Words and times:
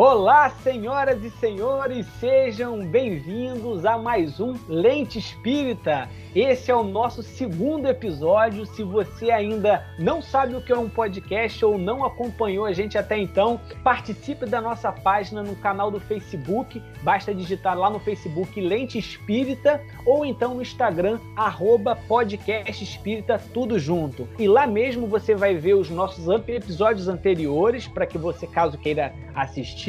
Olá, 0.00 0.48
senhoras 0.62 1.24
e 1.24 1.28
senhores, 1.28 2.06
sejam 2.20 2.86
bem-vindos 2.86 3.84
a 3.84 3.98
mais 3.98 4.38
um 4.38 4.54
Lente 4.68 5.18
Espírita. 5.18 6.08
Esse 6.36 6.70
é 6.70 6.76
o 6.76 6.84
nosso 6.84 7.20
segundo 7.20 7.88
episódio. 7.88 8.64
Se 8.64 8.84
você 8.84 9.32
ainda 9.32 9.84
não 9.98 10.22
sabe 10.22 10.54
o 10.54 10.60
que 10.60 10.70
é 10.70 10.78
um 10.78 10.88
podcast 10.88 11.64
ou 11.64 11.76
não 11.76 12.04
acompanhou 12.04 12.64
a 12.64 12.72
gente 12.72 12.96
até 12.96 13.18
então, 13.18 13.60
participe 13.82 14.46
da 14.46 14.60
nossa 14.60 14.92
página 14.92 15.42
no 15.42 15.56
canal 15.56 15.90
do 15.90 15.98
Facebook. 15.98 16.80
Basta 17.02 17.34
digitar 17.34 17.76
lá 17.76 17.90
no 17.90 17.98
Facebook 17.98 18.60
Lente 18.60 18.98
Espírita 18.98 19.82
ou 20.06 20.24
então 20.24 20.54
no 20.54 20.62
Instagram, 20.62 21.18
arroba 21.34 21.96
podcast 22.06 22.84
espírita, 22.84 23.42
tudo 23.52 23.76
junto. 23.80 24.28
E 24.38 24.46
lá 24.46 24.64
mesmo 24.64 25.08
você 25.08 25.34
vai 25.34 25.56
ver 25.56 25.74
os 25.74 25.90
nossos 25.90 26.28
episódios 26.46 27.08
anteriores, 27.08 27.88
para 27.88 28.06
que 28.06 28.16
você, 28.16 28.46
caso 28.46 28.78
queira 28.78 29.12
assistir, 29.34 29.87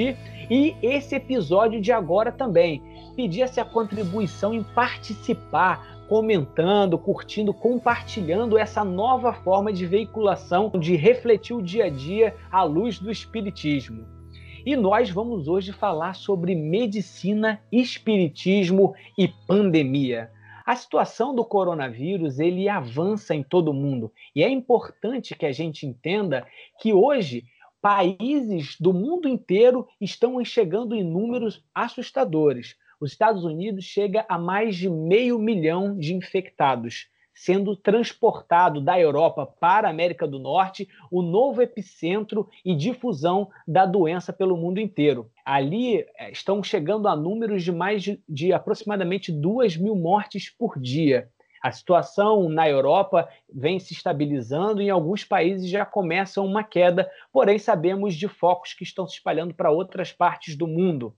e 0.49 0.76
esse 0.81 1.16
episódio 1.16 1.80
de 1.80 1.91
agora 1.91 2.31
também. 2.31 2.81
Pedir-se 3.16 3.59
a 3.59 3.66
contribuição 3.66 4.53
em 4.53 4.63
participar, 4.63 6.05
comentando, 6.08 6.98
curtindo, 6.98 7.53
compartilhando 7.53 8.58
essa 8.58 8.84
nova 8.84 9.34
forma 9.34 9.72
de 9.72 9.85
veiculação, 9.85 10.72
de 10.72 10.95
refletir 10.95 11.55
o 11.55 11.62
dia 11.62 11.85
a 11.85 11.89
dia 11.89 12.35
à 12.52 12.63
luz 12.63 12.98
do 12.99 13.12
Espiritismo. 13.12 14.05
E 14.66 14.75
nós 14.75 15.09
vamos 15.09 15.48
hoje 15.48 15.72
falar 15.72 16.13
sobre 16.13 16.53
medicina, 16.53 17.61
espiritismo 17.72 18.94
e 19.17 19.27
pandemia. 19.27 20.30
A 20.66 20.75
situação 20.75 21.34
do 21.34 21.44
coronavírus 21.44 22.38
ele 22.38 22.70
avança 22.70 23.34
em 23.34 23.41
todo 23.41 23.70
o 23.70 23.73
mundo 23.73 24.11
e 24.36 24.44
é 24.44 24.50
importante 24.50 25.36
que 25.36 25.47
a 25.47 25.52
gente 25.52 25.88
entenda 25.88 26.45
que 26.80 26.94
hoje 26.94 27.44
países 27.81 28.75
do 28.79 28.93
mundo 28.93 29.27
inteiro 29.27 29.88
estão 29.99 30.43
chegando 30.43 30.95
em 30.95 31.03
números 31.03 31.63
assustadores 31.73 32.75
os 32.99 33.11
Estados 33.11 33.45
Unidos 33.45 33.85
chega 33.85 34.25
a 34.27 34.38
mais 34.38 34.75
de 34.75 34.89
meio 34.89 35.39
milhão 35.39 35.97
de 35.97 36.13
infectados, 36.13 37.07
sendo 37.33 37.75
transportado 37.75 38.81
da 38.81 39.00
Europa 39.00 39.45
para 39.45 39.88
a 39.88 39.91
América 39.91 40.27
do 40.27 40.38
Norte 40.38 40.89
o 41.09 41.22
novo 41.22 41.61
epicentro 41.61 42.50
e 42.66 42.75
difusão 42.75 43.50
da 43.66 43.85
doença 43.85 44.33
pelo 44.33 44.57
mundo 44.57 44.81
inteiro. 44.81 45.31
Ali 45.45 46.00
eh, 46.17 46.31
estão 46.31 46.61
chegando 46.61 47.07
a 47.07 47.16
números 47.16 47.63
de 47.63 47.72
mais 47.72 48.03
de, 48.03 48.22
de 48.27 48.52
aproximadamente 48.52 49.31
2 49.31 49.77
mil 49.77 49.95
mortes 49.95 50.50
por 50.50 50.77
dia. 50.77 51.30
A 51.61 51.71
situação 51.71 52.47
na 52.49 52.69
Europa 52.69 53.27
vem 53.52 53.79
se 53.79 53.93
estabilizando 53.93 54.81
e 54.81 54.85
em 54.85 54.89
alguns 54.89 55.23
países 55.23 55.69
já 55.69 55.85
começa 55.85 56.41
uma 56.41 56.63
queda, 56.63 57.09
porém 57.31 57.59
sabemos 57.59 58.16
de 58.16 58.27
focos 58.27 58.73
que 58.73 58.83
estão 58.83 59.07
se 59.07 59.16
espalhando 59.16 59.53
para 59.53 59.71
outras 59.71 60.11
partes 60.11 60.55
do 60.55 60.67
mundo. 60.67 61.16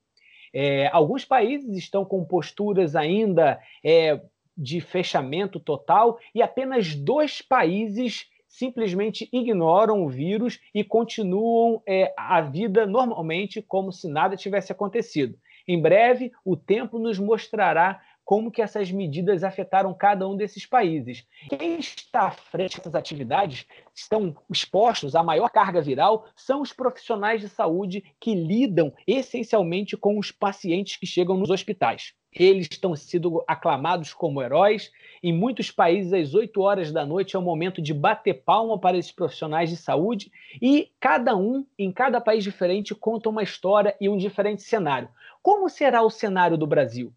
É, 0.54 0.88
alguns 0.92 1.24
países 1.24 1.78
estão 1.78 2.04
com 2.04 2.26
posturas 2.26 2.96
ainda 2.96 3.60
é, 3.84 4.22
de 4.58 4.82
fechamento 4.82 5.60
total 5.60 6.18
e 6.36 6.42
apenas 6.42 6.96
dois 6.96 7.42
países 7.42 8.28
simplesmente 8.48 9.30
ignoram 9.32 10.04
o 10.04 10.10
vírus 10.10 10.60
e 10.76 10.84
continuam 10.84 11.82
é, 11.88 12.14
a 12.18 12.42
vida 12.42 12.86
normalmente 12.86 13.62
como 13.62 13.94
se 13.94 14.10
nada 14.10 14.36
tivesse 14.36 14.72
acontecido. 14.74 15.38
Em 15.66 15.82
breve, 15.82 16.34
o 16.44 16.58
tempo 16.58 17.00
nos 17.00 17.18
mostrará 17.18 18.02
como 18.32 18.50
que 18.50 18.62
essas 18.62 18.90
medidas 18.90 19.44
afetaram 19.44 19.94
cada 19.94 20.26
um 20.26 20.38
desses 20.38 20.66
países. 20.66 21.28
Quem 21.50 21.78
está 21.80 22.28
à 22.28 22.32
frente 22.32 22.78
dessas 22.78 22.96
atividades 22.96 23.66
estão 23.94 24.34
expostos 24.50 25.18
à 25.18 25.22
maior 25.22 25.50
carga 25.50 25.82
viral 25.82 26.26
são 26.34 26.62
os 26.62 26.72
profissionais 26.72 27.42
de 27.42 27.50
saúde 27.50 28.06
que 28.22 28.34
lidam 28.34 28.94
essencialmente 29.06 29.98
com 29.98 30.18
os 30.18 30.32
pacientes 30.32 30.96
que 30.96 31.06
chegam 31.06 31.36
nos 31.36 31.50
hospitais. 31.50 32.14
Eles 32.34 32.70
estão 32.72 32.96
sendo 32.96 33.44
aclamados 33.46 34.14
como 34.14 34.42
heróis. 34.42 34.94
Em 35.22 35.34
muitos 35.34 35.70
países, 35.70 36.14
às 36.14 36.34
8 36.34 36.62
horas 36.62 36.90
da 36.90 37.06
noite 37.06 37.36
é 37.36 37.40
o 37.40 37.42
momento 37.42 37.82
de 37.82 37.94
bater 37.94 38.46
palma 38.46 38.80
para 38.80 38.98
esses 38.98 39.12
profissionais 39.12 39.70
de 39.70 39.76
saúde. 39.76 40.32
E 40.62 40.90
cada 41.02 41.36
um, 41.36 41.66
em 41.78 41.92
cada 41.92 42.22
país 42.22 42.46
diferente, 42.46 42.96
conta 42.96 43.28
uma 43.28 43.44
história 43.44 43.94
e 44.00 44.08
um 44.08 44.16
diferente 44.16 44.62
cenário. 44.62 45.10
Como 45.44 45.68
será 45.68 46.02
o 46.02 46.10
cenário 46.10 46.58
do 46.58 46.66
Brasil? 46.66 47.14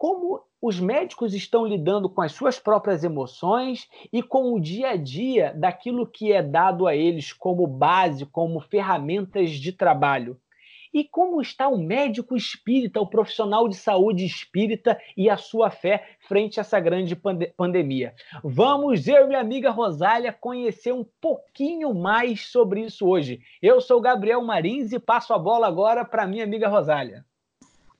Como 0.00 0.40
os 0.62 0.80
médicos 0.80 1.34
estão 1.34 1.66
lidando 1.66 2.08
com 2.08 2.22
as 2.22 2.32
suas 2.32 2.58
próprias 2.58 3.04
emoções 3.04 3.86
e 4.10 4.22
com 4.22 4.54
o 4.54 4.58
dia 4.58 4.92
a 4.92 4.96
dia 4.96 5.52
daquilo 5.54 6.06
que 6.06 6.32
é 6.32 6.42
dado 6.42 6.86
a 6.86 6.96
eles 6.96 7.34
como 7.34 7.66
base, 7.66 8.24
como 8.24 8.62
ferramentas 8.62 9.50
de 9.50 9.72
trabalho. 9.72 10.40
E 10.92 11.04
como 11.04 11.38
está 11.38 11.68
o 11.68 11.76
médico 11.76 12.34
espírita, 12.34 12.98
o 12.98 13.06
profissional 13.06 13.68
de 13.68 13.76
saúde 13.76 14.24
espírita 14.24 14.98
e 15.14 15.28
a 15.28 15.36
sua 15.36 15.68
fé 15.68 16.16
frente 16.20 16.58
a 16.58 16.62
essa 16.62 16.80
grande 16.80 17.14
pande 17.14 17.52
pandemia? 17.54 18.14
Vamos, 18.42 19.06
eu 19.06 19.24
e 19.24 19.26
minha 19.26 19.40
amiga 19.40 19.70
Rosália, 19.70 20.32
conhecer 20.32 20.94
um 20.94 21.04
pouquinho 21.20 21.92
mais 21.92 22.46
sobre 22.50 22.80
isso 22.80 23.06
hoje. 23.06 23.38
Eu 23.60 23.82
sou 23.82 24.00
Gabriel 24.00 24.40
Marins 24.40 24.92
e 24.92 24.98
passo 24.98 25.34
a 25.34 25.38
bola 25.38 25.68
agora 25.68 26.06
para 26.06 26.26
minha 26.26 26.44
amiga 26.44 26.68
Rosália. 26.68 27.22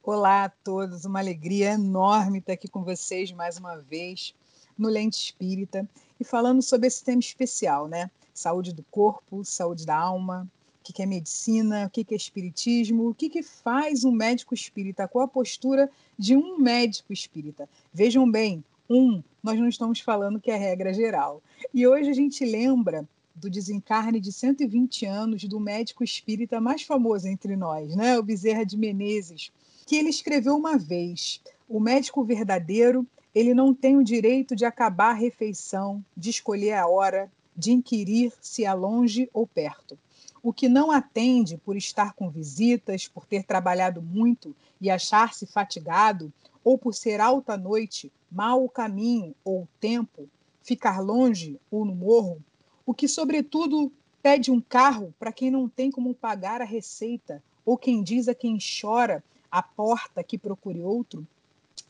Olá 0.03 0.44
a 0.44 0.49
todos, 0.49 1.05
uma 1.05 1.19
alegria 1.19 1.72
enorme 1.72 2.38
estar 2.38 2.55
aqui 2.55 2.66
com 2.66 2.83
vocês 2.83 3.31
mais 3.33 3.59
uma 3.59 3.77
vez 3.77 4.34
no 4.77 4.88
Lente 4.88 5.25
Espírita 5.25 5.87
e 6.19 6.25
falando 6.25 6.62
sobre 6.62 6.87
esse 6.87 7.05
tema 7.05 7.21
especial, 7.21 7.87
né? 7.87 8.11
Saúde 8.33 8.72
do 8.72 8.83
corpo, 8.84 9.44
saúde 9.44 9.84
da 9.84 9.94
alma, 9.94 10.50
o 10.81 10.83
que 10.83 11.03
é 11.03 11.06
medicina, 11.06 11.84
o 11.84 11.91
que 11.91 12.06
é 12.11 12.16
espiritismo, 12.16 13.11
o 13.11 13.15
que 13.15 13.43
faz 13.43 14.03
um 14.03 14.11
médico 14.11 14.55
espírita, 14.55 15.06
qual 15.06 15.27
a 15.27 15.28
postura 15.28 15.91
de 16.19 16.34
um 16.34 16.56
médico 16.56 17.12
espírita. 17.12 17.69
Vejam 17.93 18.28
bem, 18.28 18.65
um, 18.88 19.22
nós 19.43 19.61
não 19.61 19.69
estamos 19.69 20.00
falando 20.00 20.41
que 20.41 20.50
é 20.50 20.56
regra 20.56 20.94
geral. 20.94 21.43
E 21.75 21.87
hoje 21.87 22.09
a 22.09 22.15
gente 22.15 22.43
lembra 22.43 23.06
do 23.34 23.50
desencarne 23.50 24.19
de 24.19 24.32
120 24.32 25.05
anos 25.05 25.44
do 25.44 25.61
médico 25.61 26.03
espírita 26.03 26.59
mais 26.59 26.82
famoso 26.82 27.28
entre 27.28 27.55
nós, 27.55 27.94
né? 27.94 28.19
o 28.19 28.22
Bezerra 28.22 28.65
de 28.65 28.77
Menezes, 28.77 29.53
que 29.90 29.96
ele 29.96 30.08
escreveu 30.08 30.56
uma 30.56 30.78
vez: 30.78 31.40
o 31.68 31.80
médico 31.80 32.22
verdadeiro 32.22 33.04
ele 33.34 33.52
não 33.52 33.74
tem 33.74 33.96
o 33.96 34.04
direito 34.04 34.54
de 34.54 34.64
acabar 34.64 35.10
a 35.10 35.18
refeição, 35.18 36.04
de 36.16 36.30
escolher 36.30 36.74
a 36.74 36.86
hora, 36.86 37.28
de 37.56 37.72
inquirir 37.72 38.32
se 38.40 38.64
é 38.64 38.72
longe 38.72 39.28
ou 39.34 39.48
perto. 39.48 39.98
O 40.44 40.52
que 40.52 40.68
não 40.68 40.92
atende 40.92 41.56
por 41.56 41.76
estar 41.76 42.12
com 42.12 42.30
visitas, 42.30 43.08
por 43.08 43.26
ter 43.26 43.42
trabalhado 43.42 44.00
muito 44.00 44.54
e 44.80 44.88
achar-se 44.88 45.44
fatigado, 45.44 46.32
ou 46.62 46.78
por 46.78 46.94
ser 46.94 47.20
alta 47.20 47.56
noite, 47.56 48.12
mal 48.30 48.64
o 48.64 48.68
caminho 48.68 49.34
ou 49.44 49.62
o 49.62 49.68
tempo, 49.80 50.28
ficar 50.62 51.00
longe 51.00 51.58
ou 51.68 51.84
no 51.84 51.96
morro, 51.96 52.40
o 52.86 52.94
que, 52.94 53.08
sobretudo, 53.08 53.90
pede 54.22 54.52
um 54.52 54.60
carro 54.60 55.12
para 55.18 55.32
quem 55.32 55.50
não 55.50 55.68
tem 55.68 55.90
como 55.90 56.14
pagar 56.14 56.60
a 56.60 56.64
receita, 56.64 57.42
ou 57.66 57.76
quem 57.76 58.04
diz 58.04 58.28
a 58.28 58.36
quem 58.36 58.56
chora 58.80 59.20
a 59.50 59.62
porta 59.62 60.22
que 60.22 60.38
procure 60.38 60.81
outro, 60.81 61.27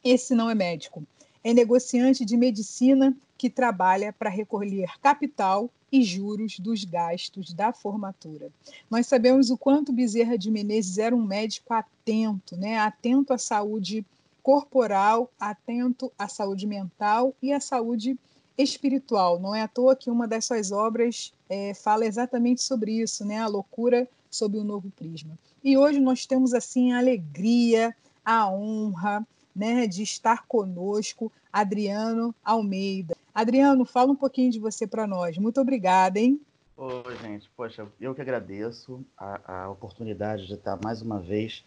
esse 0.02 0.34
não 0.34 0.48
é 0.48 0.54
médico. 0.54 1.02
É 1.42 1.52
negociante 1.52 2.24
de 2.24 2.36
medicina 2.36 3.16
que 3.36 3.48
trabalha 3.48 4.12
para 4.12 4.28
recolher 4.28 4.90
capital 5.00 5.70
e 5.90 6.02
juros 6.02 6.58
dos 6.58 6.84
gastos 6.84 7.52
da 7.52 7.72
formatura. 7.72 8.50
Nós 8.90 9.06
sabemos 9.06 9.50
o 9.50 9.56
quanto 9.56 9.92
Bezerra 9.92 10.38
de 10.38 10.50
Menezes 10.50 10.98
era 10.98 11.16
um 11.16 11.24
médico 11.24 11.72
atento, 11.72 12.56
né? 12.56 12.78
atento 12.78 13.32
à 13.32 13.38
saúde 13.38 14.04
corporal, 14.42 15.30
atento 15.38 16.12
à 16.18 16.28
saúde 16.28 16.66
mental 16.66 17.34
e 17.42 17.52
à 17.52 17.60
saúde 17.60 18.16
espiritual. 18.56 19.40
Não 19.40 19.54
é 19.54 19.62
à 19.62 19.68
toa 19.68 19.96
que 19.96 20.10
uma 20.10 20.28
das 20.28 20.44
suas 20.44 20.70
obras 20.70 21.32
é, 21.48 21.74
fala 21.74 22.06
exatamente 22.06 22.62
sobre 22.62 22.92
isso, 22.92 23.24
né? 23.24 23.38
a 23.38 23.46
loucura 23.46 24.08
sob 24.30 24.56
o 24.56 24.60
um 24.60 24.64
novo 24.64 24.90
prisma. 24.90 25.38
E 25.62 25.76
hoje 25.76 25.98
nós 26.00 26.24
temos 26.24 26.54
assim 26.54 26.92
a 26.92 26.98
alegria, 26.98 27.94
a 28.24 28.50
honra 28.50 29.26
né, 29.54 29.86
de 29.86 30.02
estar 30.02 30.46
conosco, 30.46 31.32
Adriano 31.52 32.34
Almeida. 32.44 33.16
Adriano, 33.34 33.84
fala 33.84 34.12
um 34.12 34.16
pouquinho 34.16 34.50
de 34.50 34.58
você 34.58 34.86
para 34.86 35.06
nós. 35.06 35.36
Muito 35.38 35.60
obrigada, 35.60 36.18
hein? 36.18 36.40
Oi, 36.76 37.16
gente. 37.22 37.50
Poxa, 37.56 37.86
eu 38.00 38.14
que 38.14 38.20
agradeço 38.20 39.04
a, 39.16 39.64
a 39.64 39.70
oportunidade 39.70 40.46
de 40.46 40.54
estar 40.54 40.78
mais 40.82 41.02
uma 41.02 41.20
vez 41.20 41.64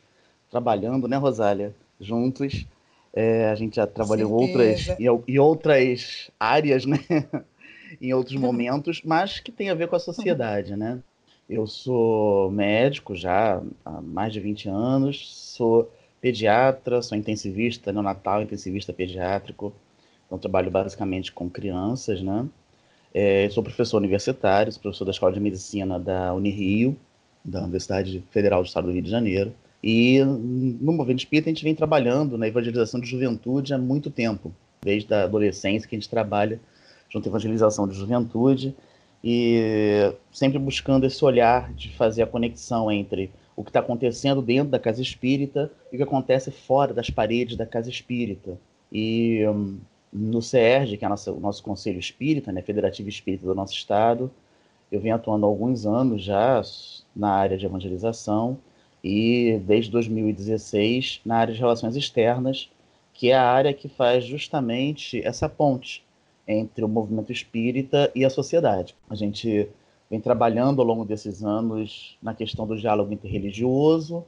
trabalhando, 0.49 1.07
né, 1.07 1.17
Rosália? 1.17 1.75
Juntos. 1.99 2.65
É, 3.13 3.49
a 3.49 3.55
gente 3.55 3.75
já 3.75 3.85
trabalhou 3.85 4.29
em 4.29 4.33
outras, 4.33 4.89
em, 4.99 5.05
em 5.27 5.39
outras 5.39 6.31
áreas, 6.39 6.85
né? 6.85 6.97
em 8.01 8.11
outros 8.13 8.35
momentos, 8.41 9.01
mas 9.03 9.39
que 9.39 9.51
tem 9.51 9.69
a 9.69 9.75
ver 9.75 9.87
com 9.87 9.95
a 9.95 9.99
sociedade, 9.99 10.75
né? 10.75 10.99
Eu 11.49 11.67
sou 11.67 12.49
médico 12.51 13.15
já 13.15 13.61
há 13.83 14.01
mais 14.01 14.31
de 14.31 14.39
20 14.39 14.69
anos, 14.69 15.29
sou 15.29 15.91
pediatra, 16.21 17.01
sou 17.01 17.17
intensivista 17.17 17.91
neonatal, 17.91 18.41
intensivista 18.41 18.93
pediátrico, 18.93 19.73
então 20.25 20.37
trabalho 20.37 20.71
basicamente 20.71 21.31
com 21.33 21.49
crianças, 21.49 22.21
né? 22.21 22.47
É, 23.13 23.47
sou 23.49 23.61
professor 23.61 23.97
universitário, 23.97 24.71
sou 24.71 24.81
professor 24.81 25.05
da 25.05 25.11
Escola 25.11 25.33
de 25.33 25.39
Medicina 25.39 25.99
da 25.99 26.33
Unirio, 26.33 26.97
da 27.43 27.61
Universidade 27.61 28.23
Federal 28.31 28.63
do 28.63 28.67
Estado 28.67 28.87
do 28.87 28.93
Rio 28.93 29.01
de 29.01 29.11
Janeiro. 29.11 29.53
E 29.83 30.23
no 30.23 30.93
Movimento 30.93 31.19
Espírita 31.19 31.49
a 31.49 31.53
gente 31.53 31.63
vem 31.63 31.75
trabalhando 31.75 32.37
na 32.37 32.47
evangelização 32.47 33.01
de 33.01 33.07
juventude 33.07 33.73
há 33.73 33.77
muito 33.77 34.09
tempo, 34.09 34.51
desde 34.81 35.13
a 35.13 35.23
adolescência 35.25 35.87
que 35.87 35.95
a 35.95 35.99
gente 35.99 36.09
trabalha 36.09 36.59
junto 37.09 37.27
à 37.27 37.29
evangelização 37.29 37.87
de 37.87 37.95
juventude 37.95 38.73
e 39.23 40.13
sempre 40.31 40.59
buscando 40.59 41.05
esse 41.05 41.23
olhar 41.23 41.71
de 41.73 41.89
fazer 41.95 42.23
a 42.23 42.27
conexão 42.27 42.91
entre 42.91 43.31
o 43.55 43.63
que 43.63 43.69
está 43.69 43.79
acontecendo 43.79 44.41
dentro 44.41 44.71
da 44.71 44.79
casa 44.79 45.01
espírita 45.01 45.71
e 45.91 45.95
o 45.95 45.97
que 45.97 46.03
acontece 46.03 46.51
fora 46.51 46.93
das 46.93 47.09
paredes 47.09 47.55
da 47.55 47.65
casa 47.65 47.89
espírita. 47.89 48.57
E 48.91 49.45
um, 49.47 49.79
no 50.11 50.41
CERJ, 50.41 50.97
que 50.97 51.05
é 51.05 51.07
o 51.07 51.39
nosso 51.39 51.63
conselho 51.63 51.99
espírita, 51.99 52.51
né, 52.51 52.61
federativo 52.61 53.07
espírita 53.07 53.45
do 53.45 53.55
nosso 53.55 53.73
estado, 53.73 54.29
eu 54.91 54.99
venho 54.99 55.15
atuando 55.15 55.45
há 55.45 55.49
alguns 55.49 55.85
anos 55.85 56.21
já 56.21 56.61
na 57.15 57.29
área 57.29 57.57
de 57.57 57.65
evangelização 57.65 58.57
e 59.03 59.59
desde 59.65 59.89
2016 59.91 61.21
na 61.25 61.37
área 61.37 61.53
de 61.53 61.59
relações 61.59 61.95
externas, 61.95 62.69
que 63.13 63.29
é 63.29 63.35
a 63.35 63.43
área 63.43 63.73
que 63.73 63.87
faz 63.87 64.25
justamente 64.25 65.25
essa 65.25 65.47
ponte 65.47 66.03
entre 66.47 66.83
o 66.83 66.87
movimento 66.87 67.31
espírita 67.31 68.11
e 68.13 68.25
a 68.25 68.29
sociedade. 68.29 68.95
A 69.09 69.15
gente 69.15 69.67
vem 70.09 70.19
trabalhando 70.19 70.81
ao 70.81 70.87
longo 70.87 71.05
desses 71.05 71.43
anos 71.43 72.17
na 72.21 72.33
questão 72.33 72.67
do 72.67 72.77
diálogo 72.77 73.13
interreligioso, 73.13 74.23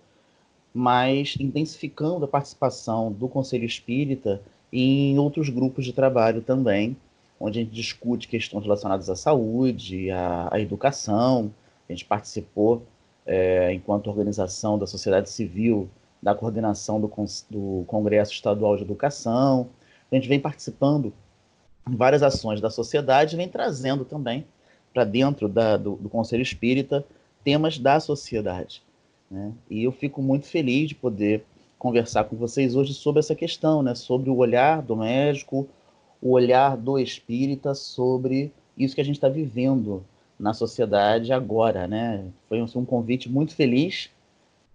mas 0.74 1.36
intensificando 1.40 2.26
a 2.26 2.28
participação 2.28 3.12
do 3.12 3.28
Conselho 3.28 3.66
Espírita 3.66 4.42
em 4.72 5.18
outros 5.20 5.50
grupos 5.50 5.86
de 5.86 5.94
trabalho 5.94 6.42
também, 6.42 6.98
onde 7.40 7.60
a 7.60 7.64
gente 7.64 7.74
discute 7.74 8.28
questões 8.28 8.64
relacionadas 8.64 9.10
à 9.10 9.16
saúde, 9.16 10.10
à, 10.12 10.50
à 10.52 10.60
educação. 10.60 11.52
A 11.88 11.94
gente 11.94 12.06
participou, 12.06 12.82
é, 13.26 13.74
enquanto 13.74 14.08
organização 14.08 14.78
da 14.78 14.88
sociedade 14.88 15.30
civil, 15.30 15.90
da 16.22 16.34
coordenação 16.34 17.00
do, 17.00 17.12
do 17.50 17.84
Congresso 17.86 18.34
Estadual 18.34 18.76
de 18.76 18.84
Educação. 18.84 19.70
A 20.12 20.16
gente 20.16 20.28
vem 20.28 20.40
participando 20.40 21.14
várias 21.88 22.24
ações 22.24 22.60
da 22.60 22.70
sociedade 22.70 23.36
vem 23.36 23.48
trazendo 23.48 24.04
também 24.04 24.46
para 24.94 25.04
dentro 25.04 25.48
da, 25.48 25.78
do, 25.78 25.96
do, 25.96 26.10
Conselho 26.10 26.42
Espírita 26.42 27.06
temas 27.44 27.78
da 27.78 28.00
sociedade. 28.00 28.82
Né? 29.30 29.52
E 29.70 29.84
eu 29.84 29.92
fico 29.92 30.22
muito 30.22 30.48
feliz 30.48 30.90
de 30.90 30.96
poder 30.96 31.44
conversar 31.78 32.24
com 32.24 32.36
vocês 32.36 32.76
hoje 32.76 32.94
sobre 32.94 33.20
essa 33.20 33.36
questão, 33.36 33.84
né? 33.84 33.94
sobre 33.94 34.30
o 34.30 34.38
olhar 34.38 34.82
do 34.82 34.96
médico, 34.96 35.68
o 36.22 36.32
olhar 36.32 36.76
do 36.76 36.98
espírita 36.98 37.76
sobre 37.76 38.52
isso 38.78 38.96
que 38.96 39.02
a 39.02 39.06
gente 39.06 39.16
está 39.16 39.30
vivendo 39.30 40.04
na 40.40 40.54
sociedade 40.54 41.32
agora, 41.32 41.88
né? 41.88 42.26
Foi 42.50 42.62
um, 42.62 42.66
um 42.76 42.86
convite 42.86 43.30
muito 43.30 43.56
feliz, 43.56 44.10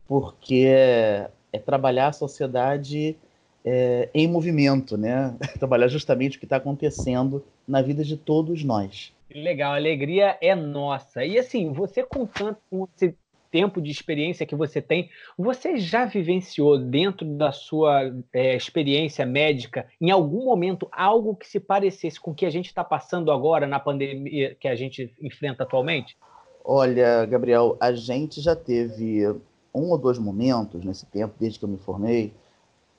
porque 0.06 0.64
é, 0.66 1.30
é 1.52 1.58
trabalhar 1.58 2.08
a 2.08 2.12
sociedade 2.12 3.16
é, 3.64 4.08
em 4.14 4.26
movimento, 4.26 4.96
né? 4.96 5.36
trabalhar 5.58 5.88
justamente 5.88 6.36
o 6.36 6.40
que 6.40 6.46
está 6.46 6.56
acontecendo 6.56 7.44
na 7.66 7.82
vida 7.82 8.04
de 8.04 8.16
todos 8.16 8.64
nós. 8.64 9.12
Legal, 9.32 9.72
a 9.72 9.76
alegria 9.76 10.36
é 10.40 10.54
nossa. 10.54 11.24
E 11.24 11.38
assim, 11.38 11.72
você 11.72 12.02
com 12.02 12.26
tanto 12.26 12.58
com 12.68 12.88
esse 12.96 13.14
tempo 13.50 13.80
de 13.82 13.90
experiência 13.90 14.46
que 14.46 14.54
você 14.54 14.80
tem, 14.80 15.10
você 15.36 15.76
já 15.76 16.04
vivenciou 16.04 16.78
dentro 16.78 17.26
da 17.26 17.50
sua 17.50 18.12
é, 18.32 18.56
experiência 18.56 19.26
médica, 19.26 19.86
em 20.00 20.10
algum 20.10 20.44
momento, 20.44 20.88
algo 20.92 21.34
que 21.34 21.48
se 21.48 21.58
parecesse 21.58 22.20
com 22.20 22.30
o 22.30 22.34
que 22.34 22.46
a 22.46 22.50
gente 22.50 22.66
está 22.66 22.84
passando 22.84 23.32
agora 23.32 23.66
na 23.66 23.80
pandemia 23.80 24.56
que 24.58 24.68
a 24.68 24.74
gente 24.74 25.12
enfrenta 25.20 25.64
atualmente? 25.64 26.16
Olha, 26.64 27.24
Gabriel, 27.26 27.76
a 27.80 27.92
gente 27.92 28.40
já 28.40 28.54
teve 28.54 29.26
um 29.74 29.90
ou 29.90 29.98
dois 29.98 30.18
momentos 30.18 30.84
nesse 30.84 31.06
tempo, 31.06 31.34
desde 31.38 31.58
que 31.58 31.64
eu 31.64 31.68
me 31.68 31.78
formei, 31.78 32.32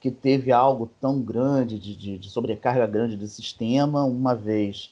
que 0.01 0.09
teve 0.11 0.51
algo 0.51 0.89
tão 0.99 1.21
grande, 1.21 1.79
de, 1.79 1.95
de, 1.95 2.17
de 2.17 2.29
sobrecarga 2.29 2.87
grande 2.87 3.15
do 3.15 3.27
sistema, 3.27 4.03
uma 4.03 4.35
vez 4.35 4.91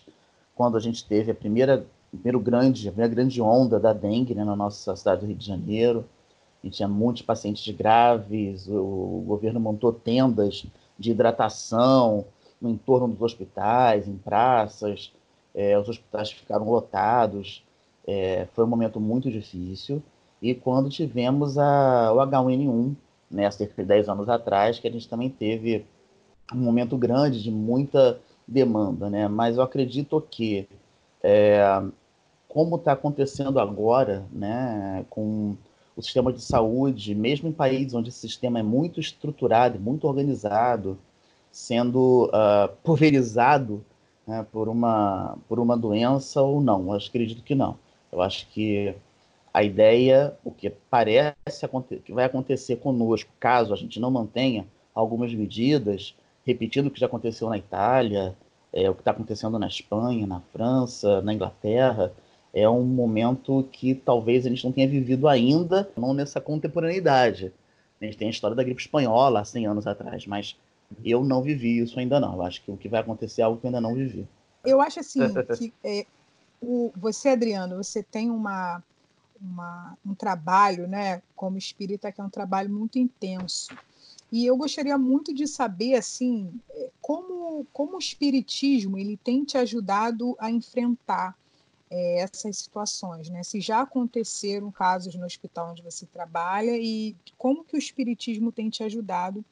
quando 0.55 0.77
a 0.77 0.79
gente 0.79 1.03
teve 1.03 1.31
a 1.31 1.35
primeira 1.35 1.85
primeiro 2.11 2.39
grande, 2.39 2.87
a 2.87 2.91
primeira 2.91 3.13
grande 3.13 3.41
onda 3.41 3.79
da 3.79 3.91
dengue 3.91 4.33
né, 4.33 4.43
na 4.43 4.55
nossa 4.55 4.95
cidade 4.95 5.21
do 5.21 5.27
Rio 5.27 5.35
de 5.35 5.45
Janeiro. 5.45 6.05
E 6.63 6.69
tinha 6.69 6.87
muitos 6.87 7.21
pacientes 7.21 7.73
graves, 7.75 8.67
o, 8.67 9.23
governo 9.25 9.59
montou 9.59 9.93
tendas 9.93 10.65
de 10.97 11.11
hidratação 11.11 12.25
no 12.59 12.69
entorno 12.69 13.07
dos 13.07 13.21
hospitais, 13.21 14.07
em 14.07 14.17
praças, 14.17 15.13
é, 15.55 15.79
os 15.79 15.87
hospitais 15.87 16.31
ficaram 16.31 16.69
lotados. 16.69 17.63
É, 18.05 18.47
foi 18.53 18.65
um 18.65 18.67
momento 18.67 18.99
muito 18.99 19.31
difícil. 19.31 20.03
E 20.41 20.53
quando 20.53 20.89
tivemos 20.89 21.57
a, 21.57 22.11
o 22.13 22.17
H1N1, 22.17 22.95
né, 23.29 23.49
cerca 23.51 23.81
de 23.81 23.87
10 23.87 24.09
anos 24.09 24.29
atrás, 24.29 24.79
que 24.79 24.87
a 24.87 24.91
gente 24.91 25.07
também 25.07 25.29
teve 25.29 25.85
um 26.53 26.57
momento 26.57 26.97
grande 26.97 27.41
de 27.43 27.51
muita 27.51 28.19
demanda, 28.47 29.09
né? 29.09 29.27
Mas 29.27 29.57
eu 29.57 29.63
acredito 29.63 30.19
que 30.29 30.67
é, 31.21 31.83
como 32.47 32.77
está 32.77 32.93
acontecendo 32.93 33.59
agora, 33.59 34.25
né, 34.31 35.05
com 35.09 35.55
o 35.95 36.01
sistema 36.01 36.33
de 36.33 36.41
saúde, 36.41 37.13
mesmo 37.13 37.47
em 37.49 37.51
países 37.51 37.93
onde 37.93 38.09
esse 38.09 38.19
sistema 38.19 38.59
é 38.59 38.63
muito 38.63 38.99
estruturado, 38.99 39.79
muito 39.79 40.07
organizado, 40.07 40.97
sendo 41.51 42.25
uh, 42.27 42.73
pulverizado 42.83 43.83
né, 44.25 44.45
por, 44.51 44.69
uma, 44.69 45.37
por 45.47 45.59
uma 45.59 45.77
doença 45.77 46.41
ou 46.41 46.61
não. 46.61 46.87
Eu 46.87 46.93
acredito 46.93 47.43
que 47.43 47.53
não. 47.53 47.77
Eu 48.11 48.21
acho 48.21 48.47
que 48.47 48.95
a 49.53 49.63
ideia, 49.63 50.35
o 50.43 50.51
que 50.51 50.69
parece 50.89 51.67
que 52.03 52.13
vai 52.13 52.25
acontecer 52.25 52.77
conosco, 52.77 53.31
caso 53.39 53.73
a 53.73 53.77
gente 53.77 53.99
não 53.99 54.11
mantenha 54.11 54.67
algumas 54.93 55.33
medidas, 55.33 56.15
repetindo 56.45 56.87
o 56.87 56.91
que 56.91 56.99
já 56.99 57.05
aconteceu 57.05 57.49
na 57.49 57.57
Itália, 57.57 58.35
é, 58.71 58.89
o 58.89 58.93
que 58.93 59.01
está 59.01 59.11
acontecendo 59.11 59.57
na 59.57 59.67
Espanha, 59.67 60.27
na 60.27 60.41
França, 60.53 61.21
na 61.21 61.33
Inglaterra, 61.33 62.13
é 62.53 62.67
um 62.69 62.83
momento 62.83 63.67
que 63.71 63.93
talvez 63.93 64.45
a 64.45 64.49
gente 64.49 64.63
não 64.65 64.71
tenha 64.71 64.87
vivido 64.87 65.27
ainda, 65.27 65.89
não 65.95 66.13
nessa 66.13 66.41
contemporaneidade. 66.41 67.53
A 68.01 68.05
gente 68.05 68.17
tem 68.17 68.27
a 68.27 68.31
história 68.31 68.55
da 68.55 68.63
gripe 68.63 68.81
espanhola 68.81 69.41
há 69.41 69.45
100 69.45 69.67
anos 69.67 69.87
atrás, 69.87 70.25
mas 70.25 70.55
eu 71.03 71.23
não 71.23 71.41
vivi 71.41 71.79
isso 71.79 71.99
ainda 71.99 72.19
não. 72.19 72.35
Eu 72.35 72.41
acho 72.43 72.63
que 72.63 72.71
o 72.71 72.77
que 72.77 72.89
vai 72.89 73.01
acontecer 73.01 73.41
é 73.41 73.43
algo 73.45 73.59
que 73.59 73.65
eu 73.65 73.69
ainda 73.69 73.81
não 73.81 73.93
vivi. 73.93 74.27
Eu 74.65 74.81
acho 74.81 74.99
assim 74.99 75.21
que 75.57 75.73
é, 75.83 76.05
o, 76.61 76.91
você, 76.95 77.29
Adriano, 77.29 77.77
você 77.77 78.01
tem 78.01 78.29
uma, 78.29 78.81
uma, 79.41 79.97
um 80.05 80.13
trabalho, 80.13 80.87
né, 80.87 81.21
como 81.35 81.57
espírita, 81.57 82.11
que 82.11 82.21
é 82.21 82.23
um 82.23 82.29
trabalho 82.29 82.69
muito 82.69 82.97
intenso. 82.97 83.75
E 84.31 84.45
eu 84.45 84.55
gostaria 84.55 84.97
muito 84.97 85.33
de 85.33 85.47
saber, 85.47 85.95
assim, 85.95 86.53
é, 86.69 86.89
como, 87.01 87.65
como 87.73 87.95
o 87.95 87.99
espiritismo 87.99 88.97
ele 88.97 89.17
tem 89.17 89.43
te 89.43 89.57
ajudado 89.57 90.35
a 90.39 90.51
enfrentar 90.51 91.35
é, 91.89 92.21
essas 92.21 92.57
situações, 92.57 93.29
né? 93.29 93.41
Se 93.41 93.59
já 93.59 93.81
aconteceram 93.81 94.71
casos 94.71 95.15
no 95.15 95.25
hospital 95.25 95.71
onde 95.71 95.81
você 95.81 96.05
trabalha 96.05 96.77
e 96.77 97.15
como 97.37 97.63
que 97.63 97.75
o 97.75 97.79
espiritismo 97.79 98.51
tem 98.51 98.69
te 98.69 98.83
ajudado 98.83 99.43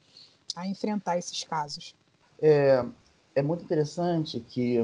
a 0.54 0.66
enfrentar 0.68 1.18
esses 1.18 1.42
casos? 1.42 1.96
É, 2.40 2.84
é 3.34 3.42
muito 3.42 3.64
interessante 3.64 4.38
que 4.48 4.78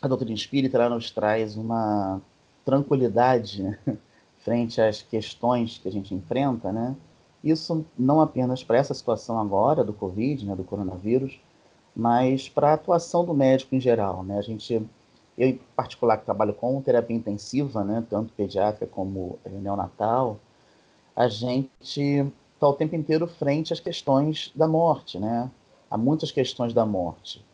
a 0.00 0.06
doutrina 0.06 0.34
espírita 0.34 0.88
nos 0.88 1.10
traz 1.10 1.56
uma 1.56 2.22
tranquilidade 2.64 3.78
frente 4.38 4.80
às 4.80 5.02
questões 5.02 5.78
que 5.78 5.88
a 5.88 5.92
gente 5.92 6.14
enfrenta, 6.14 6.72
né? 6.72 6.96
Isso 7.42 7.84
não 7.98 8.20
apenas 8.20 8.62
para 8.62 8.78
essa 8.78 8.94
situação 8.94 9.38
agora 9.38 9.82
do 9.82 9.92
Covid, 9.92 10.46
né, 10.46 10.54
do 10.54 10.62
coronavírus, 10.62 11.40
mas 11.94 12.48
para 12.48 12.70
a 12.70 12.74
atuação 12.74 13.24
do 13.24 13.34
médico 13.34 13.74
em 13.74 13.80
geral, 13.80 14.22
né? 14.22 14.38
A 14.38 14.42
gente 14.42 14.88
eu, 15.36 15.48
em 15.48 15.60
particular, 15.74 16.18
que 16.18 16.24
trabalho 16.24 16.52
com 16.52 16.80
terapia 16.82 17.16
intensiva, 17.16 17.82
né, 17.82 18.04
tanto 18.08 18.32
pediátrica 18.34 18.86
como 18.86 19.38
eh, 19.44 19.50
neonatal, 19.50 20.38
a 21.16 21.28
gente 21.28 22.26
está 22.54 22.68
o 22.68 22.74
tempo 22.74 22.94
inteiro 22.94 23.26
frente 23.26 23.72
às 23.72 23.80
questões 23.80 24.52
da 24.54 24.68
morte, 24.68 25.18
né? 25.18 25.50
Há 25.90 25.98
muitas 25.98 26.30
questões 26.30 26.72
da 26.72 26.86
morte. 26.86 27.44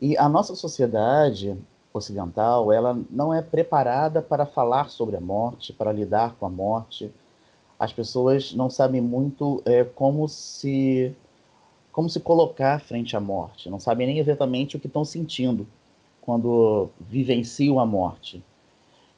E 0.00 0.16
a 0.16 0.28
nossa 0.28 0.54
sociedade 0.54 1.56
ocidental, 1.92 2.72
ela 2.72 2.98
não 3.10 3.32
é 3.32 3.42
preparada 3.42 4.20
para 4.20 4.46
falar 4.46 4.90
sobre 4.90 5.16
a 5.16 5.20
morte, 5.20 5.72
para 5.72 5.92
lidar 5.92 6.34
com 6.36 6.46
a 6.46 6.50
morte. 6.50 7.10
As 7.78 7.92
pessoas 7.92 8.52
não 8.54 8.68
sabem 8.68 9.00
muito 9.00 9.62
é, 9.64 9.84
como 9.84 10.28
se 10.28 11.14
como 11.92 12.08
se 12.08 12.20
colocar 12.20 12.80
frente 12.80 13.16
à 13.16 13.20
morte, 13.20 13.68
não 13.68 13.80
sabem 13.80 14.06
nem 14.06 14.18
exatamente 14.20 14.76
o 14.76 14.80
que 14.80 14.86
estão 14.86 15.04
sentindo 15.04 15.66
quando 16.20 16.90
vivenciam 17.00 17.80
a 17.80 17.86
morte. 17.86 18.40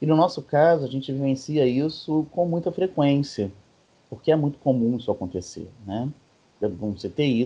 E 0.01 0.07
no 0.07 0.17
nosso 0.17 0.41
caso, 0.41 0.87
a 0.87 0.89
gente 0.89 1.13
vivencia 1.13 1.67
isso 1.67 2.27
com 2.31 2.47
muita 2.47 2.73
frequência, 2.73 3.53
porque 4.09 4.33
é 4.33 4.37
muito 4.37 4.59
comum 4.59 4.97
isso 4.97 5.11
acontecer, 5.11 5.69
né? 5.87 6.09
Um 6.63 6.95
CTI, 6.95 7.45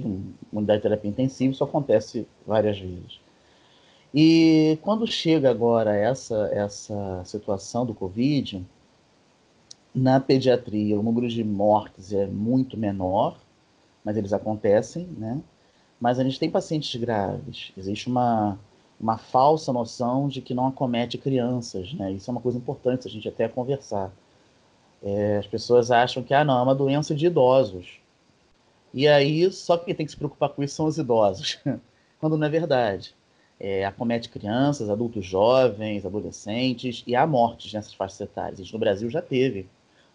uma 0.52 0.60
unidade 0.60 0.78
de 0.78 0.82
terapia 0.82 1.10
intensiva, 1.10 1.52
isso 1.52 1.64
acontece 1.64 2.28
várias 2.46 2.78
vezes. 2.78 3.23
E 4.14 4.78
quando 4.80 5.06
chega 5.06 5.50
agora 5.50 5.94
essa, 5.94 6.48
essa 6.52 7.22
situação 7.26 7.84
do 7.84 7.92
Covid, 7.94 8.64
Na 9.94 10.18
pediatria, 10.20 10.98
o 10.98 11.02
número 11.02 11.28
de 11.28 11.42
mortes 11.44 12.12
é 12.12 12.26
muito 12.26 12.76
menor, 12.76 13.38
mas 14.04 14.16
eles 14.16 14.32
acontecem, 14.32 15.06
né? 15.06 15.40
Mas 16.00 16.18
a 16.18 16.24
gente 16.24 16.38
tem 16.38 16.50
pacientes 16.50 17.00
graves. 17.00 17.72
Existe 17.76 18.08
uma, 18.08 18.58
uma 19.00 19.16
falsa 19.18 19.72
noção 19.72 20.28
de 20.28 20.42
que 20.42 20.54
não 20.54 20.66
acomete 20.68 21.16
crianças, 21.18 21.92
né? 21.94 22.12
Isso 22.12 22.30
é 22.30 22.32
uma 22.32 22.40
coisa 22.40 22.58
importante 22.58 23.06
a 23.08 23.10
gente 23.10 23.28
até 23.28 23.48
conversar. 23.48 24.12
É, 25.02 25.38
as 25.38 25.46
pessoas 25.46 25.90
acham 25.90 26.22
que, 26.22 26.34
ah, 26.34 26.44
não, 26.44 26.58
é 26.58 26.62
uma 26.62 26.74
doença 26.74 27.14
de 27.14 27.26
idosos. 27.26 28.00
E 28.94 29.08
aí, 29.08 29.50
só 29.52 29.76
quem 29.78 29.94
tem 29.94 30.06
que 30.06 30.12
se 30.12 30.18
preocupar 30.18 30.50
com 30.50 30.62
isso 30.62 30.76
são 30.76 30.86
os 30.86 30.98
idosos, 30.98 31.58
quando 32.20 32.36
não 32.38 32.46
é 32.46 32.50
verdade. 32.50 33.14
É, 33.58 33.84
acomete 33.84 34.28
crianças, 34.28 34.90
adultos 34.90 35.24
jovens, 35.24 36.04
adolescentes, 36.04 37.04
e 37.06 37.14
há 37.14 37.26
mortes 37.26 37.72
nessas 37.72 37.94
faixas 37.94 38.20
etárias. 38.20 38.58
Isso 38.58 38.72
no 38.72 38.78
Brasil 38.78 39.08
já 39.08 39.22
teve 39.22 39.66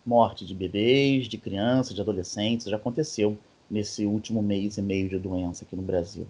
morte 0.06 0.46
de 0.46 0.56
bebês, 0.56 1.28
de 1.28 1.38
crianças, 1.38 1.94
de 1.94 2.02
adolescentes, 2.02 2.68
já 2.68 2.76
aconteceu 2.76 3.38
nesse 3.70 4.06
último 4.06 4.42
mês 4.42 4.78
e 4.78 4.82
meio 4.82 5.08
de 5.08 5.20
doença 5.20 5.64
aqui 5.64 5.76
no 5.76 5.82
Brasil. 5.82 6.28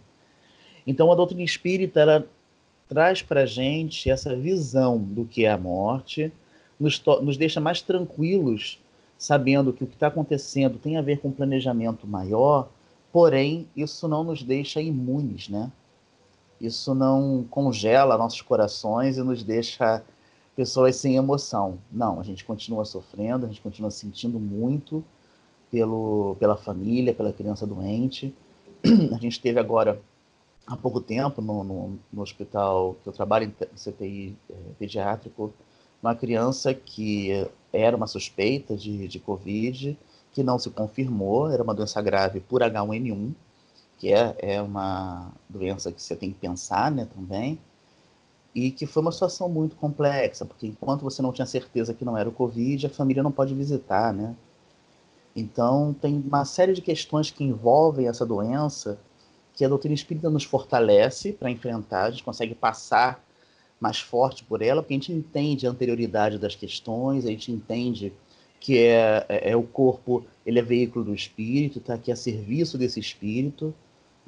Então, 0.86 1.12
a 1.12 1.16
doutrina 1.16 1.44
espírita 1.44 2.00
ela 2.00 2.28
traz 2.88 3.22
para 3.22 3.44
a 3.44 3.46
gente 3.46 4.10
essa 4.10 4.36
visão 4.36 4.98
do 4.98 5.24
que 5.24 5.46
é 5.46 5.52
a 5.52 5.58
morte, 5.58 6.32
nos, 6.80 7.02
nos 7.22 7.38
deixa 7.38 7.60
mais 7.60 7.82
tranquilos, 7.82 8.80
sabendo 9.18 9.72
que 9.72 9.84
o 9.84 9.88
que 9.88 9.96
está 9.96 10.08
acontecendo 10.08 10.78
tem 10.78 10.98
a 10.98 11.02
ver 11.02 11.20
com 11.20 11.28
um 11.28 11.34
planejamento 11.34 12.08
maior, 12.08 12.70
porém, 13.12 13.68
isso 13.76 14.08
não 14.08 14.24
nos 14.24 14.44
deixa 14.44 14.82
imunes, 14.82 15.50
né? 15.50 15.72
Isso 16.60 16.94
não 16.94 17.46
congela 17.50 18.18
nossos 18.18 18.42
corações 18.42 19.18
e 19.18 19.24
nos 19.24 19.44
deixa 19.44 20.04
pessoas 20.56 20.98
sem 20.98 21.16
emoção. 21.16 21.80
Não, 21.92 22.20
a 22.20 22.24
gente 22.24 22.44
continua 22.44 22.84
sofrendo, 22.84 23.46
a 23.46 23.50
gente 23.50 23.62
continua 23.62 23.90
sentindo 23.90 24.40
muito 24.40 25.04
pelo, 25.72 26.36
pela 26.40 26.58
família, 26.58 27.14
pela 27.14 27.32
criança 27.32 27.66
doente. 27.66 28.36
A 29.14 29.18
gente 29.18 29.40
teve 29.40 29.60
agora, 29.60 30.02
há 30.66 30.76
pouco 30.76 31.00
tempo, 31.00 31.42
no, 31.42 31.64
no, 31.64 32.00
no 32.12 32.22
hospital 32.22 32.96
que 33.04 33.10
eu 33.10 33.14
trabalho, 33.14 33.46
em 33.46 33.76
CTI 33.76 34.38
é, 34.50 34.56
pediátrico, 34.78 35.54
uma 36.02 36.16
criança 36.16 36.74
que 36.74 37.48
era 37.72 37.96
uma 37.96 38.08
suspeita 38.08 38.76
de, 38.76 39.08
de 39.08 39.20
Covid, 39.20 39.98
que 40.32 40.44
não 40.44 40.58
se 40.58 40.70
confirmou, 40.70 41.52
era 41.52 41.62
uma 41.62 41.74
doença 41.74 42.02
grave 42.02 42.40
por 42.40 42.62
H1N1, 42.62 43.34
que 44.00 44.14
é, 44.14 44.36
é 44.40 44.62
uma 44.62 45.32
doença 45.50 45.92
que 45.92 46.02
você 46.02 46.16
tem 46.16 46.32
que 46.32 46.40
pensar 46.40 46.90
né, 46.90 47.08
também, 47.14 47.60
e 48.56 48.72
que 48.72 48.86
foi 48.86 49.02
uma 49.02 49.12
situação 49.12 49.48
muito 49.48 49.76
complexa, 49.76 50.46
porque 50.46 50.66
enquanto 50.66 51.02
você 51.02 51.22
não 51.22 51.32
tinha 51.32 51.46
certeza 51.46 51.94
que 51.94 52.06
não 52.06 52.18
era 52.18 52.28
o 52.28 52.32
Covid, 52.32 52.88
a 52.88 52.90
família 52.90 53.22
não 53.22 53.32
pode 53.32 53.54
visitar, 53.54 54.14
né? 54.14 54.36
Então, 55.36 55.96
tem 56.02 56.16
uma 56.26 56.44
série 56.44 56.74
de 56.74 56.82
questões 56.82 57.30
que 57.30 57.44
envolvem 57.44 58.08
essa 58.08 58.26
doença 58.26 58.98
que 59.54 59.64
a 59.64 59.70
doutrina 59.70 59.94
espírita 59.94 60.30
nos 60.30 60.44
fortalece 60.44 61.34
para 61.34 61.52
enfrentar, 61.52 62.06
a 62.06 62.12
gente 62.12 62.24
consegue 62.24 62.56
passar 62.56 63.24
mais 63.80 64.00
forte 64.00 64.44
por 64.44 64.62
ela, 64.62 64.82
porque 64.82 64.94
a 64.94 64.98
gente 64.98 65.12
entende 65.12 65.68
a 65.68 65.70
anterioridade 65.70 66.38
das 66.38 66.56
questões, 66.56 67.26
a 67.26 67.30
gente 67.30 67.52
entende 67.52 68.12
que 68.60 68.78
é, 68.78 69.26
é, 69.30 69.52
é 69.52 69.56
o 69.56 69.64
corpo, 69.64 70.26
ele 70.46 70.60
é 70.60 70.62
veículo 70.62 71.06
do 71.06 71.14
espírito, 71.14 71.80
está 71.80 71.94
aqui 71.94 72.12
a 72.12 72.16
serviço 72.16 72.78
desse 72.78 73.00
espírito, 73.00 73.74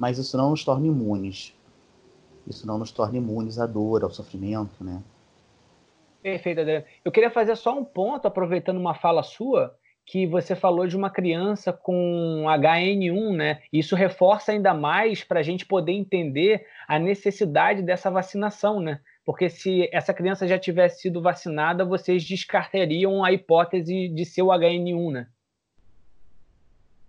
mas 0.02 0.18
isso 0.18 0.36
não 0.36 0.50
nos 0.50 0.64
torna 0.64 0.88
imunes. 0.88 1.56
Isso 2.44 2.66
não 2.66 2.76
nos 2.76 2.90
torna 2.90 3.18
imunes 3.18 3.60
à 3.60 3.68
dor, 3.68 4.02
ao 4.02 4.10
sofrimento, 4.10 4.82
né? 4.82 5.00
Perfeito, 6.20 6.60
Adriano. 6.60 6.84
Eu 7.04 7.12
queria 7.12 7.30
fazer 7.30 7.54
só 7.54 7.78
um 7.78 7.84
ponto, 7.84 8.26
aproveitando 8.26 8.78
uma 8.78 8.94
fala 8.94 9.22
sua, 9.22 9.76
que 10.04 10.26
você 10.26 10.56
falou 10.56 10.88
de 10.88 10.96
uma 10.96 11.08
criança 11.08 11.72
com 11.72 12.46
HN1, 12.48 13.36
né? 13.36 13.62
Isso 13.72 13.94
reforça 13.94 14.50
ainda 14.50 14.74
mais 14.74 15.22
para 15.22 15.38
a 15.38 15.42
gente 15.44 15.64
poder 15.64 15.92
entender 15.92 16.66
a 16.88 16.98
necessidade 16.98 17.80
dessa 17.80 18.10
vacinação, 18.10 18.80
né? 18.80 18.98
porque 19.24 19.48
se 19.48 19.88
essa 19.92 20.12
criança 20.12 20.48
já 20.48 20.58
tivesse 20.58 21.02
sido 21.02 21.22
vacinada, 21.22 21.84
vocês 21.84 22.24
descartariam 22.24 23.24
a 23.24 23.30
hipótese 23.30 24.08
de 24.08 24.24
ser 24.24 24.42
o 24.42 24.48
HN1, 24.48 25.12
né? 25.12 25.28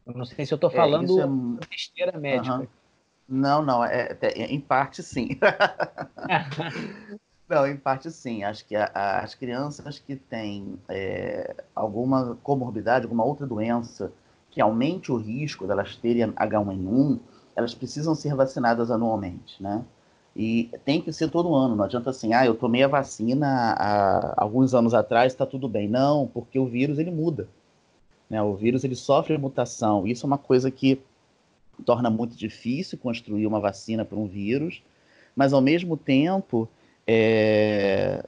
Eu 0.05 0.13
não 0.13 0.25
sei 0.25 0.45
se 0.45 0.53
eu 0.53 0.57
estou 0.57 0.69
é, 0.69 0.73
falando 0.73 1.19
é, 1.19 1.23
é... 1.23 1.67
besteira 1.67 2.19
médica. 2.19 2.59
Uhum. 2.59 2.67
Não, 3.27 3.61
não, 3.61 3.83
é, 3.83 4.17
é, 4.21 4.45
em 4.45 4.59
parte 4.59 5.01
sim. 5.01 5.29
não, 7.47 7.65
em 7.65 7.77
parte 7.77 8.11
sim. 8.11 8.43
Acho 8.43 8.65
que 8.65 8.75
a, 8.75 8.91
a, 8.93 9.19
as 9.21 9.33
crianças 9.33 9.99
que 9.99 10.15
têm 10.15 10.77
é, 10.89 11.55
alguma 11.75 12.37
comorbidade, 12.43 13.05
alguma 13.05 13.23
outra 13.23 13.47
doença 13.47 14.11
que 14.51 14.61
aumente 14.61 15.11
o 15.11 15.17
risco 15.17 15.65
delas 15.65 15.95
terem 15.95 16.31
H1N1, 16.33 17.19
elas 17.55 17.73
precisam 17.73 18.13
ser 18.13 18.35
vacinadas 18.35 18.91
anualmente, 18.91 19.61
né? 19.61 19.83
E 20.35 20.69
tem 20.83 21.01
que 21.01 21.13
ser 21.13 21.29
todo 21.29 21.53
ano, 21.53 21.75
não 21.75 21.85
adianta 21.85 22.09
assim, 22.09 22.33
ah, 22.33 22.45
eu 22.45 22.55
tomei 22.55 22.83
a 22.83 22.87
vacina 22.87 23.75
há 23.77 24.33
alguns 24.37 24.73
anos 24.73 24.93
atrás, 24.93 25.31
está 25.31 25.45
tudo 25.45 25.69
bem. 25.69 25.87
Não, 25.87 26.27
porque 26.27 26.57
o 26.57 26.65
vírus 26.65 26.97
ele 26.97 27.11
muda. 27.11 27.47
Né? 28.29 28.41
O 28.41 28.55
vírus 28.55 28.83
ele 28.83 28.95
sofre 28.95 29.37
mutação. 29.37 30.07
Isso 30.07 30.25
é 30.25 30.27
uma 30.27 30.39
coisa 30.39 30.71
que 30.71 30.99
torna 31.85 32.09
muito 32.09 32.35
difícil 32.35 32.97
construir 32.97 33.47
uma 33.47 33.59
vacina 33.59 34.05
para 34.05 34.17
um 34.17 34.27
vírus, 34.27 34.81
mas 35.35 35.53
ao 35.53 35.61
mesmo 35.61 35.97
tempo 35.97 36.69
é... 37.07 38.23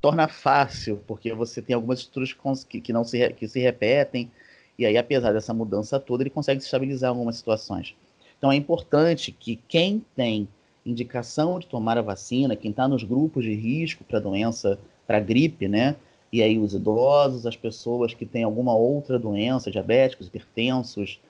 torna 0.00 0.28
fácil, 0.28 1.00
porque 1.06 1.32
você 1.32 1.62
tem 1.62 1.74
algumas 1.74 2.00
estruturas 2.00 2.64
que, 2.64 2.80
que 2.80 2.92
não 2.92 3.04
se, 3.04 3.32
que 3.34 3.46
se 3.46 3.60
repetem, 3.60 4.30
e 4.78 4.86
aí, 4.86 4.96
apesar 4.96 5.32
dessa 5.32 5.54
mudança 5.54 6.00
toda, 6.00 6.22
ele 6.22 6.30
consegue 6.30 6.60
estabilizar 6.60 7.10
algumas 7.10 7.36
situações. 7.36 7.94
Então 8.38 8.50
é 8.50 8.56
importante 8.56 9.30
que 9.30 9.56
quem 9.68 10.04
tem 10.16 10.48
indicação 10.84 11.60
de 11.60 11.66
tomar 11.66 11.96
a 11.96 12.02
vacina, 12.02 12.56
quem 12.56 12.72
está 12.72 12.88
nos 12.88 13.04
grupos 13.04 13.44
de 13.44 13.54
risco 13.54 14.02
para 14.02 14.18
doença, 14.18 14.78
para 15.06 15.20
gripe, 15.20 15.68
né? 15.68 15.94
E 16.32 16.42
aí 16.42 16.58
os 16.58 16.74
idosos, 16.74 17.46
as 17.46 17.54
pessoas 17.54 18.14
que 18.14 18.26
têm 18.26 18.42
alguma 18.42 18.74
outra 18.74 19.18
doença, 19.18 19.70
diabéticos, 19.70 20.26
hipertensos, 20.26 21.20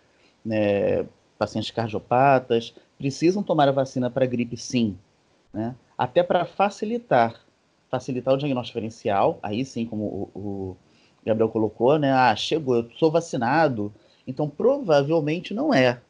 né, 0.45 1.05
pacientes 1.43 1.73
cardiopatas, 1.73 2.73
precisam 2.97 3.43
tomar 3.43 3.69
a 3.69 3.73
vacina 3.73 4.09
para 4.09 4.25
gripe 4.25 4.57
sim, 4.57 4.97
né? 5.53 5.75
Até 5.99 6.23
para 6.23 6.45
facilitar, 6.45 7.41
facilitar 7.91 8.33
o 8.33 8.37
diagnóstico 8.37 8.79
diferencial, 8.79 9.41
aí 9.43 9.65
sim, 9.65 9.85
como 9.85 10.05
o, 10.05 10.39
o 10.39 10.77
Gabriel 11.27 11.49
colocou, 11.49 11.99
né? 11.99 12.13
Ah, 12.13 12.37
chegou, 12.37 12.77
eu 12.77 12.91
sou 12.97 13.11
vacinado, 13.11 13.93
então 14.25 14.49
provavelmente 14.49 15.53
não 15.53 15.75
é. 15.75 16.01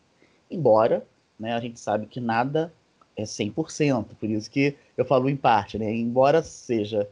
Embora, 0.51 1.03
né, 1.41 1.55
a 1.55 1.61
gente 1.61 1.81
sabe 1.81 2.05
que 2.05 2.21
nada 2.21 2.71
é 3.17 3.23
100%. 3.23 4.09
Por 4.21 4.29
isso 4.29 4.51
que 4.51 4.77
eu 4.95 5.07
falo 5.07 5.31
em 5.31 5.37
parte, 5.37 5.79
né? 5.79 5.91
Embora 5.91 6.43
seja 6.43 7.09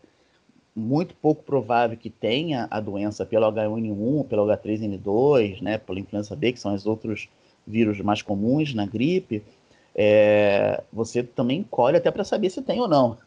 muito 0.77 1.15
pouco 1.15 1.43
provável 1.43 1.97
que 1.97 2.11
tenha 2.11 2.69
a 2.71 2.81
doença 2.81 3.25
pelo 3.25 3.50
H1N1, 3.50 4.27
pelo 4.29 4.47
H3N2, 4.47 5.62
né, 5.62 5.79
pela 5.79 5.99
influenza 5.99 6.37
B, 6.37 6.53
que 6.53 6.61
são 6.61 6.75
os 6.75 6.87
outros 6.87 7.31
vírus 7.71 8.00
mais 8.00 8.21
comuns 8.21 8.75
na 8.75 8.85
gripe, 8.85 9.43
é, 9.95 10.83
você 10.93 11.23
também 11.23 11.65
colhe 11.71 11.97
até 11.97 12.11
para 12.11 12.25
saber 12.25 12.50
se 12.50 12.62
tem 12.62 12.81
ou 12.81 12.89
não. 12.89 13.17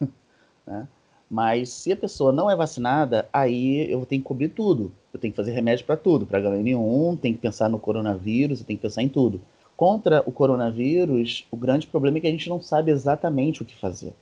Né? 0.66 0.88
Mas 1.30 1.68
se 1.68 1.92
a 1.92 1.96
pessoa 1.96 2.32
não 2.32 2.50
é 2.50 2.56
vacinada, 2.56 3.28
aí 3.30 3.90
eu 3.90 4.06
tenho 4.06 4.22
que 4.22 4.28
cobrir 4.28 4.48
tudo. 4.48 4.90
Eu 5.12 5.20
tenho 5.20 5.30
que 5.30 5.36
fazer 5.36 5.52
remédio 5.52 5.84
para 5.84 5.96
tudo, 5.96 6.24
para 6.24 6.40
H1N1, 6.40 7.18
tem 7.18 7.34
que 7.34 7.38
pensar 7.38 7.68
no 7.68 7.78
coronavírus, 7.78 8.60
eu 8.60 8.66
tenho 8.66 8.78
que 8.78 8.82
pensar 8.82 9.02
em 9.02 9.08
tudo. 9.10 9.42
Contra 9.76 10.22
o 10.24 10.32
coronavírus, 10.32 11.46
o 11.50 11.56
grande 11.56 11.86
problema 11.86 12.16
é 12.16 12.20
que 12.22 12.26
a 12.28 12.30
gente 12.30 12.48
não 12.48 12.62
sabe 12.62 12.90
exatamente 12.90 13.60
o 13.60 13.64
que 13.64 13.76
fazer. 13.76 14.14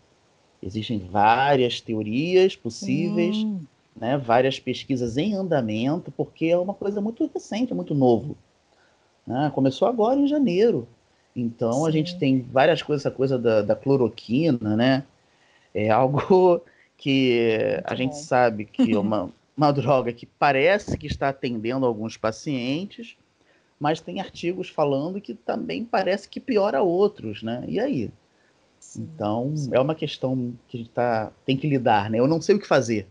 Existem 0.63 0.99
várias 0.99 1.81
teorias 1.81 2.57
possíveis, 2.57 3.37
hum. 3.37 3.61
né, 3.95 4.17
várias 4.17 4.59
pesquisas 4.59 5.17
em 5.17 5.35
andamento, 5.35 6.11
porque 6.13 6.47
é 6.47 6.59
uma 6.59 6.75
coisa 6.75 7.01
muito 7.01 7.29
recente, 7.33 7.75
muito 7.75 7.95
novo. 7.95 8.37
Né? 9.27 9.51
Começou 9.55 9.89
agora 9.89 10.19
em 10.19 10.27
janeiro. 10.27 10.87
Então 11.35 11.73
Sim. 11.73 11.89
a 11.89 11.91
gente 11.91 12.19
tem 12.19 12.41
várias 12.41 12.83
coisas, 12.83 13.07
essa 13.07 13.15
coisa 13.15 13.39
da, 13.39 13.63
da 13.63 13.75
cloroquina, 13.75 14.77
né? 14.77 15.05
É 15.75 15.91
algo 15.91 16.61
que 16.97 17.73
muito 17.75 17.93
a 17.93 17.95
gente 17.95 18.17
sabe 18.19 18.65
que 18.65 18.93
é 18.93 18.99
uma, 18.99 19.31
uma 19.57 19.73
droga 19.73 20.13
que 20.13 20.27
parece 20.27 20.97
que 20.99 21.07
está 21.07 21.31
atendendo 21.31 21.87
alguns 21.87 22.17
pacientes, 22.17 23.17
mas 23.81 24.01
tem 24.01 24.21
artigos 24.21 24.69
falando 24.69 25.21
que 25.21 25.35
também 25.35 25.85
parece 25.85 26.29
que 26.29 26.39
piora 26.39 26.83
outros, 26.83 27.43
né? 27.43 27.65
E 27.67 27.81
aí? 27.81 28.11
Sim, 28.79 29.09
então, 29.15 29.57
sim. 29.57 29.71
é 29.73 29.81
uma 29.81 29.95
questão 29.95 30.53
que 30.69 30.77
a 30.77 30.81
gente 30.81 30.91
tá, 30.91 31.33
tem 31.47 31.57
que 31.57 31.69
lidar, 31.69 32.11
né? 32.11 32.19
Eu 32.19 32.27
não 32.27 32.41
sei 32.41 32.57
o 32.57 32.59
que 32.59 32.67
fazer 32.67 33.07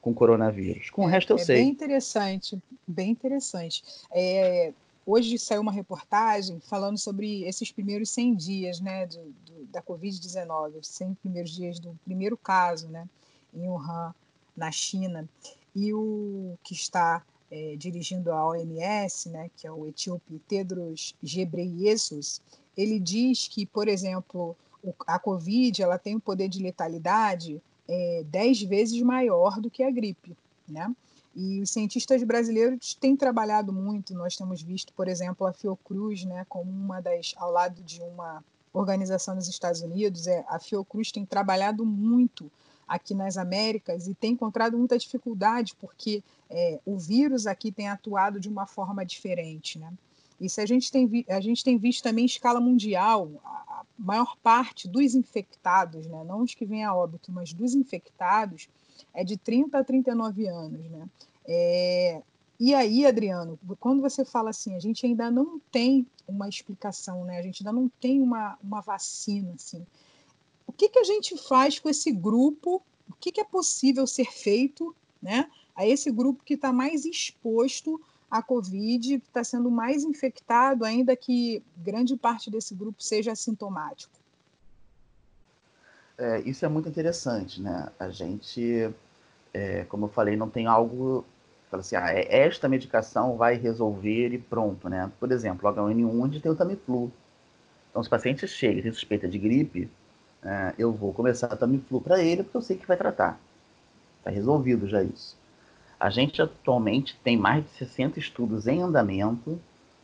com 0.00 0.10
o 0.10 0.14
coronavírus. 0.14 0.90
Com 0.90 1.04
o 1.04 1.06
resto 1.06 1.32
eu 1.32 1.36
é 1.36 1.38
sei. 1.38 1.56
Bem 1.56 1.68
interessante, 1.70 2.58
bem 2.86 3.10
interessante. 3.10 3.82
É, 4.12 4.72
hoje 5.06 5.38
saiu 5.38 5.60
uma 5.60 5.72
reportagem 5.72 6.60
falando 6.60 6.98
sobre 6.98 7.42
esses 7.44 7.70
primeiros 7.70 8.10
100 8.10 8.36
dias, 8.36 8.80
né, 8.80 9.06
do, 9.06 9.22
do, 9.44 9.64
da 9.66 9.82
Covid-19, 9.82 10.78
os 10.80 10.88
100 10.88 11.14
primeiros 11.14 11.50
dias 11.50 11.78
do 11.78 11.98
primeiro 12.04 12.36
caso, 12.36 12.88
né, 12.88 13.08
em 13.54 13.68
Wuhan, 13.68 14.14
na 14.56 14.70
China, 14.70 15.28
e 15.74 15.92
o 15.92 16.56
que 16.62 16.74
está 16.74 17.24
é, 17.50 17.76
dirigindo 17.76 18.32
a 18.32 18.48
OMS, 18.48 19.28
né, 19.28 19.50
que 19.56 19.66
é 19.66 19.72
o 19.72 19.86
etíope 19.86 20.38
Tedros 20.48 21.14
Ghebreyesus, 21.22 22.40
ele 22.76 22.98
diz 22.98 23.48
que, 23.48 23.66
por 23.66 23.88
exemplo, 23.88 24.56
a 25.06 25.18
COVID 25.18 25.82
ela 25.82 25.98
tem 25.98 26.16
um 26.16 26.20
poder 26.20 26.48
de 26.48 26.62
letalidade 26.62 27.62
é, 27.88 28.24
dez 28.26 28.62
vezes 28.62 29.00
maior 29.02 29.60
do 29.60 29.70
que 29.70 29.82
a 29.82 29.90
gripe, 29.90 30.36
né? 30.66 30.94
E 31.34 31.60
os 31.60 31.70
cientistas 31.70 32.22
brasileiros 32.22 32.94
têm 32.94 33.16
trabalhado 33.16 33.72
muito. 33.72 34.14
Nós 34.14 34.36
temos 34.36 34.60
visto, 34.62 34.92
por 34.92 35.08
exemplo, 35.08 35.46
a 35.46 35.52
Fiocruz, 35.52 36.24
né, 36.24 36.44
como 36.48 36.70
uma 36.70 37.00
das, 37.00 37.34
ao 37.36 37.50
lado 37.50 37.82
de 37.82 38.02
uma 38.02 38.44
organização 38.72 39.34
nos 39.34 39.48
Estados 39.48 39.82
Unidos, 39.82 40.26
é, 40.26 40.44
a 40.48 40.58
Fiocruz 40.58 41.12
tem 41.12 41.24
trabalhado 41.24 41.84
muito 41.84 42.50
aqui 42.88 43.14
nas 43.14 43.36
Américas 43.36 44.06
e 44.06 44.14
tem 44.14 44.32
encontrado 44.32 44.76
muita 44.76 44.98
dificuldade 44.98 45.74
porque 45.80 46.22
é, 46.50 46.80
o 46.84 46.98
vírus 46.98 47.46
aqui 47.46 47.70
tem 47.70 47.88
atuado 47.88 48.40
de 48.40 48.48
uma 48.48 48.66
forma 48.66 49.04
diferente, 49.04 49.78
né? 49.78 49.92
E 50.40 50.48
se 50.48 50.60
a 50.60 50.66
gente 50.66 50.90
tem, 50.90 51.24
a 51.28 51.40
gente 51.40 51.62
tem 51.62 51.78
visto 51.78 52.02
também 52.02 52.24
em 52.24 52.26
escala 52.26 52.60
mundial, 52.60 53.30
a 53.44 53.84
maior 53.96 54.36
parte 54.42 54.88
dos 54.88 55.14
infectados, 55.14 56.06
né, 56.06 56.24
não 56.24 56.42
os 56.42 56.52
que 56.52 56.66
vêm 56.66 56.82
a 56.82 56.92
óbito, 56.92 57.30
mas 57.30 57.52
dos 57.52 57.74
infectados, 57.74 58.68
é 59.14 59.24
de 59.24 59.36
30 59.36 59.78
a 59.78 59.84
39 59.84 60.46
anos. 60.46 60.90
Né? 60.90 61.08
É, 61.46 62.22
e 62.58 62.74
aí, 62.74 63.06
Adriano, 63.06 63.58
quando 63.80 64.00
você 64.00 64.24
fala 64.24 64.50
assim, 64.50 64.74
a 64.74 64.78
gente 64.78 65.04
ainda 65.04 65.30
não 65.30 65.60
tem 65.70 66.06
uma 66.26 66.48
explicação, 66.48 67.24
né? 67.24 67.38
a 67.38 67.42
gente 67.42 67.62
ainda 67.62 67.72
não 67.72 67.88
tem 68.00 68.20
uma, 68.20 68.58
uma 68.62 68.80
vacina. 68.80 69.52
Assim. 69.54 69.84
O 70.66 70.72
que, 70.72 70.88
que 70.88 70.98
a 70.98 71.04
gente 71.04 71.36
faz 71.36 71.78
com 71.78 71.88
esse 71.88 72.10
grupo? 72.12 72.82
O 73.08 73.14
que, 73.20 73.32
que 73.32 73.40
é 73.40 73.44
possível 73.44 74.06
ser 74.06 74.30
feito 74.32 74.94
né, 75.20 75.50
a 75.74 75.86
esse 75.86 76.10
grupo 76.10 76.42
que 76.44 76.54
está 76.54 76.72
mais 76.72 77.04
exposto 77.04 78.00
à 78.30 78.42
Covid, 78.42 79.20
que 79.20 79.28
está 79.28 79.44
sendo 79.44 79.70
mais 79.70 80.04
infectado, 80.04 80.84
ainda 80.84 81.14
que 81.14 81.62
grande 81.76 82.16
parte 82.16 82.50
desse 82.50 82.74
grupo 82.74 83.02
seja 83.02 83.32
assintomático? 83.32 84.22
É, 86.16 86.40
isso 86.40 86.64
é 86.64 86.68
muito 86.68 86.88
interessante, 86.88 87.60
né? 87.60 87.90
A 87.98 88.08
gente, 88.10 88.90
é, 89.52 89.84
como 89.84 90.06
eu 90.06 90.08
falei, 90.08 90.36
não 90.36 90.48
tem 90.48 90.66
algo 90.66 91.24
fala 91.72 91.80
assim, 91.80 91.96
ah, 91.96 92.12
é, 92.12 92.26
esta 92.30 92.68
medicação 92.68 93.36
vai 93.36 93.54
resolver 93.54 94.28
e 94.28 94.38
pronto, 94.38 94.90
né? 94.90 95.10
Por 95.18 95.32
exemplo, 95.32 95.68
o 95.68 95.72
H1N1 95.72 96.20
a 96.20 96.26
gente 96.26 96.40
tem 96.40 96.52
o 96.52 96.54
Tamiflu. 96.54 97.10
Então, 97.90 98.02
se 98.02 98.08
o 98.08 98.10
paciente 98.10 98.46
chega 98.46 98.86
e 98.86 98.92
suspeita 98.92 99.26
de 99.26 99.38
gripe, 99.38 99.90
é, 100.42 100.74
eu 100.78 100.92
vou 100.92 101.14
começar 101.14 101.46
a 101.46 101.56
Tamiflu 101.56 102.00
para 102.00 102.22
ele, 102.22 102.42
porque 102.42 102.58
eu 102.58 102.62
sei 102.62 102.76
que 102.76 102.86
vai 102.86 102.96
tratar. 102.96 103.40
Está 104.18 104.30
resolvido 104.30 104.86
já 104.86 105.02
isso. 105.02 105.38
A 105.98 106.10
gente 106.10 106.42
atualmente 106.42 107.18
tem 107.24 107.38
mais 107.38 107.64
de 107.64 107.70
60 107.70 108.18
estudos 108.18 108.66
em 108.66 108.82
andamento, 108.82 109.58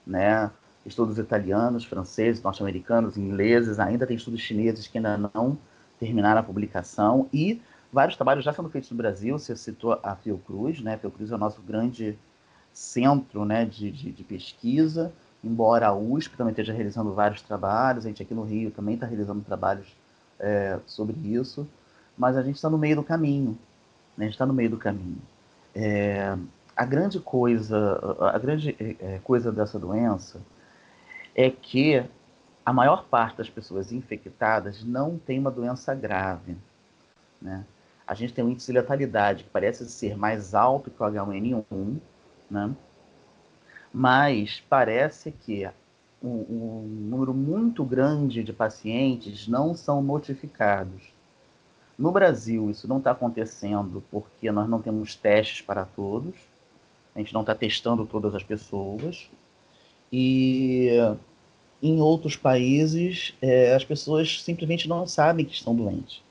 né? 0.07 0.51
Estudos 0.87 1.19
italianos, 1.19 1.85
franceses, 1.85 2.43
norte-americanos, 2.43 3.19
ingleses, 3.19 3.79
ainda 3.79 4.07
tem 4.07 4.17
estudos 4.17 4.41
chineses 4.41 4.89
que 4.89 4.97
ainda 4.97 5.19
não 5.19 5.59
terminaram 6.01 6.41
a 6.41 6.45
publicação 6.45 7.29
e 7.31 7.61
vários 7.93 8.17
trabalhos 8.17 8.45
já 8.45 8.53
sendo 8.53 8.69
feitos 8.69 8.91
no 8.91 8.97
Brasil. 8.97 9.39
Você 9.39 9.57
citou 9.57 9.99
a 10.03 10.15
Fiocruz, 10.15 10.81
né? 10.81 10.95
A 10.95 10.99
Fiocruz 10.99 11.31
é 11.31 11.35
o 11.35 11.39
nosso 11.39 11.61
grande 11.63 12.19
centro 12.73 13.45
né, 13.45 13.65
de, 13.65 13.91
de, 13.91 14.13
de 14.13 14.23
pesquisa, 14.23 15.13
embora 15.43 15.89
a 15.89 15.95
USP 15.95 16.37
também 16.37 16.53
esteja 16.53 16.73
realizando 16.73 17.13
vários 17.13 17.43
trabalhos, 17.43 18.05
a 18.05 18.09
gente 18.09 18.23
aqui 18.23 18.33
no 18.33 18.45
Rio 18.45 18.71
também 18.71 18.95
está 18.95 19.07
realizando 19.07 19.43
trabalhos 19.43 19.97
é, 20.39 20.79
sobre 20.87 21.17
isso, 21.29 21.69
mas 22.17 22.37
a 22.37 22.43
gente 22.43 22.57
está 22.57 22.71
no 22.71 22.79
meio 22.79 22.95
do 22.95 23.03
caminho, 23.03 23.59
né? 24.17 24.25
a 24.25 24.29
gente 24.29 24.35
está 24.35 24.47
no 24.47 24.55
meio 24.55 24.71
do 24.71 24.77
caminho. 24.77 25.21
É, 25.75 26.37
a 26.77 26.85
grande 26.85 27.19
coisa, 27.19 28.17
a 28.33 28.39
grande 28.39 28.77
é, 28.79 29.19
coisa 29.25 29.51
dessa 29.51 29.79
doença 29.79 30.41
é 31.35 31.51
que 31.51 32.05
a 32.65 32.73
maior 32.73 33.05
parte 33.05 33.39
das 33.39 33.51
pessoas 33.51 33.91
infectadas 33.91 34.85
não 34.85 35.19
tem 35.19 35.39
uma 35.39 35.51
doença 35.51 35.95
grave. 35.95 36.57
Né? 37.43 37.65
A 38.09 38.15
gente 38.15 38.33
tem 38.33 38.43
um 38.43 38.49
índice 38.49 38.73
de 38.73 38.79
letalidade 38.79 39.45
que 39.45 39.51
parece 39.51 39.87
ser 39.87 40.17
mais 40.17 40.55
alto 40.55 40.91
que 40.91 41.03
o 41.03 41.07
H1N1, 41.07 41.99
né? 42.51 42.75
mas 43.93 44.63
parece 44.67 45.31
que 45.31 45.69
um, 46.23 46.29
um 46.29 46.83
número 47.11 47.35
muito 47.35 47.85
grande 47.85 48.43
de 48.43 48.53
pacientes 48.53 49.47
não 49.47 49.75
são 49.75 50.03
notificados. 50.03 51.13
No 51.99 52.11
Brasil, 52.11 52.71
isso 52.71 52.89
não 52.89 52.97
está 52.97 53.11
acontecendo 53.11 54.03
porque 54.11 54.51
nós 54.51 54.67
não 54.69 54.81
temos 54.81 55.15
testes 55.15 55.61
para 55.61 55.85
todos, 55.85 56.35
a 57.15 57.19
gente 57.19 57.35
não 57.35 57.43
está 57.43 57.55
testando 57.55 58.07
todas 58.07 58.35
as 58.35 58.43
pessoas. 58.43 59.29
E 60.11 60.93
em 61.83 62.01
outros 62.01 62.37
países, 62.37 63.35
é, 63.43 63.75
as 63.75 63.85
pessoas 63.85 64.43
simplesmente 64.43 64.89
não 64.89 65.07
sabem 65.07 65.45
que 65.45 65.53
estão 65.53 65.75
doentes. 65.75 66.23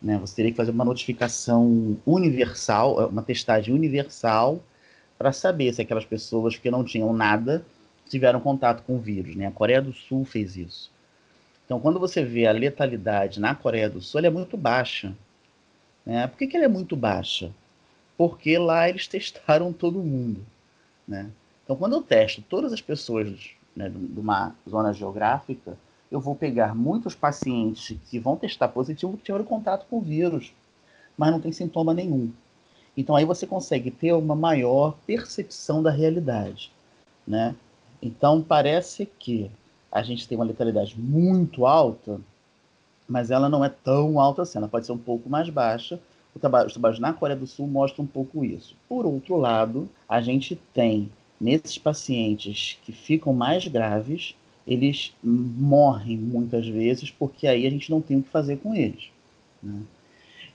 Né? 0.00 0.16
Você 0.18 0.36
teria 0.36 0.50
que 0.50 0.56
fazer 0.56 0.70
uma 0.70 0.84
notificação 0.84 1.96
universal, 2.06 3.00
é, 3.02 3.06
uma 3.06 3.22
testagem 3.22 3.74
universal, 3.74 4.62
para 5.16 5.32
saber 5.32 5.72
se 5.72 5.82
aquelas 5.82 6.04
pessoas 6.04 6.56
que 6.56 6.70
não 6.70 6.84
tinham 6.84 7.12
nada 7.12 7.64
tiveram 8.08 8.40
contato 8.40 8.82
com 8.84 8.96
o 8.96 9.00
vírus. 9.00 9.34
Né? 9.34 9.46
A 9.46 9.50
Coreia 9.50 9.82
do 9.82 9.92
Sul 9.92 10.24
fez 10.24 10.56
isso. 10.56 10.90
Então, 11.64 11.80
quando 11.80 11.98
você 11.98 12.24
vê 12.24 12.46
a 12.46 12.52
letalidade 12.52 13.40
na 13.40 13.54
Coreia 13.54 13.90
do 13.90 14.00
Sul, 14.00 14.20
ela 14.20 14.28
é 14.28 14.30
muito 14.30 14.56
baixa. 14.56 15.12
Né? 16.06 16.26
Por 16.26 16.38
que, 16.38 16.46
que 16.46 16.56
ela 16.56 16.64
é 16.64 16.68
muito 16.68 16.96
baixa? 16.96 17.50
Porque 18.16 18.56
lá 18.56 18.88
eles 18.88 19.06
testaram 19.08 19.72
todo 19.72 19.98
mundo. 19.98 20.46
Né? 21.06 21.30
Então, 21.64 21.76
quando 21.76 21.96
eu 21.96 22.02
testo 22.02 22.40
todas 22.40 22.72
as 22.72 22.80
pessoas 22.80 23.50
né, 23.76 23.90
de 23.90 24.18
uma 24.18 24.54
zona 24.68 24.92
geográfica, 24.92 25.76
eu 26.10 26.20
vou 26.20 26.34
pegar 26.34 26.74
muitos 26.74 27.14
pacientes 27.14 27.96
que 28.08 28.18
vão 28.18 28.36
testar 28.36 28.68
positivo 28.68 29.16
que 29.16 29.24
tiveram 29.24 29.44
contato 29.44 29.86
com 29.88 29.98
o 29.98 30.02
vírus, 30.02 30.52
mas 31.16 31.30
não 31.30 31.40
tem 31.40 31.52
sintoma 31.52 31.92
nenhum. 31.92 32.30
Então 32.96 33.14
aí 33.14 33.24
você 33.24 33.46
consegue 33.46 33.90
ter 33.90 34.12
uma 34.12 34.34
maior 34.34 34.96
percepção 35.06 35.82
da 35.82 35.90
realidade, 35.90 36.72
né? 37.26 37.54
Então 38.02 38.42
parece 38.42 39.06
que 39.18 39.50
a 39.90 40.02
gente 40.02 40.26
tem 40.26 40.36
uma 40.36 40.44
letalidade 40.44 40.98
muito 40.98 41.66
alta, 41.66 42.20
mas 43.08 43.30
ela 43.30 43.48
não 43.48 43.64
é 43.64 43.68
tão 43.68 44.20
alta 44.20 44.42
assim, 44.42 44.58
ela 44.58 44.68
pode 44.68 44.86
ser 44.86 44.92
um 44.92 44.98
pouco 44.98 45.28
mais 45.28 45.48
baixa. 45.48 46.00
Os 46.34 46.40
trabalhos 46.72 46.98
na 46.98 47.12
Coreia 47.12 47.38
do 47.38 47.46
Sul 47.46 47.66
mostram 47.66 48.04
um 48.04 48.08
pouco 48.08 48.44
isso. 48.44 48.76
Por 48.88 49.06
outro 49.06 49.36
lado, 49.36 49.88
a 50.08 50.20
gente 50.20 50.56
tem 50.72 51.10
nesses 51.40 51.78
pacientes 51.78 52.78
que 52.84 52.92
ficam 52.92 53.32
mais 53.32 53.66
graves, 53.66 54.36
eles 54.68 55.14
morrem 55.24 56.18
muitas 56.18 56.68
vezes 56.68 57.10
porque 57.10 57.46
aí 57.46 57.66
a 57.66 57.70
gente 57.70 57.90
não 57.90 58.02
tem 58.02 58.18
o 58.18 58.22
que 58.22 58.28
fazer 58.28 58.58
com 58.58 58.74
eles. 58.74 59.10
Né? 59.62 59.80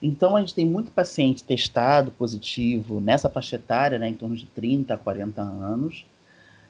Então 0.01 0.35
a 0.35 0.39
gente 0.39 0.53
tem 0.53 0.65
muito 0.65 0.91
paciente 0.91 1.43
testado 1.43 2.11
positivo 2.11 3.01
nessa 3.01 3.29
faixa 3.29 3.55
etária, 3.55 3.97
né, 3.97 4.09
em 4.09 4.13
torno 4.13 4.35
de 4.35 4.45
30 4.45 4.93
a 4.93 4.97
40 4.97 5.41
anos, 5.41 6.05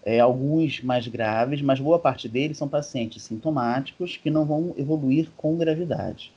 é, 0.05 0.19
alguns 0.19 0.81
mais 0.81 1.07
graves, 1.07 1.61
mas 1.61 1.79
boa 1.79 1.99
parte 1.99 2.29
deles 2.29 2.57
são 2.57 2.67
pacientes 2.67 3.23
sintomáticos 3.23 4.17
que 4.17 4.29
não 4.29 4.45
vão 4.45 4.73
evoluir 4.77 5.29
com 5.35 5.57
gravidade. 5.57 6.31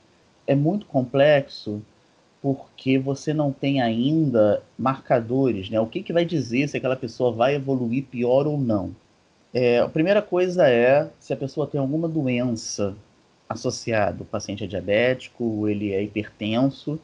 É 0.45 0.55
muito 0.55 0.85
complexo 0.85 1.81
porque 2.41 2.97
você 2.97 3.33
não 3.33 3.51
tem 3.51 3.81
ainda 3.81 4.63
marcadores, 4.77 5.69
né? 5.69 5.79
O 5.79 5.87
que, 5.87 6.01
que 6.01 6.13
vai 6.13 6.25
dizer 6.25 6.67
se 6.67 6.77
aquela 6.77 6.95
pessoa 6.95 7.31
vai 7.31 7.55
evoluir 7.55 8.05
pior 8.05 8.47
ou 8.47 8.57
não? 8.57 8.95
É, 9.59 9.79
a 9.79 9.89
primeira 9.89 10.21
coisa 10.21 10.69
é 10.69 11.09
se 11.19 11.33
a 11.33 11.35
pessoa 11.35 11.65
tem 11.65 11.81
alguma 11.81 12.07
doença 12.07 12.95
associada. 13.49 14.21
O 14.21 14.25
paciente 14.25 14.63
é 14.63 14.67
diabético, 14.67 15.67
ele 15.67 15.93
é 15.93 16.03
hipertenso, 16.03 16.99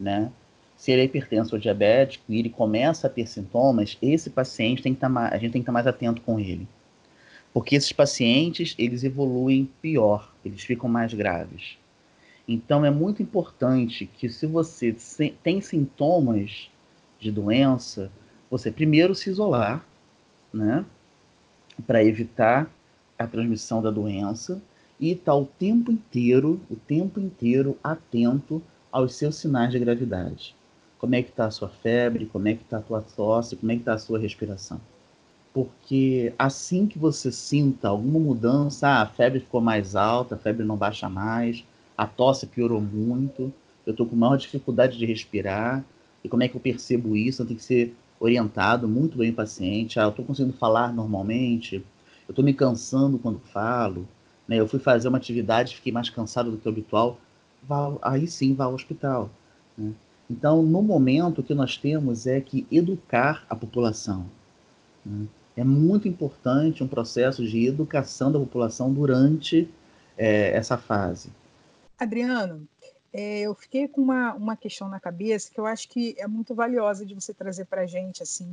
né? 0.00 0.32
Se 0.74 0.90
ele 0.90 1.02
é 1.02 1.04
hipertenso 1.04 1.54
ou 1.54 1.60
diabético 1.60 2.24
e 2.26 2.38
ele 2.38 2.48
começa 2.48 3.08
a 3.08 3.10
ter 3.10 3.26
sintomas, 3.26 3.98
esse 4.00 4.30
paciente 4.30 4.80
tem 4.80 4.94
que 4.94 4.96
estar 4.96 5.08
tá 5.08 5.12
mais, 5.12 5.34
a 5.34 5.36
gente 5.36 5.52
tem 5.52 5.60
que 5.60 5.64
estar 5.64 5.72
tá 5.72 5.74
mais 5.74 5.86
atento 5.86 6.22
com 6.22 6.40
ele. 6.40 6.66
Porque 7.52 7.76
esses 7.76 7.92
pacientes, 7.92 8.74
eles 8.78 9.04
evoluem 9.04 9.70
pior, 9.82 10.32
eles 10.42 10.62
ficam 10.62 10.88
mais 10.88 11.12
graves. 11.12 11.76
Então 12.48 12.86
é 12.86 12.90
muito 12.90 13.22
importante 13.22 14.06
que 14.06 14.30
se 14.30 14.46
você 14.46 14.96
tem 15.42 15.60
sintomas 15.60 16.70
de 17.20 17.30
doença, 17.30 18.10
você 18.50 18.72
primeiro 18.72 19.14
se 19.14 19.28
isolar, 19.28 19.84
né, 20.50 20.86
para 21.86 22.04
evitar 22.04 22.70
a 23.18 23.26
transmissão 23.26 23.82
da 23.82 23.90
doença 23.90 24.60
e 25.00 25.12
estar 25.12 25.32
tá 25.32 25.36
o 25.36 25.44
tempo 25.44 25.90
inteiro, 25.92 26.60
o 26.70 26.76
tempo 26.76 27.20
inteiro 27.20 27.76
atento 27.82 28.62
aos 28.90 29.14
seus 29.14 29.36
sinais 29.36 29.70
de 29.70 29.78
gravidade. 29.78 30.54
Como 30.98 31.14
é 31.14 31.22
que 31.22 31.30
está 31.30 31.46
a 31.46 31.50
sua 31.50 31.68
febre, 31.68 32.26
como 32.26 32.48
é 32.48 32.54
que 32.54 32.62
está 32.62 32.78
a 32.78 32.82
tua 32.82 33.00
tosse, 33.00 33.56
como 33.56 33.70
é 33.70 33.76
que 33.76 33.82
está 33.82 33.94
a 33.94 33.98
sua 33.98 34.18
respiração. 34.18 34.80
Porque 35.54 36.32
assim 36.38 36.86
que 36.86 36.98
você 36.98 37.30
sinta 37.30 37.88
alguma 37.88 38.18
mudança, 38.18 38.88
ah, 38.88 39.02
a 39.02 39.06
febre 39.06 39.40
ficou 39.40 39.60
mais 39.60 39.94
alta, 39.94 40.34
a 40.34 40.38
febre 40.38 40.64
não 40.64 40.76
baixa 40.76 41.08
mais, 41.08 41.64
a 41.96 42.06
tosse 42.06 42.46
piorou 42.46 42.80
muito, 42.80 43.52
eu 43.86 43.92
estou 43.92 44.06
com 44.06 44.14
maior 44.14 44.36
dificuldade 44.36 44.98
de 44.98 45.06
respirar, 45.06 45.84
e 46.22 46.28
como 46.28 46.42
é 46.42 46.48
que 46.48 46.56
eu 46.56 46.60
percebo 46.60 47.16
isso? 47.16 47.42
Eu 47.42 47.46
tenho 47.46 47.58
que 47.58 47.64
ser 47.64 47.94
orientado 48.20 48.88
muito 48.88 49.18
bem 49.18 49.30
o 49.30 49.34
paciente. 49.34 49.98
Ah, 49.98 50.04
eu 50.04 50.10
estou 50.10 50.24
conseguindo 50.24 50.56
falar 50.56 50.92
normalmente, 50.92 51.76
eu 52.28 52.32
estou 52.32 52.44
me 52.44 52.52
cansando 52.52 53.18
quando 53.18 53.38
falo, 53.38 54.06
né? 54.46 54.56
eu 54.56 54.68
fui 54.68 54.78
fazer 54.78 55.08
uma 55.08 55.18
atividade, 55.18 55.76
fiquei 55.76 55.92
mais 55.92 56.10
cansado 56.10 56.50
do 56.50 56.58
que 56.58 56.68
o 56.68 56.70
habitual, 56.70 57.18
vá, 57.62 57.96
aí 58.02 58.26
sim 58.26 58.54
vá 58.54 58.64
ao 58.64 58.74
hospital. 58.74 59.30
Né? 59.76 59.92
Então, 60.30 60.62
no 60.62 60.82
momento, 60.82 61.40
o 61.40 61.42
que 61.42 61.54
nós 61.54 61.76
temos 61.76 62.26
é 62.26 62.40
que 62.40 62.66
educar 62.70 63.46
a 63.48 63.56
população. 63.56 64.26
Né? 65.04 65.26
É 65.56 65.64
muito 65.64 66.06
importante 66.06 66.84
um 66.84 66.88
processo 66.88 67.44
de 67.44 67.66
educação 67.66 68.30
da 68.30 68.38
população 68.38 68.92
durante 68.92 69.68
é, 70.16 70.52
essa 70.56 70.76
fase. 70.76 71.30
Adriano, 71.98 72.68
é, 73.20 73.40
eu 73.40 73.52
fiquei 73.52 73.88
com 73.88 74.00
uma, 74.00 74.32
uma 74.34 74.56
questão 74.56 74.88
na 74.88 75.00
cabeça 75.00 75.50
que 75.52 75.58
eu 75.58 75.66
acho 75.66 75.88
que 75.88 76.14
é 76.18 76.28
muito 76.28 76.54
valiosa 76.54 77.04
de 77.04 77.16
você 77.16 77.34
trazer 77.34 77.64
para 77.64 77.80
a 77.80 77.86
gente, 77.86 78.22
assim, 78.22 78.48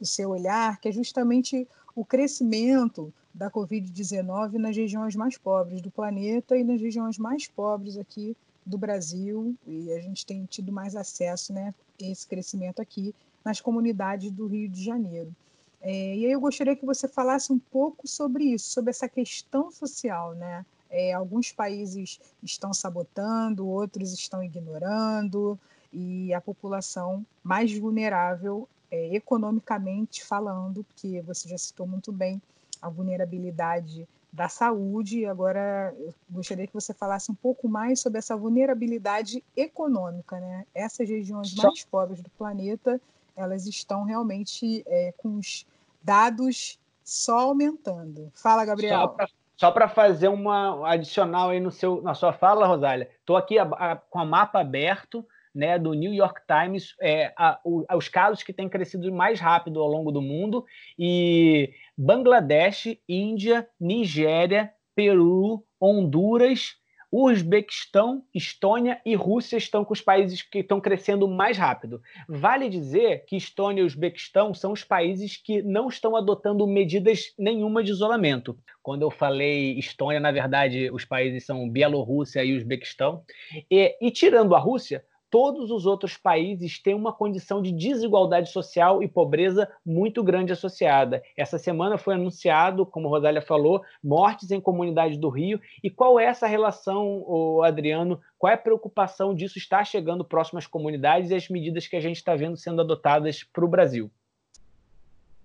o 0.00 0.06
seu 0.06 0.30
olhar, 0.30 0.80
que 0.80 0.88
é 0.88 0.92
justamente 0.92 1.66
o 1.96 2.04
crescimento 2.04 3.12
da 3.34 3.50
Covid-19 3.50 4.52
nas 4.52 4.76
regiões 4.76 5.16
mais 5.16 5.36
pobres 5.36 5.80
do 5.82 5.90
planeta 5.90 6.56
e 6.56 6.62
nas 6.62 6.80
regiões 6.80 7.18
mais 7.18 7.48
pobres 7.48 7.96
aqui 7.98 8.36
do 8.64 8.78
Brasil, 8.78 9.56
e 9.66 9.92
a 9.92 10.00
gente 10.00 10.24
tem 10.24 10.44
tido 10.44 10.70
mais 10.70 10.94
acesso 10.94 11.52
né, 11.52 11.74
a 12.00 12.04
esse 12.04 12.24
crescimento 12.24 12.80
aqui 12.80 13.12
nas 13.44 13.60
comunidades 13.60 14.30
do 14.30 14.46
Rio 14.46 14.68
de 14.68 14.80
Janeiro. 14.80 15.34
É, 15.82 16.14
e 16.14 16.24
aí 16.24 16.30
eu 16.30 16.40
gostaria 16.40 16.76
que 16.76 16.86
você 16.86 17.08
falasse 17.08 17.52
um 17.52 17.58
pouco 17.58 18.06
sobre 18.06 18.44
isso, 18.44 18.70
sobre 18.70 18.90
essa 18.90 19.08
questão 19.08 19.72
social, 19.72 20.36
né? 20.36 20.64
É, 20.90 21.12
alguns 21.12 21.52
países 21.52 22.20
estão 22.42 22.72
sabotando, 22.72 23.66
outros 23.66 24.12
estão 24.12 24.42
ignorando, 24.42 25.58
e 25.92 26.32
a 26.32 26.40
população 26.40 27.24
mais 27.42 27.76
vulnerável, 27.76 28.68
é, 28.90 29.14
economicamente 29.14 30.24
falando, 30.24 30.84
porque 30.84 31.20
você 31.22 31.48
já 31.48 31.58
citou 31.58 31.86
muito 31.86 32.10
bem 32.12 32.40
a 32.80 32.88
vulnerabilidade 32.88 34.08
da 34.32 34.48
saúde, 34.48 35.24
agora 35.24 35.94
eu 35.98 36.14
gostaria 36.30 36.66
que 36.66 36.74
você 36.74 36.92
falasse 36.92 37.30
um 37.30 37.34
pouco 37.34 37.66
mais 37.68 38.00
sobre 38.00 38.18
essa 38.18 38.36
vulnerabilidade 38.36 39.42
econômica, 39.56 40.38
né? 40.38 40.66
Essas 40.74 41.08
regiões 41.08 41.54
mais 41.54 41.84
pobres 41.84 42.22
do 42.22 42.28
planeta, 42.30 43.00
elas 43.34 43.66
estão 43.66 44.04
realmente 44.04 44.84
é, 44.86 45.12
com 45.16 45.36
os 45.36 45.66
dados 46.02 46.78
só 47.02 47.38
aumentando. 47.40 48.30
Fala, 48.34 48.64
Gabriel. 48.66 49.14
Só 49.18 49.26
só 49.58 49.72
para 49.72 49.88
fazer 49.88 50.28
uma 50.28 50.88
adicional 50.88 51.50
aí 51.50 51.58
no 51.58 51.70
seu, 51.70 52.00
na 52.00 52.14
sua 52.14 52.32
fala, 52.32 52.66
Rosália, 52.66 53.10
estou 53.18 53.36
aqui 53.36 53.58
a, 53.58 53.64
a, 53.64 53.96
com 53.96 54.20
o 54.20 54.26
mapa 54.26 54.60
aberto 54.60 55.26
né, 55.52 55.76
do 55.76 55.94
New 55.94 56.14
York 56.14 56.42
Times, 56.46 56.94
é, 57.02 57.32
a, 57.36 57.58
o, 57.64 57.84
os 57.92 58.08
casos 58.08 58.44
que 58.44 58.52
têm 58.52 58.68
crescido 58.68 59.12
mais 59.12 59.40
rápido 59.40 59.80
ao 59.80 59.88
longo 59.88 60.12
do 60.12 60.22
mundo, 60.22 60.64
e 60.96 61.72
Bangladesh, 61.96 62.96
Índia, 63.08 63.68
Nigéria, 63.80 64.72
Peru, 64.94 65.64
Honduras, 65.80 66.76
Uzbequistão, 67.10 68.22
Estônia 68.34 69.00
e 69.04 69.14
Rússia 69.14 69.56
estão 69.56 69.84
com 69.84 69.94
os 69.94 70.00
países 70.00 70.42
que 70.42 70.58
estão 70.58 70.80
crescendo 70.80 71.26
mais 71.26 71.56
rápido. 71.56 72.02
Vale 72.28 72.68
dizer 72.68 73.24
que 73.26 73.36
Estônia 73.36 73.82
e 73.82 73.84
Uzbequistão 73.84 74.52
são 74.52 74.72
os 74.72 74.84
países 74.84 75.36
que 75.36 75.62
não 75.62 75.88
estão 75.88 76.14
adotando 76.14 76.66
medidas 76.66 77.32
nenhuma 77.38 77.82
de 77.82 77.90
isolamento. 77.90 78.58
Quando 78.82 79.02
eu 79.02 79.10
falei 79.10 79.78
Estônia, 79.78 80.20
na 80.20 80.30
verdade, 80.30 80.90
os 80.90 81.04
países 81.04 81.46
são 81.46 81.68
Bielorrússia 81.68 82.44
e 82.44 82.56
Uzbequistão. 82.56 83.22
E, 83.70 83.96
e 84.00 84.10
tirando 84.10 84.54
a 84.54 84.58
Rússia, 84.58 85.02
todos 85.30 85.70
os 85.70 85.86
outros 85.86 86.16
países 86.16 86.80
têm 86.80 86.94
uma 86.94 87.12
condição 87.12 87.60
de 87.60 87.72
desigualdade 87.72 88.50
social 88.50 89.02
e 89.02 89.08
pobreza 89.08 89.68
muito 89.84 90.22
grande 90.22 90.52
associada. 90.52 91.22
Essa 91.36 91.58
semana 91.58 91.98
foi 91.98 92.14
anunciado, 92.14 92.86
como 92.86 93.08
a 93.08 93.10
Rosália 93.10 93.42
falou, 93.42 93.82
mortes 94.02 94.50
em 94.50 94.60
comunidades 94.60 95.18
do 95.18 95.28
Rio. 95.28 95.60
E 95.82 95.90
qual 95.90 96.18
é 96.18 96.24
essa 96.24 96.46
relação, 96.46 97.62
Adriano? 97.62 98.20
Qual 98.38 98.50
é 98.50 98.54
a 98.54 98.58
preocupação 98.58 99.34
disso 99.34 99.58
estar 99.58 99.84
chegando 99.84 100.24
próximo 100.24 100.58
às 100.58 100.66
comunidades 100.66 101.30
e 101.30 101.34
as 101.34 101.48
medidas 101.48 101.86
que 101.86 101.96
a 101.96 102.00
gente 102.00 102.16
está 102.16 102.34
vendo 102.34 102.56
sendo 102.56 102.80
adotadas 102.80 103.42
para 103.42 103.64
o 103.64 103.68
Brasil? 103.68 104.10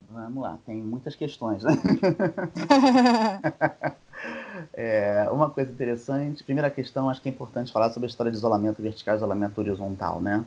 Vamos 0.09 0.43
lá, 0.43 0.59
tem 0.65 0.75
muitas 0.75 1.15
questões, 1.15 1.63
né? 1.63 1.71
É, 4.73 5.27
uma 5.31 5.49
coisa 5.49 5.71
interessante, 5.71 6.43
primeira 6.43 6.69
questão, 6.69 7.09
acho 7.09 7.21
que 7.21 7.29
é 7.29 7.31
importante 7.31 7.71
falar 7.71 7.89
sobre 7.89 8.07
a 8.07 8.09
história 8.09 8.31
de 8.31 8.37
isolamento 8.37 8.81
vertical 8.81 9.15
e 9.15 9.17
isolamento 9.17 9.59
horizontal, 9.59 10.21
né? 10.21 10.45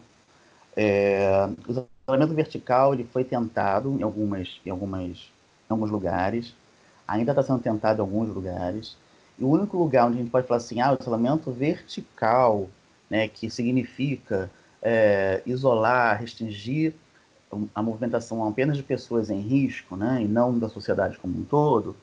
É, 0.77 1.49
o 1.67 1.89
isolamento 2.07 2.35
vertical 2.35 2.95
ele 2.95 3.05
foi 3.05 3.25
tentado 3.25 3.97
em, 3.99 4.03
algumas, 4.03 4.61
em, 4.65 4.71
algumas, 4.71 5.33
em 5.69 5.73
alguns 5.73 5.91
lugares, 5.91 6.55
ainda 7.07 7.33
está 7.33 7.43
sendo 7.43 7.61
tentado 7.61 7.99
em 7.99 8.03
alguns 8.03 8.29
lugares, 8.29 8.97
e 9.39 9.45
o 9.45 9.49
único 9.49 9.77
lugar 9.77 10.07
onde 10.07 10.19
a 10.19 10.21
gente 10.21 10.31
pode 10.31 10.47
falar 10.47 10.59
assim, 10.59 10.81
ah, 10.81 10.93
o 10.93 10.99
isolamento 11.01 11.51
vertical, 11.51 12.69
né, 13.11 13.29
que 13.29 13.51
significa 13.51 14.51
é, 14.83 15.43
isolar, 15.47 16.21
restringir 16.21 16.95
a 17.75 17.83
movimentação 17.83 18.47
apenas 18.47 18.77
de 18.77 18.83
pessoas 18.83 19.31
em 19.31 19.41
risco, 19.41 19.97
né, 19.97 20.23
e 20.23 20.29
não 20.29 20.59
da 20.59 20.69
sociedade 20.69 21.19
como 21.19 21.39
um 21.39 21.45
todo, 21.45 21.97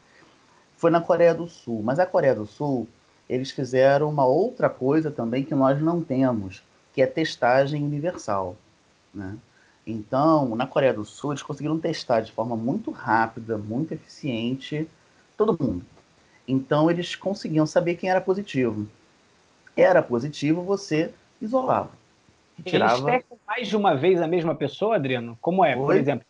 foi 0.83 0.91
na 0.91 0.99
Coreia 0.99 1.33
do 1.33 1.47
Sul. 1.47 1.81
Mas 1.81 1.97
a 1.97 2.05
Coreia 2.05 2.35
do 2.35 2.45
Sul, 2.45 2.85
eles 3.29 3.51
fizeram 3.51 4.09
uma 4.09 4.25
outra 4.25 4.69
coisa 4.69 5.09
também 5.09 5.41
que 5.41 5.55
nós 5.55 5.81
não 5.81 6.03
temos, 6.03 6.61
que 6.91 7.01
é 7.01 7.07
testagem 7.07 7.81
universal. 7.81 8.57
Né? 9.13 9.37
Então, 9.87 10.57
na 10.57 10.67
Coreia 10.67 10.93
do 10.93 11.05
Sul, 11.05 11.31
eles 11.31 11.41
conseguiram 11.41 11.79
testar 11.79 12.19
de 12.19 12.33
forma 12.33 12.57
muito 12.57 12.91
rápida, 12.91 13.57
muito 13.57 13.93
eficiente, 13.93 14.85
todo 15.37 15.57
mundo. 15.57 15.85
Então, 16.45 16.91
eles 16.91 17.15
conseguiam 17.15 17.65
saber 17.65 17.95
quem 17.95 18.09
era 18.09 18.19
positivo. 18.19 18.85
Era 19.77 20.03
positivo, 20.03 20.63
você 20.63 21.13
isolava. 21.41 21.91
Tirava... 22.65 22.95
Eles 22.95 23.05
testam 23.05 23.37
mais 23.47 23.67
de 23.69 23.77
uma 23.77 23.95
vez 23.95 24.21
a 24.21 24.27
mesma 24.27 24.53
pessoa, 24.53 24.95
Adriano? 24.97 25.37
Como 25.39 25.63
é, 25.63 25.77
Oi? 25.77 25.85
por 25.85 25.95
exemplo? 25.95 26.25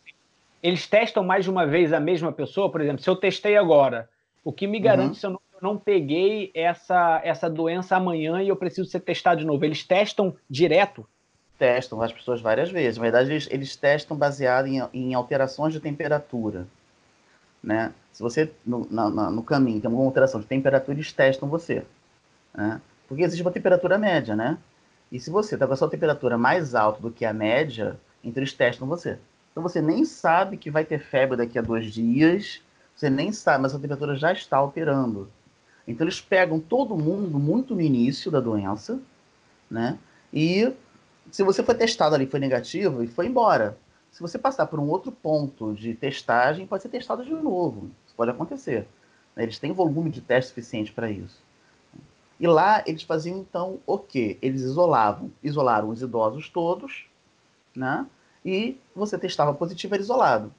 Eles 0.62 0.86
testam 0.86 1.24
mais 1.24 1.42
de 1.42 1.50
uma 1.50 1.66
vez 1.66 1.92
a 1.92 1.98
mesma 1.98 2.30
pessoa? 2.30 2.70
Por 2.70 2.80
exemplo, 2.80 3.02
se 3.02 3.10
eu 3.10 3.16
testei 3.16 3.56
agora 3.56 4.08
o 4.44 4.52
que 4.52 4.66
me 4.66 4.78
garante 4.78 5.08
uhum. 5.08 5.14
se 5.14 5.26
eu 5.26 5.30
não, 5.30 5.40
eu 5.54 5.58
não, 5.62 5.78
peguei 5.78 6.52
essa, 6.54 7.20
essa 7.24 7.48
doença 7.48 7.96
amanhã 7.96 8.42
e 8.42 8.48
eu 8.48 8.56
preciso 8.56 8.88
ser 8.88 9.00
testado 9.00 9.40
de 9.40 9.46
novo? 9.46 9.64
Eles 9.64 9.82
testam 9.82 10.36
direto? 10.48 11.06
Testam 11.58 12.02
as 12.02 12.12
pessoas 12.12 12.40
várias 12.40 12.70
vezes. 12.70 12.98
Na 12.98 13.02
verdade, 13.02 13.30
eles, 13.30 13.48
eles 13.50 13.74
testam 13.74 14.16
baseado 14.16 14.66
em, 14.66 14.82
em 14.92 15.14
alterações 15.14 15.72
de 15.72 15.80
temperatura. 15.80 16.66
Né? 17.62 17.92
Se 18.12 18.22
você, 18.22 18.52
no, 18.66 18.86
na, 18.90 19.08
no 19.30 19.42
caminho, 19.42 19.80
tem 19.80 19.88
alguma 19.88 20.06
alteração 20.06 20.40
de 20.40 20.46
temperatura, 20.46 20.96
eles 20.96 21.12
testam 21.12 21.48
você. 21.48 21.82
Né? 22.54 22.80
Porque 23.08 23.22
existe 23.22 23.42
uma 23.42 23.50
temperatura 23.50 23.96
média, 23.96 24.36
né? 24.36 24.58
E 25.10 25.18
se 25.20 25.30
você 25.30 25.54
está 25.54 25.66
com 25.66 25.72
a 25.72 25.76
sua 25.76 25.88
temperatura 25.88 26.36
mais 26.36 26.74
alta 26.74 27.00
do 27.00 27.10
que 27.10 27.24
a 27.24 27.32
média, 27.32 27.98
então 28.22 28.42
eles 28.42 28.52
testam 28.52 28.86
você. 28.86 29.18
Então 29.52 29.62
você 29.62 29.80
nem 29.80 30.04
sabe 30.04 30.56
que 30.56 30.70
vai 30.70 30.84
ter 30.84 30.98
febre 30.98 31.36
daqui 31.36 31.58
a 31.58 31.62
dois 31.62 31.92
dias, 31.92 32.60
você 32.94 33.10
nem 33.10 33.32
sabe, 33.32 33.62
mas 33.62 33.74
a 33.74 33.78
temperatura 33.78 34.16
já 34.16 34.32
está 34.32 34.56
alterando. 34.56 35.28
Então 35.86 36.04
eles 36.04 36.20
pegam 36.20 36.60
todo 36.60 36.96
mundo 36.96 37.38
muito 37.38 37.74
no 37.74 37.80
início 37.80 38.30
da 38.30 38.40
doença, 38.40 39.00
né? 39.70 39.98
E 40.32 40.72
se 41.30 41.42
você 41.42 41.62
foi 41.62 41.74
testado 41.74 42.14
ali, 42.14 42.26
foi 42.26 42.40
negativo 42.40 43.02
e 43.02 43.06
foi 43.06 43.26
embora. 43.26 43.76
Se 44.10 44.20
você 44.20 44.38
passar 44.38 44.66
por 44.66 44.78
um 44.78 44.88
outro 44.88 45.10
ponto 45.10 45.74
de 45.74 45.94
testagem, 45.94 46.66
pode 46.66 46.82
ser 46.82 46.88
testado 46.88 47.24
de 47.24 47.32
novo. 47.32 47.90
Isso 48.06 48.14
pode 48.14 48.30
acontecer. 48.30 48.86
Eles 49.36 49.58
têm 49.58 49.72
volume 49.72 50.10
de 50.10 50.20
teste 50.20 50.50
suficiente 50.50 50.92
para 50.92 51.10
isso. 51.10 51.42
E 52.38 52.46
lá 52.46 52.82
eles 52.86 53.02
faziam 53.02 53.38
então 53.38 53.80
o 53.86 53.98
quê? 53.98 54.38
Eles 54.40 54.62
isolavam, 54.62 55.30
isolaram 55.42 55.88
os 55.88 56.02
idosos 56.02 56.48
todos, 56.48 57.06
né? 57.74 58.06
E 58.44 58.78
você 58.94 59.18
testava 59.18 59.54
positivo, 59.54 59.94
era 59.94 60.02
isolado. 60.02 60.52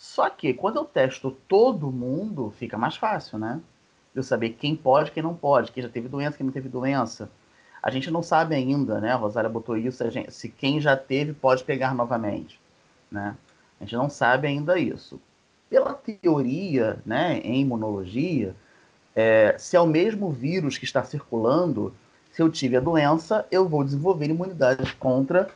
Só 0.00 0.30
que 0.30 0.54
quando 0.54 0.76
eu 0.76 0.86
testo 0.86 1.30
todo 1.46 1.92
mundo, 1.92 2.54
fica 2.56 2.78
mais 2.78 2.96
fácil, 2.96 3.38
né? 3.38 3.60
Eu 4.14 4.22
saber 4.22 4.56
quem 4.58 4.74
pode, 4.74 5.10
quem 5.10 5.22
não 5.22 5.34
pode, 5.34 5.70
quem 5.70 5.82
já 5.82 5.90
teve 5.90 6.08
doença, 6.08 6.38
quem 6.38 6.46
não 6.46 6.52
teve 6.54 6.70
doença. 6.70 7.30
A 7.82 7.90
gente 7.90 8.10
não 8.10 8.22
sabe 8.22 8.54
ainda, 8.54 8.98
né? 8.98 9.12
A 9.12 9.16
Rosária 9.16 9.50
botou 9.50 9.76
isso, 9.76 10.10
gente, 10.10 10.32
se 10.32 10.48
quem 10.48 10.80
já 10.80 10.96
teve 10.96 11.34
pode 11.34 11.64
pegar 11.64 11.94
novamente, 11.94 12.58
né? 13.12 13.36
A 13.78 13.84
gente 13.84 13.94
não 13.94 14.08
sabe 14.08 14.48
ainda 14.48 14.78
isso. 14.78 15.20
Pela 15.68 15.92
teoria, 15.92 16.98
né, 17.04 17.38
em 17.44 17.60
imunologia, 17.60 18.56
é, 19.14 19.54
se 19.58 19.76
é 19.76 19.80
o 19.82 19.86
mesmo 19.86 20.32
vírus 20.32 20.78
que 20.78 20.86
está 20.86 21.04
circulando, 21.04 21.94
se 22.32 22.40
eu 22.40 22.50
tive 22.50 22.78
a 22.78 22.80
doença, 22.80 23.46
eu 23.50 23.68
vou 23.68 23.84
desenvolver 23.84 24.30
imunidade 24.30 24.94
contra 24.94 25.50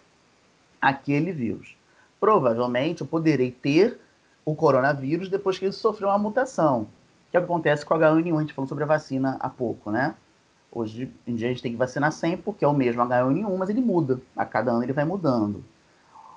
aquele 0.83 1.33
vírus. 1.33 1.75
Provavelmente 2.21 3.01
eu 3.01 3.07
poderei 3.07 3.51
ter 3.51 4.05
o 4.45 4.55
coronavírus 4.55 5.29
depois 5.29 5.59
que 5.59 5.65
ele 5.65 5.73
sofreu 5.73 6.09
uma 6.09 6.19
mutação, 6.19 6.87
que 7.31 7.37
acontece 7.37 7.85
com 7.85 7.95
o 7.95 7.99
H1N1, 7.99 8.37
a 8.37 8.41
gente 8.41 8.53
falou 8.53 8.69
sobre 8.69 8.85
a 8.85 8.87
vacina 8.87 9.37
há 9.41 9.49
pouco, 9.49 9.91
né? 9.91 10.15
Hoje 10.71 11.11
em 11.27 11.35
dia 11.35 11.49
a 11.49 11.51
gente 11.51 11.63
tem 11.63 11.73
que 11.73 11.79
vacinar 11.79 12.13
sempre, 12.13 12.43
porque 12.43 12.65
é 12.65 12.69
o 12.69 12.75
mesmo 12.75 13.03
H1N1, 13.03 13.57
mas 13.57 13.71
ele 13.71 13.81
muda. 13.81 14.21
A 14.37 14.45
cada 14.45 14.73
ano 14.73 14.83
ele 14.83 14.93
vai 14.93 15.05
mudando. 15.05 15.65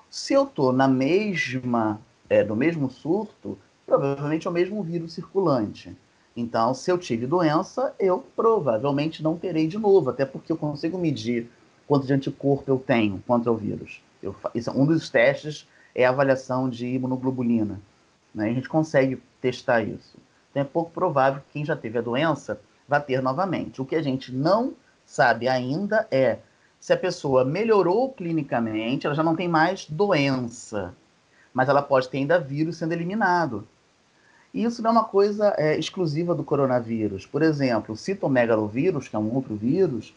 Se 0.09 0.33
eu 0.33 0.43
estou 0.43 0.71
na 0.71 0.87
mesma, 0.87 1.99
é, 2.29 2.43
no 2.43 2.55
mesmo 2.55 2.89
surto, 2.89 3.57
provavelmente 3.85 4.47
é 4.47 4.49
o 4.49 4.53
mesmo 4.53 4.81
vírus 4.83 5.13
circulante. 5.13 5.95
Então, 6.35 6.73
se 6.73 6.91
eu 6.91 6.97
tive 6.97 7.25
doença, 7.25 7.95
eu 7.99 8.23
provavelmente 8.35 9.23
não 9.23 9.37
terei 9.37 9.67
de 9.67 9.77
novo, 9.77 10.11
até 10.11 10.23
porque 10.23 10.51
eu 10.51 10.57
consigo 10.57 10.97
medir 10.97 11.49
quanto 11.87 12.05
de 12.05 12.13
anticorpo 12.13 12.69
eu 12.69 12.77
tenho 12.77 13.23
contra 13.25 13.51
o 13.51 13.55
vírus. 13.55 14.01
Eu, 14.21 14.35
isso, 14.53 14.69
um 14.71 14.85
dos 14.85 15.09
testes 15.09 15.67
é 15.95 16.05
a 16.05 16.09
avaliação 16.09 16.69
de 16.69 16.85
imunoglobulina. 16.85 17.79
Né? 18.33 18.49
A 18.49 18.53
gente 18.53 18.69
consegue 18.69 19.21
testar 19.41 19.81
isso. 19.81 20.17
Então, 20.51 20.61
é 20.61 20.65
pouco 20.65 20.91
provável 20.91 21.41
que 21.41 21.53
quem 21.53 21.65
já 21.65 21.75
teve 21.75 21.97
a 21.97 22.01
doença 22.01 22.59
vá 22.87 22.99
ter 22.99 23.21
novamente. 23.21 23.81
O 23.81 23.85
que 23.85 23.95
a 23.95 24.01
gente 24.01 24.33
não 24.33 24.73
sabe 25.05 25.47
ainda 25.47 26.07
é 26.09 26.39
se 26.79 26.93
a 26.93 26.97
pessoa 26.97 27.43
melhorou 27.43 28.11
clinicamente, 28.11 29.05
ela 29.05 29.15
já 29.15 29.23
não 29.23 29.35
tem 29.35 29.47
mais 29.47 29.85
doença, 29.89 30.93
mas 31.53 31.67
ela 31.69 31.81
pode 31.81 32.07
ter 32.09 32.17
ainda 32.17 32.39
vírus 32.39 32.77
sendo 32.77 32.93
eliminado. 32.93 33.67
E 34.53 34.63
isso 34.63 34.81
não 34.81 34.89
é 34.89 34.93
uma 34.93 35.03
coisa 35.03 35.53
é, 35.57 35.77
exclusiva 35.77 36.33
do 36.33 36.43
coronavírus. 36.43 37.25
Por 37.25 37.41
exemplo, 37.41 37.93
o 37.93 37.97
citomegalovírus, 37.97 39.07
que 39.07 39.15
é 39.15 39.19
um 39.19 39.33
outro 39.33 39.55
vírus, 39.55 40.15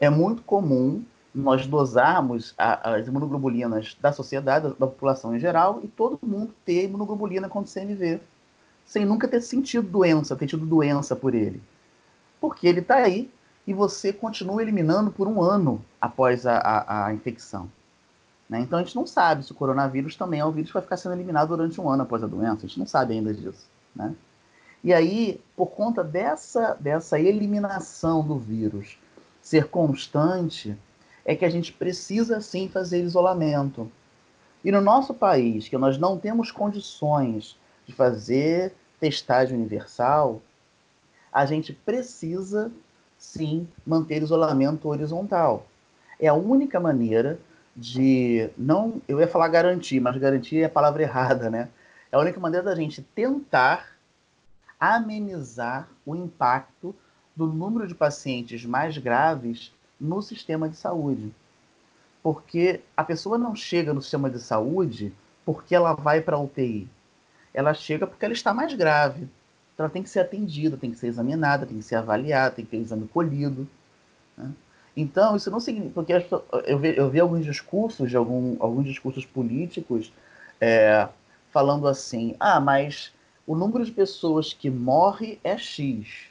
é 0.00 0.10
muito 0.10 0.42
comum 0.42 1.02
nós 1.34 1.66
dosarmos 1.66 2.54
a, 2.58 2.94
as 2.94 3.06
imunoglobulinas 3.06 3.96
da 4.00 4.12
sociedade, 4.12 4.68
da, 4.68 4.74
da 4.74 4.86
população 4.86 5.34
em 5.34 5.38
geral, 5.38 5.80
e 5.82 5.88
todo 5.88 6.18
mundo 6.22 6.54
ter 6.64 6.84
imunoglobulina 6.84 7.48
contra 7.48 7.72
CMV, 7.72 8.20
sem 8.84 9.04
nunca 9.04 9.26
ter 9.26 9.40
sentido 9.40 9.88
doença, 9.88 10.36
ter 10.36 10.46
tido 10.46 10.66
doença 10.66 11.16
por 11.16 11.34
ele. 11.34 11.62
Porque 12.40 12.66
ele 12.66 12.80
está 12.80 12.96
aí 12.96 13.30
e 13.66 13.72
você 13.72 14.12
continua 14.12 14.60
eliminando 14.60 15.10
por 15.10 15.26
um 15.26 15.40
ano 15.40 15.82
após 16.00 16.46
a, 16.46 16.58
a, 16.58 17.06
a 17.06 17.14
infecção. 17.14 17.70
Né? 18.48 18.60
Então 18.60 18.78
a 18.78 18.82
gente 18.82 18.96
não 18.96 19.06
sabe 19.06 19.44
se 19.44 19.52
o 19.52 19.54
coronavírus 19.54 20.16
também 20.16 20.40
é 20.40 20.44
um 20.44 20.50
vírus 20.50 20.70
que 20.70 20.74
vai 20.74 20.82
ficar 20.82 20.96
sendo 20.96 21.14
eliminado 21.14 21.48
durante 21.48 21.80
um 21.80 21.88
ano 21.88 22.02
após 22.02 22.22
a 22.22 22.26
doença, 22.26 22.66
a 22.66 22.68
gente 22.68 22.78
não 22.78 22.86
sabe 22.86 23.14
ainda 23.14 23.32
disso. 23.32 23.66
Né? 23.94 24.14
E 24.84 24.92
aí, 24.92 25.40
por 25.56 25.66
conta 25.66 26.02
dessa, 26.02 26.76
dessa 26.78 27.18
eliminação 27.18 28.26
do 28.26 28.36
vírus 28.36 28.98
ser 29.40 29.68
constante, 29.68 30.76
é 31.24 31.34
que 31.34 31.44
a 31.44 31.50
gente 31.50 31.72
precisa 31.72 32.40
sim 32.40 32.68
fazer 32.68 33.02
isolamento. 33.02 33.90
E 34.64 34.70
no 34.70 34.80
nosso 34.80 35.14
país, 35.14 35.68
que 35.68 35.76
nós 35.76 35.98
não 35.98 36.18
temos 36.18 36.50
condições 36.50 37.56
de 37.86 37.92
fazer 37.92 38.72
testagem 39.00 39.56
universal, 39.56 40.40
a 41.32 41.44
gente 41.46 41.72
precisa 41.72 42.70
sim 43.18 43.66
manter 43.86 44.22
isolamento 44.22 44.88
horizontal. 44.88 45.66
É 46.20 46.28
a 46.28 46.34
única 46.34 46.78
maneira 46.78 47.38
de 47.74 48.50
não, 48.56 49.00
eu 49.08 49.18
ia 49.18 49.26
falar 49.26 49.48
garantir, 49.48 49.98
mas 50.00 50.16
garantir 50.18 50.58
é 50.58 50.64
a 50.64 50.70
palavra 50.70 51.02
errada, 51.02 51.48
né? 51.48 51.68
É 52.10 52.16
a 52.16 52.20
única 52.20 52.38
maneira 52.38 52.64
da 52.64 52.74
gente 52.74 53.02
tentar 53.14 53.96
amenizar 54.78 55.88
o 56.04 56.14
impacto 56.14 56.94
do 57.34 57.46
número 57.46 57.86
de 57.86 57.94
pacientes 57.94 58.64
mais 58.66 58.98
graves 58.98 59.72
no 60.02 60.20
sistema 60.20 60.68
de 60.68 60.76
saúde. 60.76 61.32
Porque 62.22 62.80
a 62.96 63.04
pessoa 63.04 63.38
não 63.38 63.54
chega 63.54 63.94
no 63.94 64.02
sistema 64.02 64.28
de 64.28 64.40
saúde 64.40 65.12
porque 65.44 65.74
ela 65.74 65.94
vai 65.94 66.20
para 66.20 66.36
a 66.36 66.40
UTI. 66.40 66.88
Ela 67.54 67.72
chega 67.72 68.06
porque 68.06 68.24
ela 68.24 68.34
está 68.34 68.52
mais 68.52 68.74
grave. 68.74 69.28
Então 69.72 69.84
ela 69.86 69.90
tem 69.90 70.02
que 70.02 70.10
ser 70.10 70.20
atendida, 70.20 70.76
tem 70.76 70.90
que 70.90 70.98
ser 70.98 71.06
examinada, 71.06 71.66
tem 71.66 71.76
que 71.76 71.82
ser 71.82 71.96
avaliada, 71.96 72.56
tem 72.56 72.64
que 72.64 72.70
ter 72.70 72.78
exame 72.78 73.06
colhido. 73.08 73.66
Né? 74.36 74.50
Então, 74.96 75.36
isso 75.36 75.50
não 75.50 75.60
significa. 75.60 75.94
Porque 75.94 76.12
eu 76.66 76.78
vi, 76.78 76.96
eu 76.96 77.10
vi 77.10 77.20
alguns 77.20 77.44
discursos, 77.44 78.10
de 78.10 78.16
algum, 78.16 78.56
alguns 78.60 78.84
discursos 78.84 79.24
políticos, 79.24 80.12
é, 80.60 81.08
falando 81.50 81.88
assim: 81.88 82.36
ah, 82.38 82.60
mas 82.60 83.12
o 83.46 83.56
número 83.56 83.84
de 83.84 83.92
pessoas 83.92 84.52
que 84.52 84.70
morre 84.70 85.38
é 85.42 85.56
X. 85.56 86.28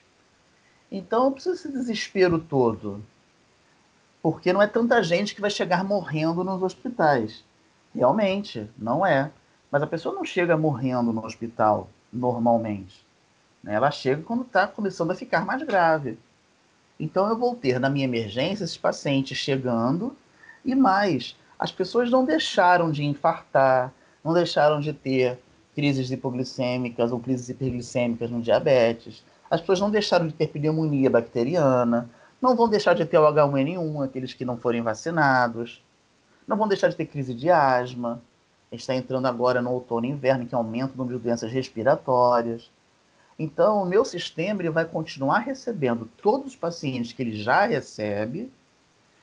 Então, 0.92 1.26
não 1.26 1.32
precisa 1.32 1.72
desespero 1.72 2.38
todo. 2.38 3.04
Porque 4.22 4.54
não 4.54 4.62
é 4.62 4.68
tanta 4.68 5.02
gente 5.04 5.34
que 5.34 5.42
vai 5.42 5.50
chegar 5.50 5.84
morrendo 5.84 6.44
nos 6.44 6.62
hospitais. 6.62 7.44
Realmente, 7.94 8.70
não 8.78 9.06
é. 9.06 9.32
Mas 9.72 9.82
a 9.82 9.88
pessoa 9.88 10.14
não 10.14 10.24
chega 10.24 10.58
morrendo 10.58 11.12
no 11.12 11.26
hospital 11.26 11.90
normalmente. 12.12 13.06
Né? 13.64 13.74
Ela 13.74 13.92
chega 13.92 14.22
quando 14.22 14.44
está 14.44 14.68
começando 14.68 15.12
a 15.12 15.16
ficar 15.16 15.46
mais 15.46 15.64
grave. 15.64 16.18
Então 17.00 17.28
eu 17.28 17.38
vou 17.38 17.56
ter 17.56 17.80
na 17.80 17.90
minha 17.90 18.06
emergência 18.06 18.64
esses 18.64 18.78
pacientes 18.78 19.38
chegando 19.38 20.16
e 20.64 20.76
mais, 20.76 21.36
as 21.58 21.72
pessoas 21.72 22.12
não 22.12 22.24
deixaram 22.24 22.92
de 22.92 23.04
infartar, 23.04 23.92
não 24.24 24.34
deixaram 24.34 24.80
de 24.80 24.94
ter 24.94 25.40
crises 25.74 26.12
hipoglicêmicas 26.12 27.12
ou 27.12 27.20
crises 27.20 27.50
hiperglicêmicas 27.50 28.30
no 28.30 28.42
diabetes. 28.42 29.24
As 29.50 29.60
pessoas 29.60 29.80
não 29.80 29.90
deixaram 29.90 30.28
de 30.28 30.34
ter 30.34 30.48
pneumonia 30.48 31.10
bacteriana, 31.10 32.10
não 32.42 32.56
vão 32.56 32.68
deixar 32.68 32.94
de 32.96 33.06
ter 33.06 33.18
o 33.18 33.22
H1N1, 33.22 34.04
aqueles 34.04 34.34
que 34.34 34.44
não 34.44 34.58
forem 34.58 34.82
vacinados, 34.82 35.84
não 36.48 36.58
vão 36.58 36.68
deixar 36.68 36.88
de 36.88 36.96
ter 36.96 37.06
crise 37.06 37.34
de 37.34 37.50
asma. 37.50 38.22
Está 38.72 38.96
entrando 38.96 39.28
agora 39.28 39.62
no 39.62 39.72
outono 39.72 40.06
e 40.06 40.10
inverno, 40.10 40.46
que 40.46 40.56
aumenta 40.56 40.94
o 40.94 40.98
número 40.98 41.18
de 41.18 41.24
doenças 41.24 41.52
respiratórias. 41.52 42.72
Então, 43.38 43.84
o 43.84 43.86
meu 43.86 44.04
sistema 44.06 44.62
ele 44.62 44.70
vai 44.70 44.86
continuar 44.86 45.40
recebendo 45.40 46.10
todos 46.22 46.48
os 46.48 46.56
pacientes 46.56 47.12
que 47.12 47.22
ele 47.22 47.36
já 47.36 47.66
recebe 47.66 48.52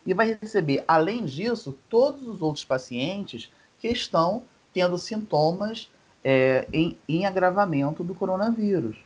e 0.05 0.15
vai 0.15 0.37
receber, 0.41 0.85
além 0.87 1.25
disso, 1.25 1.77
todos 1.89 2.27
os 2.27 2.41
outros 2.41 2.65
pacientes 2.65 3.51
que 3.79 3.89
estão 3.89 4.43
tendo 4.73 4.99
sintomas 4.99 5.91
é, 6.23 6.67
em, 6.73 6.99
em 7.09 7.27
agravamento 7.27 8.05
do 8.05 8.15
coronavírus. 8.15 8.97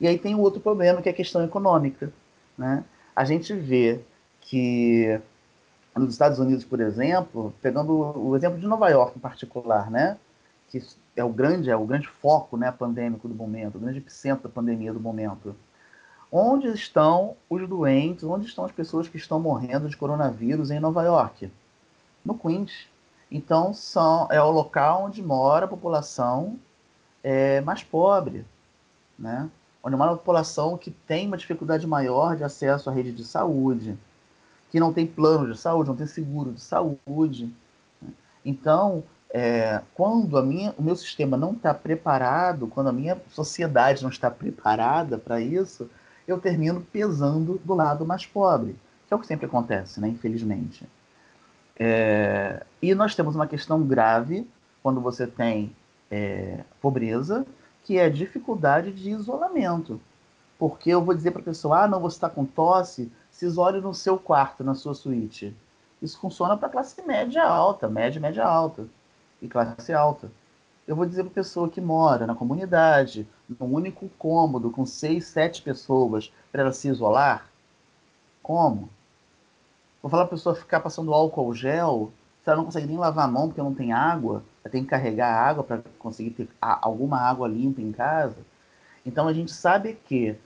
E 0.00 0.06
aí 0.06 0.18
tem 0.18 0.34
outro 0.34 0.60
problema, 0.60 1.02
que 1.02 1.08
é 1.08 1.12
a 1.12 1.14
questão 1.14 1.44
econômica. 1.44 2.12
Né? 2.56 2.84
A 3.18 3.24
gente 3.24 3.52
vê 3.52 4.00
que 4.40 5.20
nos 5.96 6.12
Estados 6.12 6.38
Unidos, 6.38 6.64
por 6.64 6.78
exemplo, 6.78 7.52
pegando 7.60 7.92
o 7.92 8.36
exemplo 8.36 8.60
de 8.60 8.66
Nova 8.68 8.88
York 8.90 9.18
em 9.18 9.20
particular, 9.20 9.90
né? 9.90 10.16
que 10.68 10.80
é 11.16 11.24
o 11.24 11.28
grande, 11.28 11.68
é 11.68 11.74
o 11.74 11.84
grande 11.84 12.06
foco 12.06 12.56
né, 12.56 12.70
pandêmico 12.70 13.26
do 13.26 13.34
momento, 13.34 13.74
o 13.74 13.80
grande 13.80 13.98
epicentro 13.98 14.44
da 14.44 14.54
pandemia 14.54 14.92
do 14.92 15.00
momento. 15.00 15.56
Onde 16.30 16.68
estão 16.68 17.34
os 17.50 17.68
doentes, 17.68 18.22
onde 18.22 18.46
estão 18.46 18.64
as 18.64 18.70
pessoas 18.70 19.08
que 19.08 19.16
estão 19.16 19.40
morrendo 19.40 19.88
de 19.88 19.96
coronavírus 19.96 20.70
em 20.70 20.78
Nova 20.78 21.02
York? 21.02 21.50
No 22.24 22.38
Queens. 22.38 22.86
Então, 23.32 23.74
são, 23.74 24.28
é 24.30 24.40
o 24.40 24.52
local 24.52 25.06
onde 25.06 25.20
mora 25.24 25.64
a 25.64 25.68
população 25.68 26.56
é, 27.24 27.60
mais 27.62 27.82
pobre, 27.82 28.46
né? 29.18 29.50
Onde 29.82 29.96
mora 29.96 30.12
a 30.12 30.16
população 30.16 30.76
que 30.76 30.90
tem 30.90 31.26
uma 31.26 31.36
dificuldade 31.36 31.86
maior 31.86 32.36
de 32.36 32.44
acesso 32.44 32.90
à 32.90 32.92
rede 32.92 33.12
de 33.12 33.24
saúde, 33.24 33.96
que 34.70 34.80
não 34.80 34.92
tem 34.92 35.06
plano 35.06 35.50
de 35.50 35.58
saúde, 35.58 35.88
não 35.88 35.96
tem 35.96 36.06
seguro 36.06 36.52
de 36.52 36.60
saúde. 36.60 37.52
Então, 38.44 39.02
é, 39.30 39.82
quando 39.94 40.36
a 40.36 40.42
minha, 40.42 40.74
o 40.78 40.82
meu 40.82 40.96
sistema 40.96 41.36
não 41.36 41.52
está 41.52 41.72
preparado, 41.72 42.66
quando 42.66 42.88
a 42.88 42.92
minha 42.92 43.20
sociedade 43.30 44.02
não 44.02 44.10
está 44.10 44.30
preparada 44.30 45.18
para 45.18 45.40
isso, 45.40 45.88
eu 46.26 46.38
termino 46.38 46.80
pesando 46.80 47.60
do 47.64 47.74
lado 47.74 48.04
mais 48.04 48.26
pobre, 48.26 48.76
que 49.06 49.14
é 49.14 49.16
o 49.16 49.20
que 49.20 49.26
sempre 49.26 49.46
acontece, 49.46 50.00
né, 50.00 50.08
infelizmente. 50.08 50.86
É, 51.78 52.64
e 52.82 52.94
nós 52.94 53.14
temos 53.14 53.34
uma 53.34 53.46
questão 53.46 53.82
grave 53.82 54.48
quando 54.82 55.00
você 55.00 55.26
tem 55.26 55.74
é, 56.10 56.64
pobreza, 56.80 57.46
que 57.88 57.96
é 57.96 58.10
dificuldade 58.10 58.92
de 58.92 59.08
isolamento. 59.08 59.98
Porque 60.58 60.90
eu 60.90 61.02
vou 61.02 61.14
dizer 61.14 61.30
para 61.30 61.40
a 61.40 61.44
pessoa, 61.44 61.84
ah, 61.84 61.88
não, 61.88 62.00
você 62.00 62.16
está 62.16 62.28
com 62.28 62.44
tosse, 62.44 63.10
se 63.30 63.46
isole 63.46 63.80
no 63.80 63.94
seu 63.94 64.18
quarto, 64.18 64.62
na 64.62 64.74
sua 64.74 64.92
suíte. 64.92 65.56
Isso 66.02 66.20
funciona 66.20 66.54
para 66.54 66.68
classe 66.68 67.00
média 67.00 67.42
alta, 67.42 67.88
média, 67.88 68.20
média 68.20 68.44
alta 68.44 68.86
e 69.40 69.48
classe 69.48 69.90
alta. 69.90 70.30
Eu 70.86 70.96
vou 70.96 71.06
dizer 71.06 71.22
para 71.22 71.30
a 71.30 71.34
pessoa 71.36 71.70
que 71.70 71.80
mora 71.80 72.26
na 72.26 72.34
comunidade, 72.34 73.26
num 73.58 73.72
único 73.72 74.06
cômodo, 74.18 74.70
com 74.70 74.84
seis, 74.84 75.24
sete 75.24 75.62
pessoas, 75.62 76.30
para 76.52 76.60
ela 76.60 76.72
se 76.72 76.88
isolar? 76.88 77.46
Como? 78.42 78.90
Vou 80.02 80.10
falar 80.10 80.26
para 80.26 80.34
a 80.34 80.36
pessoa 80.36 80.54
ficar 80.54 80.80
passando 80.80 81.14
álcool 81.14 81.54
gel, 81.54 82.12
se 82.44 82.50
ela 82.50 82.58
não 82.58 82.66
consegue 82.66 82.86
nem 82.86 82.98
lavar 82.98 83.24
a 83.24 83.32
mão 83.32 83.46
porque 83.48 83.62
não 83.62 83.72
tem 83.72 83.94
água, 83.94 84.44
tem 84.68 84.84
que 84.84 84.90
carregar 84.90 85.32
água 85.32 85.64
para 85.64 85.82
conseguir 85.98 86.30
ter 86.30 86.48
alguma 86.60 87.18
água 87.18 87.48
limpa 87.48 87.80
em 87.80 87.92
casa. 87.92 88.36
Então 89.04 89.26
a 89.26 89.32
gente 89.32 89.52
sabe 89.52 89.98
que 90.06 90.36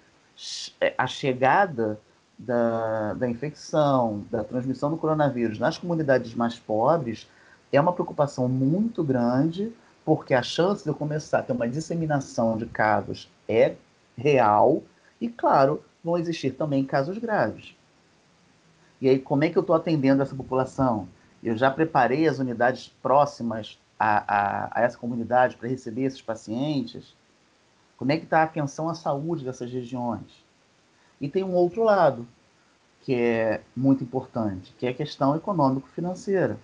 é, 0.81 0.95
a 0.97 1.07
chegada 1.07 2.01
da, 2.39 3.15
da 3.15 3.29
infecção, 3.29 4.25
da 4.31 4.43
transmissão 4.43 4.91
do 4.91 4.97
coronavírus 4.97 5.59
nas 5.59 5.79
comunidades 5.79 6.35
mais 6.35 6.59
pobres 6.59 7.29
é 7.73 7.81
uma 7.81 7.93
preocupação 7.93 8.49
muito 8.49 9.03
grande, 9.03 9.73
porque 10.05 10.35
a 10.35 10.43
chance 10.43 10.83
de 10.83 10.91
eu 10.91 10.95
começar 10.95 11.39
a 11.39 11.43
ter 11.43 11.53
uma 11.53 11.69
disseminação 11.69 12.57
de 12.57 12.67
casos 12.67 13.31
é 13.49 13.75
real, 14.17 14.83
e 15.21 15.29
claro, 15.29 15.83
vão 16.05 16.19
existir 16.19 16.51
também 16.51 16.85
casos 16.85 17.17
graves. 17.19 17.75
E 19.01 19.09
aí, 19.09 19.19
como 19.19 19.45
é 19.45 19.49
que 19.49 19.57
eu 19.57 19.63
estou 19.63 19.75
atendendo 19.75 20.23
essa 20.23 20.35
população? 20.35 21.09
eu 21.43 21.57
já 21.57 21.71
preparei 21.71 22.29
as 22.29 22.39
unidades 22.39 22.89
próximas 23.03 23.79
a, 24.03 24.25
a, 24.27 24.81
a 24.81 24.83
essa 24.83 24.99
comunidade 24.99 25.57
para 25.57 25.69
receber 25.69 26.03
esses 26.03 26.21
pacientes, 26.21 27.15
como 27.97 28.11
é 28.11 28.17
que 28.17 28.25
está 28.25 28.41
a 28.41 28.45
atenção 28.45 28.89
à 28.89 28.95
saúde 28.95 29.45
dessas 29.45 29.71
regiões? 29.71 30.45
E 31.21 31.29
tem 31.29 31.45
um 31.45 31.55
outro 31.55 31.85
lado, 31.85 32.27
que 33.03 33.15
é 33.15 33.61
muito 33.77 34.03
importante, 34.03 34.75
que 34.77 34.87
é 34.87 34.91
a 34.91 34.95
questão 34.95 35.37
econômico-financeira. 35.37 36.59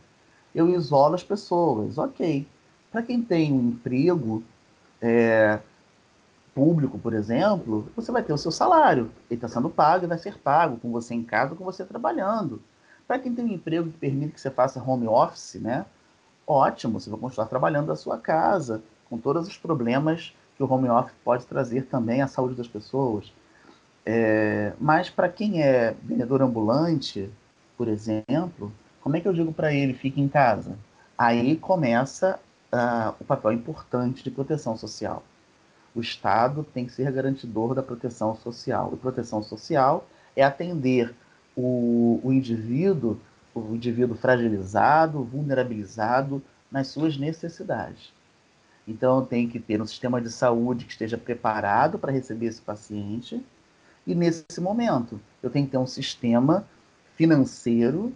Eu 0.53 0.69
isolo 0.69 1.15
as 1.15 1.23
pessoas, 1.23 1.97
ok. 1.97 2.45
Para 2.91 3.03
quem 3.03 3.23
tem 3.23 3.53
um 3.53 3.69
emprego 3.69 4.43
é, 5.01 5.61
público, 6.53 6.99
por 6.99 7.13
exemplo, 7.13 7.89
você 7.95 8.11
vai 8.11 8.25
ter 8.25 8.33
o 8.33 8.39
seu 8.39 8.51
salário. 8.51 9.13
Ele 9.31 9.37
está 9.37 9.47
sendo 9.47 9.71
pago 9.71 10.05
e 10.05 10.09
vai 10.09 10.19
ser 10.19 10.39
pago 10.39 10.77
com 10.79 10.91
você 10.91 11.15
em 11.15 11.23
casa, 11.23 11.55
com 11.55 11.65
você 11.65 11.85
trabalhando. 11.85 12.61
Para 13.07 13.21
quem 13.21 13.33
tem 13.33 13.45
um 13.45 13.53
emprego 13.53 13.91
que 13.91 13.99
permite 13.99 14.33
que 14.33 14.41
você 14.41 14.51
faça 14.51 14.83
home 14.83 15.07
office, 15.07 15.55
né? 15.61 15.87
Ótimo, 16.51 16.99
você 16.99 17.11
vai 17.11 17.21
continuar 17.21 17.47
trabalhando 17.47 17.89
da 17.89 17.95
sua 17.95 18.17
casa, 18.17 18.83
com 19.11 19.19
todos 19.19 19.47
os 19.47 19.59
problemas 19.59 20.35
que 20.57 20.63
o 20.63 20.73
home 20.73 20.89
office 20.89 21.15
pode 21.23 21.45
trazer 21.45 21.83
também 21.83 22.23
à 22.23 22.27
saúde 22.27 22.55
das 22.55 22.67
pessoas. 22.67 23.31
É, 24.07 24.73
mas 24.81 25.11
para 25.11 25.29
quem 25.29 25.63
é 25.63 25.95
vendedor 26.03 26.41
ambulante, 26.41 27.29
por 27.77 27.87
exemplo, 27.87 28.73
como 29.03 29.15
é 29.15 29.21
que 29.21 29.29
eu 29.29 29.35
digo 29.35 29.53
para 29.53 29.75
ele 29.75 29.93
fique 29.93 30.23
em 30.23 30.27
casa? 30.27 30.79
Aí 31.19 31.55
começa 31.55 32.41
uh, 32.73 33.15
o 33.21 33.25
papel 33.27 33.53
importante 33.53 34.25
de 34.25 34.31
proteção 34.31 34.75
social. 34.75 35.23
O 35.95 36.01
Estado 36.01 36.65
tem 36.73 36.87
que 36.87 36.93
ser 36.93 37.13
garantidor 37.13 37.75
da 37.75 37.83
proteção 37.83 38.35
social. 38.35 38.91
E 38.95 38.97
proteção 38.97 39.43
social 39.43 40.07
é 40.35 40.43
atender 40.43 41.15
o, 41.55 42.21
o 42.25 42.33
indivíduo, 42.33 43.19
o 43.59 43.75
indivíduo 43.75 44.17
fragilizado, 44.17 45.23
vulnerabilizado 45.25 46.43
nas 46.71 46.89
suas 46.89 47.17
necessidades. 47.17 48.13
Então, 48.87 49.25
tem 49.25 49.49
que 49.49 49.59
ter 49.59 49.81
um 49.83 49.87
sistema 49.87 50.21
de 50.21 50.31
saúde 50.31 50.85
que 50.85 50.93
esteja 50.93 51.19
preparado 51.19 51.99
para 51.99 52.13
receber 52.13 52.47
esse 52.47 52.61
paciente. 52.61 53.45
E 54.07 54.15
nesse 54.15 54.61
momento, 54.61 55.21
eu 55.43 55.51
tenho 55.51 55.67
que 55.67 55.73
ter 55.73 55.79
um 55.79 55.87
sistema 55.87 56.67
financeiro 57.17 58.13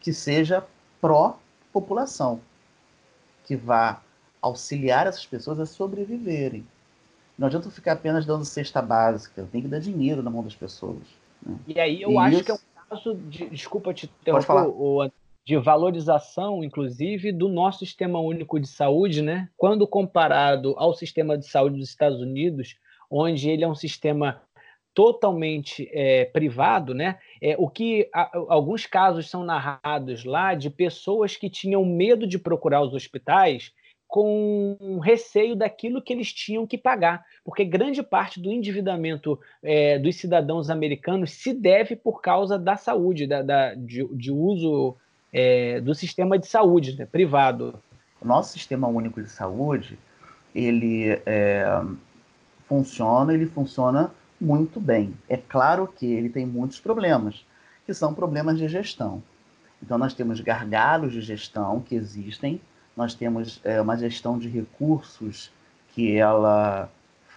que 0.00 0.12
seja 0.12 0.64
pró-população 1.00 2.40
que 3.44 3.56
vá 3.56 4.00
auxiliar 4.40 5.06
essas 5.06 5.26
pessoas 5.26 5.60
a 5.60 5.66
sobreviverem. 5.66 6.66
Não 7.38 7.46
adianta 7.46 7.70
ficar 7.70 7.92
apenas 7.92 8.24
dando 8.24 8.44
cesta 8.44 8.80
básica, 8.80 9.46
tem 9.50 9.62
que 9.62 9.68
dar 9.68 9.80
dinheiro 9.80 10.22
na 10.22 10.30
mão 10.30 10.42
das 10.42 10.54
pessoas. 10.54 11.02
Né? 11.42 11.56
E 11.66 11.80
aí 11.80 12.02
eu 12.02 12.12
e 12.12 12.18
acho 12.18 12.34
isso... 12.36 12.44
que 12.44 12.50
é 12.50 12.54
um 12.54 12.58
caso 12.94 13.14
de, 13.14 13.48
desculpa 13.50 13.92
te 13.92 14.06
interromper, 14.20 15.12
de 15.44 15.56
valorização, 15.58 16.64
inclusive, 16.64 17.30
do 17.30 17.48
nosso 17.48 17.80
sistema 17.80 18.18
único 18.18 18.58
de 18.58 18.66
saúde, 18.66 19.20
né? 19.20 19.48
Quando 19.56 19.86
comparado 19.86 20.74
ao 20.78 20.94
sistema 20.94 21.36
de 21.36 21.46
saúde 21.46 21.78
dos 21.78 21.90
Estados 21.90 22.20
Unidos, 22.20 22.76
onde 23.10 23.50
ele 23.50 23.62
é 23.62 23.68
um 23.68 23.74
sistema 23.74 24.40
totalmente 24.94 25.90
é, 25.92 26.24
privado, 26.26 26.94
né? 26.94 27.18
É, 27.42 27.56
o 27.58 27.68
que 27.68 28.08
a, 28.14 28.30
alguns 28.48 28.86
casos 28.86 29.28
são 29.28 29.44
narrados 29.44 30.24
lá 30.24 30.54
de 30.54 30.70
pessoas 30.70 31.36
que 31.36 31.50
tinham 31.50 31.84
medo 31.84 32.26
de 32.26 32.38
procurar 32.38 32.80
os 32.80 32.94
hospitais 32.94 33.72
com 34.14 35.00
receio 35.02 35.56
daquilo 35.56 36.00
que 36.00 36.12
eles 36.12 36.32
tinham 36.32 36.64
que 36.68 36.78
pagar, 36.78 37.24
porque 37.44 37.64
grande 37.64 38.00
parte 38.00 38.38
do 38.38 38.48
endividamento 38.48 39.36
é, 39.60 39.98
dos 39.98 40.14
cidadãos 40.14 40.70
americanos 40.70 41.32
se 41.32 41.52
deve 41.52 41.96
por 41.96 42.22
causa 42.22 42.56
da 42.56 42.76
saúde, 42.76 43.26
da, 43.26 43.42
da 43.42 43.74
de, 43.74 44.06
de, 44.14 44.30
uso 44.30 44.94
é, 45.32 45.80
do 45.80 45.96
sistema 45.96 46.38
de 46.38 46.46
saúde 46.46 46.96
né, 46.96 47.06
privado. 47.06 47.82
O 48.20 48.24
nosso 48.24 48.52
sistema 48.52 48.86
único 48.86 49.20
de 49.20 49.28
saúde, 49.28 49.98
ele 50.54 51.20
é, 51.26 51.66
funciona, 52.68 53.34
ele 53.34 53.46
funciona 53.46 54.12
muito 54.40 54.78
bem. 54.78 55.12
É 55.28 55.36
claro 55.36 55.88
que 55.88 56.06
ele 56.06 56.28
tem 56.28 56.46
muitos 56.46 56.78
problemas, 56.78 57.44
que 57.84 57.92
são 57.92 58.14
problemas 58.14 58.58
de 58.58 58.68
gestão. 58.68 59.20
Então, 59.82 59.98
nós 59.98 60.14
temos 60.14 60.40
gargalos 60.40 61.12
de 61.12 61.20
gestão 61.20 61.80
que 61.80 61.96
existem, 61.96 62.60
nós 62.96 63.14
temos 63.14 63.60
é, 63.64 63.80
uma 63.80 63.96
gestão 63.96 64.38
de 64.38 64.48
recursos 64.48 65.50
que 65.94 66.16
ela 66.16 66.90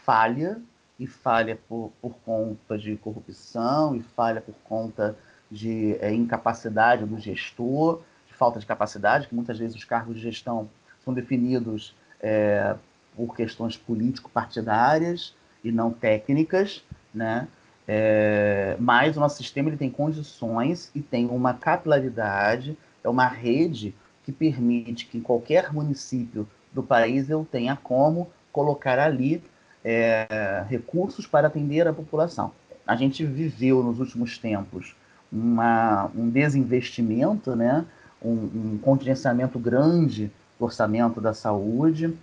falha, 0.03 0.59
e 0.99 1.05
falha 1.05 1.59
por, 1.69 1.91
por 2.01 2.15
conta 2.25 2.77
de 2.77 2.95
corrupção, 2.97 3.95
e 3.95 4.01
falha 4.01 4.41
por 4.41 4.55
conta 4.63 5.15
de 5.49 5.95
é, 6.01 6.11
incapacidade 6.11 7.05
do 7.05 7.19
gestor, 7.19 8.01
de 8.27 8.33
falta 8.33 8.59
de 8.59 8.65
capacidade, 8.65 9.27
que 9.27 9.35
muitas 9.35 9.59
vezes 9.59 9.75
os 9.75 9.83
cargos 9.83 10.15
de 10.15 10.21
gestão 10.21 10.69
são 11.03 11.13
definidos 11.13 11.95
é, 12.19 12.75
por 13.15 13.35
questões 13.35 13.77
político-partidárias 13.77 15.35
e 15.63 15.71
não 15.71 15.91
técnicas, 15.91 16.83
né? 17.13 17.47
É, 17.87 18.75
mas 18.79 19.15
o 19.15 19.19
nosso 19.19 19.37
sistema 19.37 19.69
ele 19.69 19.77
tem 19.77 19.89
condições 19.89 20.91
e 20.93 21.01
tem 21.01 21.25
uma 21.27 21.53
capilaridade, 21.53 22.77
é 23.01 23.07
uma 23.07 23.27
rede 23.27 23.95
que 24.27 24.31
permite 24.33 25.05
que 25.05 25.21
qualquer 25.21 25.71
município 25.71 26.45
do 26.73 26.83
país 26.83 27.29
eu 27.29 27.47
tenha 27.49 27.77
como 27.77 28.29
colocar 28.51 28.99
ali 28.99 29.41
é, 29.85 30.65
recursos 30.67 31.25
para 31.25 31.47
atender 31.47 31.87
a 31.87 31.93
população. 31.93 32.51
A 32.85 32.97
gente 32.97 33.25
viveu 33.25 33.81
nos 33.81 34.01
últimos 34.01 34.37
tempos 34.37 34.97
uma, 35.31 36.11
um 36.13 36.29
desinvestimento, 36.29 37.55
né? 37.55 37.85
um, 38.21 38.31
um 38.73 38.79
contingenciamento 38.81 39.57
grande 39.57 40.29
do 40.59 40.65
orçamento 40.65 41.21
da 41.21 41.33
saúde. 41.33 42.13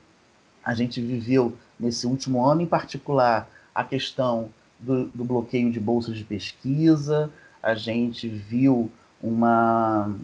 A 0.62 0.74
gente 0.74 1.00
viveu 1.00 1.56
nesse 1.80 2.06
último 2.06 2.44
ano, 2.44 2.60
em 2.60 2.66
particular, 2.66 3.48
a 3.74 3.82
questão 3.82 4.50
do, 4.78 5.06
do 5.06 5.24
bloqueio 5.24 5.72
de 5.72 5.80
bolsas 5.80 6.18
de 6.18 6.24
pesquisa, 6.24 7.30
a 7.62 7.74
gente 7.74 8.28
viu 8.28 8.90
uma, 9.22 10.14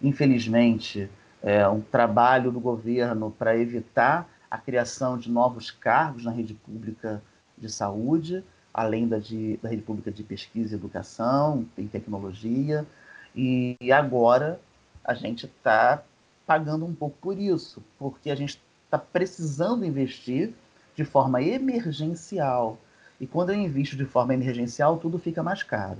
infelizmente, 0.00 1.08
é, 1.42 1.66
um 1.68 1.80
trabalho 1.80 2.50
do 2.50 2.60
governo 2.60 3.30
para 3.30 3.56
evitar 3.56 4.28
a 4.50 4.58
criação 4.58 5.18
de 5.18 5.30
novos 5.30 5.70
cargos 5.70 6.24
na 6.24 6.30
rede 6.30 6.54
pública 6.54 7.22
de 7.56 7.70
saúde, 7.70 8.44
além 8.72 9.08
da, 9.08 9.18
de, 9.18 9.56
da 9.58 9.68
rede 9.68 9.82
pública 9.82 10.10
de 10.10 10.22
pesquisa 10.22 10.74
e 10.74 10.78
educação, 10.78 11.66
e 11.76 11.84
tecnologia, 11.84 12.86
e 13.34 13.76
agora 13.92 14.60
a 15.04 15.14
gente 15.14 15.46
está 15.46 16.02
pagando 16.46 16.84
um 16.84 16.94
pouco 16.94 17.16
por 17.20 17.38
isso, 17.38 17.82
porque 17.98 18.30
a 18.30 18.34
gente 18.34 18.60
está 18.84 18.98
precisando 18.98 19.84
investir 19.84 20.54
de 20.94 21.04
forma 21.04 21.42
emergencial 21.42 22.78
e 23.20 23.26
quando 23.26 23.50
eu 23.50 23.56
invisto 23.56 23.96
de 23.96 24.04
forma 24.04 24.34
emergencial, 24.34 24.98
tudo 24.98 25.18
fica 25.18 25.42
mais 25.42 25.62
caro. 25.62 25.98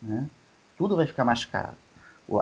Né? 0.00 0.28
Tudo 0.76 0.96
vai 0.96 1.06
ficar 1.06 1.24
mais 1.24 1.44
caro. 1.44 1.76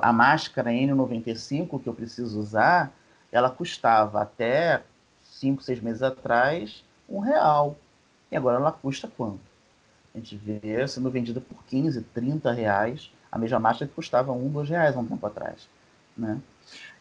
A 0.00 0.12
máscara 0.12 0.70
N95 0.70 1.82
que 1.82 1.88
eu 1.88 1.94
preciso 1.94 2.38
usar, 2.38 2.92
ela 3.30 3.50
custava 3.50 4.22
até 4.22 4.82
5, 5.24 5.62
6 5.62 5.80
meses 5.80 6.02
atrás 6.02 6.84
um 7.08 7.18
real. 7.18 7.76
E 8.30 8.36
agora 8.36 8.56
ela 8.56 8.72
custa 8.72 9.08
quanto? 9.08 9.40
A 10.14 10.18
gente 10.18 10.36
vê 10.36 10.86
sendo 10.86 11.10
vendida 11.10 11.40
por 11.40 11.62
15, 11.64 12.02
30 12.14 12.52
reais, 12.52 13.10
a 13.30 13.38
mesma 13.38 13.58
máscara 13.58 13.88
que 13.88 13.94
custava 13.94 14.32
um, 14.32 14.48
dois 14.48 14.68
reais 14.68 14.94
há 14.94 15.00
um 15.00 15.06
tempo 15.06 15.26
atrás. 15.26 15.68
Né? 16.16 16.40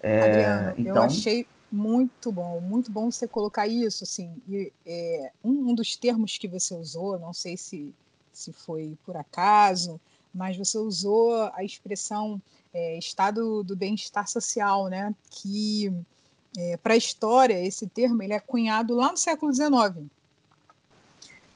É, 0.01 0.45
Adriano, 0.45 0.73
então... 0.77 0.95
eu 0.95 1.03
achei 1.03 1.45
muito 1.71 2.31
bom, 2.31 2.59
muito 2.59 2.91
bom 2.91 3.09
você 3.09 3.27
colocar 3.27 3.67
isso, 3.67 4.03
assim, 4.03 4.35
e, 4.47 4.71
é, 4.85 5.31
um, 5.43 5.69
um, 5.69 5.75
dos 5.75 5.95
termos 5.95 6.37
que 6.37 6.47
você 6.47 6.73
usou, 6.73 7.17
não 7.17 7.33
sei 7.33 7.55
se, 7.55 7.93
se 8.33 8.51
foi 8.51 8.97
por 9.05 9.15
acaso, 9.15 9.99
mas 10.33 10.57
você 10.57 10.77
usou 10.77 11.49
a 11.53 11.63
expressão 11.63 12.41
é, 12.74 12.97
estado 12.97 13.63
do 13.63 13.76
bem-estar 13.76 14.28
social, 14.28 14.88
né, 14.88 15.13
que 15.30 15.91
é, 16.57 16.78
para 16.78 16.93
a 16.93 16.97
história 16.97 17.59
esse 17.65 17.88
termo 17.88 18.22
ele 18.22 18.34
é 18.34 18.39
cunhado 18.39 18.95
lá 18.95 19.11
no 19.11 19.17
século 19.17 19.53
XIX, 19.53 20.05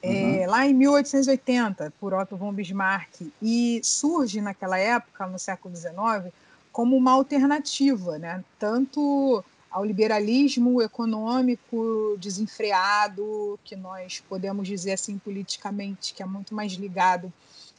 é, 0.02 0.10
uhum. 0.12 0.50
lá 0.50 0.66
em 0.66 0.74
1880, 0.74 1.92
por 1.98 2.14
Otto 2.14 2.36
von 2.36 2.52
Bismarck, 2.52 3.32
e 3.42 3.80
surge 3.82 4.40
naquela 4.40 4.78
época, 4.78 5.26
no 5.26 5.38
século 5.38 5.74
XIX, 5.74 6.32
como 6.70 6.96
uma 6.96 7.12
alternativa, 7.12 8.18
né, 8.18 8.44
tanto 8.58 9.42
ao 9.70 9.84
liberalismo 9.84 10.80
econômico 10.80 12.16
desenfreado, 12.18 13.58
que 13.64 13.76
nós 13.76 14.22
podemos 14.26 14.66
dizer 14.66 14.92
assim 14.92 15.18
politicamente, 15.18 16.14
que 16.14 16.22
é 16.22 16.26
muito 16.26 16.54
mais 16.54 16.72
ligado 16.72 17.32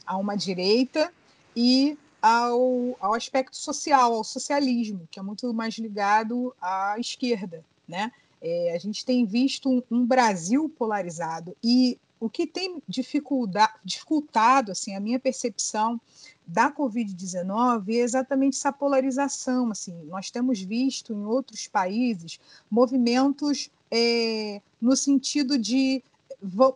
a 0.06 0.16
uma 0.16 0.36
direita, 0.36 1.12
e 1.56 1.98
ao, 2.20 2.96
ao 3.00 3.14
aspecto 3.14 3.56
social, 3.56 4.12
ao 4.14 4.24
socialismo, 4.24 5.08
que 5.10 5.18
é 5.18 5.22
muito 5.22 5.52
mais 5.54 5.74
ligado 5.74 6.54
à 6.60 6.96
esquerda. 6.98 7.64
Né? 7.86 8.12
É, 8.40 8.74
a 8.74 8.78
gente 8.78 9.04
tem 9.04 9.24
visto 9.24 9.70
um, 9.70 9.82
um 9.90 10.06
Brasil 10.06 10.68
polarizado, 10.78 11.56
e 11.62 11.98
o 12.20 12.28
que 12.28 12.46
tem 12.46 12.82
dificultado 12.88 14.72
assim, 14.72 14.94
a 14.94 15.00
minha 15.00 15.20
percepção 15.20 16.00
da 16.44 16.70
Covid-19 16.72 17.90
é 17.90 17.98
exatamente 17.98 18.56
essa 18.56 18.72
polarização. 18.72 19.70
Assim, 19.70 19.94
nós 20.04 20.30
temos 20.30 20.60
visto 20.60 21.12
em 21.12 21.24
outros 21.24 21.68
países 21.68 22.40
movimentos 22.68 23.70
é, 23.90 24.60
no 24.80 24.96
sentido 24.96 25.56
de 25.56 26.02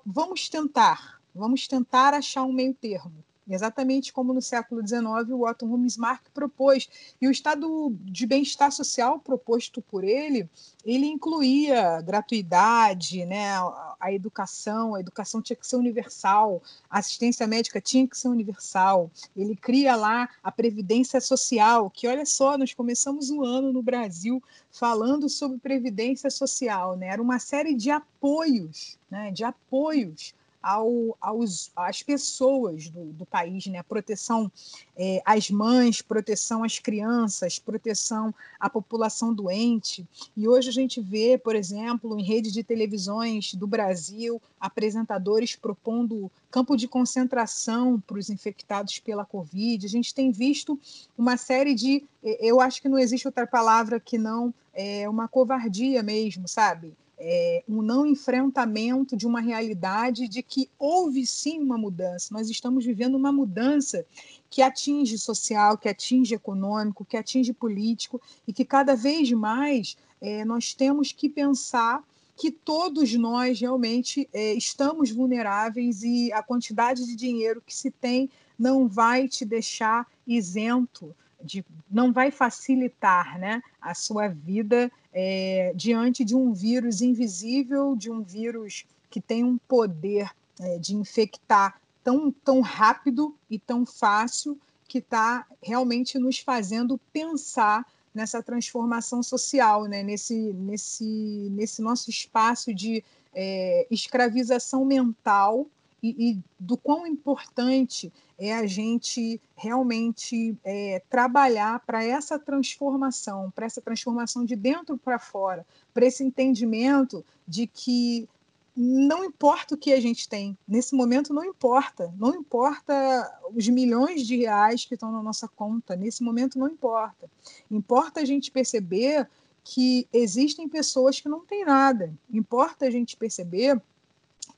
vamos 0.07 0.49
tentar, 0.49 1.21
vamos 1.35 1.67
tentar 1.67 2.15
achar 2.15 2.45
um 2.45 2.53
meio 2.53 2.75
termo 2.75 3.13
exatamente 3.55 4.13
como 4.13 4.33
no 4.33 4.43
século 4.43 4.87
XIX 4.87 5.05
o 5.31 5.47
Otto 5.47 5.67
Bismarck 5.67 6.23
propôs. 6.33 6.89
E 7.21 7.29
o 7.29 7.31
estado 7.31 7.95
de 8.01 8.27
bem-estar 8.27 8.71
social 8.73 9.19
proposto 9.19 9.81
por 9.83 10.05
ele, 10.05 10.49
ele 10.85 11.07
incluía 11.07 12.01
gratuidade, 12.01 13.25
né, 13.25 13.55
a 14.01 14.13
educação, 14.13 14.95
a 14.95 15.01
educação 15.01 15.41
tinha 15.41 15.57
que 15.57 15.67
ser 15.67 15.77
universal, 15.77 16.63
a 16.91 16.99
assistência 16.99 17.47
médica 17.47 17.81
tinha 17.81 18.07
que 18.07 18.19
ser 18.19 18.29
universal. 18.29 19.11
Ele 19.37 19.55
cria 19.55 19.95
lá 19.95 20.29
a 20.43 20.51
previdência 20.51 21.21
social, 21.21 21.91
que 21.91 22.09
olha 22.09 22.27
só, 22.27 22.59
nós 22.59 22.75
começamos 22.75 23.31
um 23.31 23.45
ano 23.45 23.73
no 23.73 23.83
Brasil 23.83 24.43
falando 24.71 25.29
sobre 25.29 25.59
previdência 25.59 26.31
social, 26.31 26.97
né? 26.97 27.09
Era 27.09 27.23
uma 27.23 27.39
série 27.39 27.75
de 27.75 27.91
apoios, 27.91 28.99
né, 29.11 29.31
de 29.31 29.45
apoios 29.45 30.35
ao, 30.63 31.17
aos, 31.21 31.71
às 31.75 32.03
pessoas 32.03 32.89
do, 32.89 33.07
do 33.13 33.27
país, 33.27 33.67
né? 33.67 33.83
proteção 33.83 34.51
é, 34.97 35.21
às 35.25 35.51
mães, 35.51 36.01
proteção 36.01 36.63
às 36.63 36.79
crianças, 36.79 37.59
proteção 37.59 38.35
à 38.61 38.71
população 38.71 39.35
doente. 39.35 40.07
E 40.37 40.47
hoje 40.47 40.69
a 40.69 40.73
gente 40.73 41.01
vê, 41.01 41.37
por 41.37 41.57
exemplo, 41.57 42.19
em 42.19 42.23
rede 42.23 42.53
de 42.53 42.63
televisões 42.63 43.55
do 43.55 43.67
Brasil, 43.67 44.41
apresentadores 44.61 45.57
propondo 45.57 46.31
campo 46.51 46.77
de 46.77 46.87
concentração 46.87 47.99
para 48.07 48.19
os 48.19 48.31
infectados 48.31 48.99
pela 48.99 49.25
Covid. 49.25 49.85
A 49.85 49.89
gente 49.89 50.15
tem 50.15 50.31
visto 50.31 50.79
uma 51.17 51.37
série 51.37 51.75
de. 51.75 52.05
Eu 52.23 52.61
acho 52.61 52.81
que 52.81 52.89
não 52.89 52.99
existe 52.99 53.27
outra 53.27 53.47
palavra 53.47 53.99
que 53.99 54.19
não 54.19 54.55
é 54.73 55.09
uma 55.09 55.27
covardia 55.27 56.03
mesmo, 56.03 56.47
sabe? 56.47 56.93
É, 57.25 57.63
um 57.69 57.83
não 57.83 58.05
enfrentamento 58.05 59.17
de 59.17 59.29
uma 59.29 59.41
realidade 59.41 60.27
de 60.27 60.43
que 60.43 60.69
houve 60.77 61.25
sim 61.25 61.61
uma 61.61 61.79
mudança. 61.79 62.35
Nós 62.35 62.51
estamos 62.51 62.85
vivendo 62.85 63.15
uma 63.15 63.31
mudança 63.31 64.05
que 64.51 64.61
atinge 64.61 65.17
social, 65.17 65.79
que 65.79 65.89
atinge 65.89 66.35
econômico, 66.35 67.05
que 67.05 67.17
atinge 67.17 67.53
político 67.53 68.21
e 68.47 68.53
que 68.53 68.65
cada 68.65 68.97
vez 68.97 69.31
mais 69.31 69.97
é, 70.21 70.45
nós 70.45 70.75
temos 70.75 71.13
que 71.13 71.29
pensar 71.29 72.03
que 72.37 72.51
todos 72.51 73.15
nós 73.15 73.61
realmente 73.61 74.29
é, 74.33 74.55
estamos 74.55 75.13
vulneráveis 75.13 76.03
e 76.03 76.33
a 76.33 76.43
quantidade 76.43 77.07
de 77.07 77.15
dinheiro 77.15 77.63
que 77.65 77.75
se 77.75 77.89
tem 77.91 78.29
não 78.59 78.89
vai 78.89 79.29
te 79.29 79.45
deixar 79.45 80.09
isento 80.27 81.15
de, 81.45 81.65
não 81.91 82.13
vai 82.13 82.31
facilitar 82.31 83.39
né, 83.39 83.63
a 83.81 83.95
sua 83.95 84.29
vida 84.29 84.91
é, 85.13 85.73
diante 85.75 86.25
de 86.25 86.35
um 86.35 86.53
vírus 86.53 87.01
invisível, 87.01 87.95
de 87.97 88.11
um 88.11 88.23
vírus 88.23 88.85
que 89.11 89.21
tem 89.21 89.45
um 89.45 89.59
poder 89.59 90.31
é, 90.61 90.79
de 90.79 90.95
infectar 90.97 91.81
tão, 92.03 92.31
tão 92.31 92.61
rápido 92.61 93.35
e 93.51 93.59
tão 93.59 93.85
fácil 93.85 94.59
que 94.89 94.99
está 94.99 95.47
realmente 95.63 96.19
nos 96.19 96.39
fazendo 96.39 96.99
pensar 97.13 97.87
nessa 98.15 98.43
transformação 98.43 99.23
social, 99.23 99.85
né? 99.85 100.03
nesse, 100.03 100.35
nesse, 100.35 101.05
nesse 101.51 101.81
nosso 101.81 102.11
espaço 102.11 102.75
de 102.75 103.03
é, 103.35 103.87
escravização 103.91 104.85
mental 104.85 105.67
e, 106.03 106.31
e, 106.31 106.39
do 106.59 106.77
quão 106.77 107.07
importante 107.07 108.13
é 108.37 108.53
a 108.53 108.67
gente 108.67 109.41
realmente 109.55 110.57
é, 110.65 111.01
trabalhar 111.09 111.81
para 111.87 112.05
essa 112.05 112.39
transformação, 112.39 113.53
para 113.55 113.67
essa 113.67 113.81
transformação 113.81 114.45
de 114.45 114.57
dentro 114.57 114.99
para 114.99 115.19
fora, 115.19 115.65
para 115.95 116.05
esse 116.05 116.25
entendimento 116.25 117.25
de 117.47 117.69
que 117.69 118.29
não 118.75 119.25
importa 119.25 119.75
o 119.75 119.79
que 119.79 119.93
a 119.93 120.01
gente 120.01 120.29
tem, 120.29 120.57
nesse 120.67 120.95
momento 120.95 121.33
não 121.33 121.45
importa, 121.45 122.13
não 122.19 122.35
importa 122.35 123.41
os 123.55 123.69
milhões 123.69 124.27
de 124.27 124.37
reais 124.37 124.85
que 124.85 124.95
estão 124.95 125.13
na 125.13 125.23
nossa 125.23 125.47
conta, 125.47 125.95
nesse 125.95 126.23
momento 126.23 126.59
não 126.59 126.69
importa. 126.69 127.31
Importa 127.71 128.21
a 128.21 128.25
gente 128.25 128.51
perceber 128.51 129.29
que 129.63 130.09
existem 130.13 130.69
pessoas 130.69 131.21
que 131.21 131.29
não 131.29 131.45
têm 131.45 131.65
nada, 131.65 132.13
importa 132.33 132.87
a 132.87 132.91
gente 132.91 133.17
perceber 133.17 133.81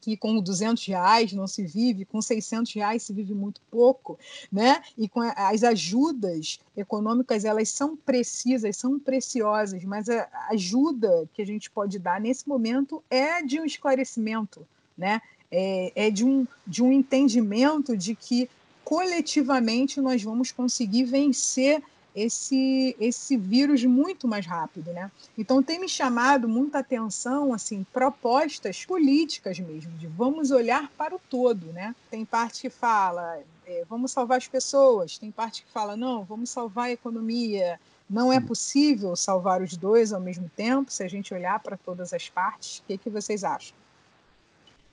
que 0.05 0.19
com 0.19 0.39
200 0.39 0.85
reais 0.85 1.33
não 1.33 1.47
se 1.47 1.65
vive, 1.65 2.05
com 2.05 2.21
600 2.21 2.75
reais 2.75 3.03
se 3.03 3.13
vive 3.15 3.33
muito 3.33 3.59
pouco, 3.71 4.19
né? 4.53 4.83
E 4.99 5.09
com 5.09 5.23
as 5.23 5.65
ajudas 5.65 6.61
econômicas, 6.77 7.47
elas 7.47 7.71
são 7.71 7.97
precisas, 7.97 8.77
são 8.77 8.99
preciosas, 8.99 9.83
mas 9.85 10.11
a 10.11 10.29
ajuda 10.51 11.27
que 11.33 11.41
a 11.41 11.47
gente 11.47 11.71
pode 11.71 11.99
dar 11.99 12.21
nesse 12.21 12.47
momento 12.47 13.03
é 13.09 13.43
de 13.43 13.59
um 13.59 13.65
esclarecimento, 13.65 14.67
né? 14.97 15.23
É, 15.51 15.93
é 15.95 16.11
de, 16.11 16.25
um, 16.25 16.47
de 16.67 16.83
um 16.83 16.93
entendimento 16.93 17.97
de 17.97 18.15
que 18.15 18.51
coletivamente 18.85 20.01
nós 20.03 20.23
vamos 20.23 20.53
conseguir 20.53 21.05
vencer 21.05 21.83
esse 22.15 22.97
esse 23.01 23.37
vírus 23.37 23.85
muito 23.85 24.29
mais 24.29 24.47
rápido, 24.47 24.93
né? 24.93 25.11
Então 25.37 25.63
tem 25.63 25.81
me 25.81 25.89
chamado 25.89 26.49
muita 26.49 26.79
atenção 26.79 27.53
assim 27.53 27.85
propostas 27.93 28.85
políticas 28.85 29.59
mesmo 29.59 29.93
de 29.99 30.07
vamos 30.07 30.51
olhar 30.51 30.91
para 30.97 31.15
o 31.15 31.21
todo, 31.31 31.67
né? 31.73 31.95
Tem 32.11 32.25
parte 32.25 32.63
que 32.63 32.71
fala 32.71 33.39
é, 33.67 33.85
vamos 33.89 34.13
salvar 34.13 34.39
as 34.39 34.47
pessoas, 34.47 35.19
tem 35.19 35.31
parte 35.31 35.65
que 35.65 35.71
fala 35.71 35.97
não, 35.97 36.25
vamos 36.25 36.51
salvar 36.51 36.87
a 36.87 36.93
economia. 36.93 37.81
Não 38.09 38.33
é 38.33 38.39
possível 38.39 39.17
salvar 39.17 39.63
os 39.63 39.77
dois 39.77 40.13
ao 40.13 40.21
mesmo 40.21 40.51
tempo 40.55 40.93
se 40.93 41.03
a 41.03 41.09
gente 41.09 41.33
olhar 41.33 41.59
para 41.61 41.77
todas 41.77 42.13
as 42.13 42.29
partes. 42.29 42.81
O 42.81 42.83
que, 42.85 42.99
que 42.99 43.11
vocês 43.11 43.43
acham? 43.43 43.75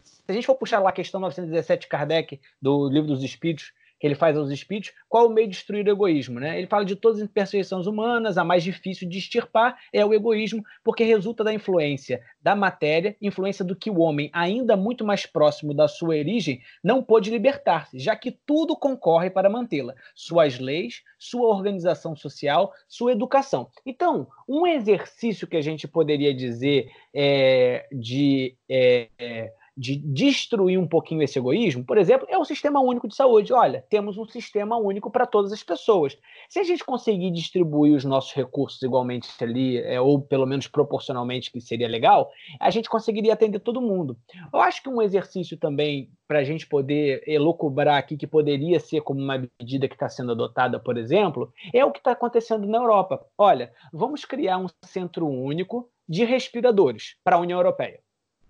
Se 0.04 0.22
a 0.30 0.34
gente 0.34 0.48
for 0.48 0.56
puxar 0.56 0.80
lá 0.80 0.90
a 0.90 0.94
questão 0.94 1.20
917 1.20 1.88
Kardec 1.88 2.40
do 2.62 2.88
Livro 2.88 3.10
dos 3.10 3.24
Espíritos, 3.24 3.74
que 4.02 4.08
ele 4.08 4.16
faz 4.16 4.36
aos 4.36 4.50
espíritos, 4.50 4.92
qual 5.08 5.28
o 5.28 5.30
meio 5.30 5.48
de 5.48 5.54
destruir 5.54 5.86
o 5.86 5.92
egoísmo? 5.92 6.40
Né? 6.40 6.58
Ele 6.58 6.66
fala 6.66 6.84
de 6.84 6.96
todas 6.96 7.20
as 7.20 7.24
imperfeições 7.24 7.86
humanas, 7.86 8.36
a 8.36 8.44
mais 8.44 8.64
difícil 8.64 9.08
de 9.08 9.20
extirpar 9.20 9.78
é 9.94 10.04
o 10.04 10.12
egoísmo, 10.12 10.64
porque 10.84 11.04
resulta 11.04 11.44
da 11.44 11.54
influência 11.54 12.20
da 12.42 12.56
matéria, 12.56 13.16
influência 13.22 13.64
do 13.64 13.76
que 13.76 13.92
o 13.92 14.00
homem, 14.00 14.32
ainda 14.34 14.76
muito 14.76 15.06
mais 15.06 15.28
próximo 15.28 15.72
da 15.72 15.88
sua 15.88 16.16
origem, 16.16 16.60
não 16.84 17.04
pôde 17.04 17.30
libertar-se, 17.30 18.00
já 18.00 18.16
que 18.16 18.32
tudo 18.32 18.76
concorre 18.76 19.30
para 19.30 19.52
mantê-la: 19.52 19.94
suas 20.16 20.58
leis, 20.58 21.04
sua 21.20 21.50
organização 21.50 22.16
social, 22.16 22.74
sua 22.88 23.12
educação. 23.12 23.70
Então, 23.86 24.28
um 24.50 24.66
exercício 24.66 25.46
que 25.46 25.58
a 25.58 25.62
gente 25.62 25.88
poderia 25.88 26.34
dizer 26.34 26.90
é, 27.14 27.86
de. 27.92 28.56
É, 28.68 29.52
de 29.82 29.96
destruir 29.96 30.78
um 30.78 30.86
pouquinho 30.86 31.24
esse 31.24 31.40
egoísmo, 31.40 31.84
por 31.84 31.98
exemplo, 31.98 32.28
é 32.30 32.38
o 32.38 32.46
sistema 32.46 32.80
único 32.80 33.08
de 33.08 33.16
saúde. 33.16 33.52
Olha, 33.52 33.84
temos 33.90 34.16
um 34.16 34.28
sistema 34.28 34.78
único 34.78 35.10
para 35.10 35.26
todas 35.26 35.52
as 35.52 35.64
pessoas. 35.64 36.16
Se 36.48 36.60
a 36.60 36.64
gente 36.64 36.86
conseguir 36.86 37.32
distribuir 37.32 37.96
os 37.96 38.06
nossos 38.06 38.32
recursos 38.32 38.80
igualmente 38.84 39.28
ali, 39.42 39.80
é, 39.80 40.00
ou 40.00 40.22
pelo 40.22 40.46
menos 40.46 40.68
proporcionalmente, 40.68 41.52
que 41.52 41.60
seria 41.60 41.88
legal, 41.88 42.30
a 42.60 42.70
gente 42.70 42.88
conseguiria 42.88 43.34
atender 43.34 43.60
todo 43.60 43.82
mundo. 43.82 44.16
Eu 44.54 44.62
acho 44.62 44.84
que 44.84 44.90
um 44.90 45.02
exercício 45.02 45.58
também 45.58 46.12
para 46.28 46.40
a 46.40 46.44
gente 46.44 46.68
poder 46.68 47.24
elocubrar 47.26 47.98
aqui, 47.98 48.16
que 48.16 48.28
poderia 48.28 48.80
ser 48.80 49.02
como 49.02 49.20
uma 49.20 49.44
medida 49.60 49.88
que 49.88 49.96
está 49.96 50.08
sendo 50.08 50.34
adotada, 50.34 50.80
por 50.80 50.96
exemplo, 50.96 51.52
é 51.74 51.84
o 51.84 51.92
que 51.92 51.98
está 51.98 52.12
acontecendo 52.12 52.68
na 52.68 52.78
Europa. 52.78 53.26
Olha, 53.36 53.74
vamos 53.92 54.26
criar 54.26 54.60
um 54.60 54.68
centro 54.86 55.28
único 55.28 55.90
de 56.08 56.24
respiradores 56.24 57.16
para 57.24 57.38
a 57.38 57.40
União 57.40 57.58
Europeia. 57.58 58.00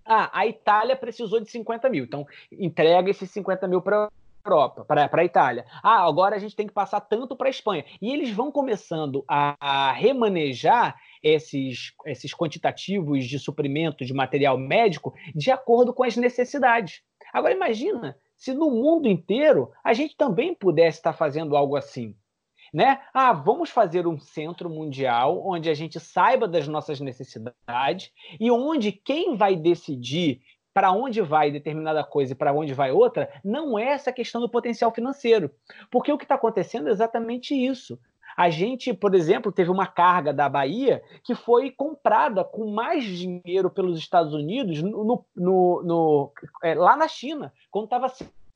Ah, 0.04 0.30
a 0.32 0.46
Itália 0.46 0.96
precisou 0.96 1.40
de 1.40 1.50
50 1.50 1.88
mil, 1.88 2.04
então 2.04 2.26
entrega 2.50 3.10
esses 3.10 3.30
50 3.30 3.68
mil 3.68 3.80
para 3.80 4.08
Europa, 4.44 4.84
para 4.84 5.08
a 5.12 5.24
Itália. 5.24 5.64
Ah, 5.82 6.04
agora 6.04 6.36
a 6.36 6.38
gente 6.38 6.56
tem 6.56 6.66
que 6.66 6.72
passar 6.72 7.00
tanto 7.00 7.36
para 7.36 7.46
a 7.46 7.50
Espanha. 7.50 7.84
E 8.00 8.12
eles 8.12 8.30
vão 8.30 8.50
começando 8.50 9.24
a, 9.28 9.56
a, 9.60 9.92
remanejar 9.92 10.96
esses, 11.22 11.92
esses 12.06 12.34
quantitativos 12.34 13.24
de 13.24 13.38
suprimento 13.38 14.04
de 14.04 14.12
material 14.12 14.58
médico 14.58 15.14
de 15.34 15.50
acordo 15.50 15.92
com 15.94 16.02
as 16.02 16.16
necessidades. 16.16 17.02
Agora 17.32 17.54
imagina 17.54 18.16
se 18.36 18.52
no 18.52 18.70
mundo 18.70 19.08
inteiro 19.08 19.70
a 19.84 19.92
gente 19.92 20.16
também 20.16 20.54
pudesse 20.54 20.98
estar 20.98 21.12
fazendo 21.12 21.56
algo 21.56 21.76
assim 21.76 22.16
né? 22.72 23.00
Ah, 23.12 23.32
vamos 23.32 23.70
fazer 23.70 24.06
um 24.06 24.18
centro 24.18 24.70
mundial 24.70 25.42
onde 25.46 25.68
a 25.68 25.74
gente 25.74 26.00
saiba 26.00 26.48
das 26.48 26.66
nossas 26.66 27.00
necessidades 27.00 28.10
e 28.40 28.50
onde 28.50 28.92
quem 28.92 29.36
vai 29.36 29.54
decidir 29.54 30.40
para 30.72 30.90
onde 30.90 31.20
vai 31.20 31.50
determinada 31.50 32.02
coisa 32.02 32.32
e 32.32 32.36
para 32.36 32.52
onde 32.52 32.72
vai 32.72 32.90
outra, 32.90 33.28
não 33.44 33.78
é 33.78 33.88
essa 33.88 34.10
questão 34.10 34.40
do 34.40 34.48
potencial 34.48 34.90
financeiro. 34.90 35.50
Porque 35.90 36.10
o 36.10 36.16
que 36.16 36.24
está 36.24 36.36
acontecendo 36.36 36.88
é 36.88 36.92
exatamente 36.92 37.54
isso. 37.54 37.98
A 38.34 38.48
gente, 38.48 38.94
por 38.94 39.14
exemplo, 39.14 39.52
teve 39.52 39.70
uma 39.70 39.86
carga 39.86 40.32
da 40.32 40.48
Bahia 40.48 41.02
que 41.22 41.34
foi 41.34 41.70
comprada 41.70 42.42
com 42.42 42.70
mais 42.70 43.04
dinheiro 43.04 43.68
pelos 43.68 43.98
Estados 43.98 44.32
Unidos 44.32 44.82
no, 44.82 45.24
no, 45.36 45.82
no 45.82 46.32
é, 46.62 46.74
lá 46.74 46.96
na 46.96 47.06
China, 47.06 47.52
quando 47.70 47.84
estava 47.84 48.06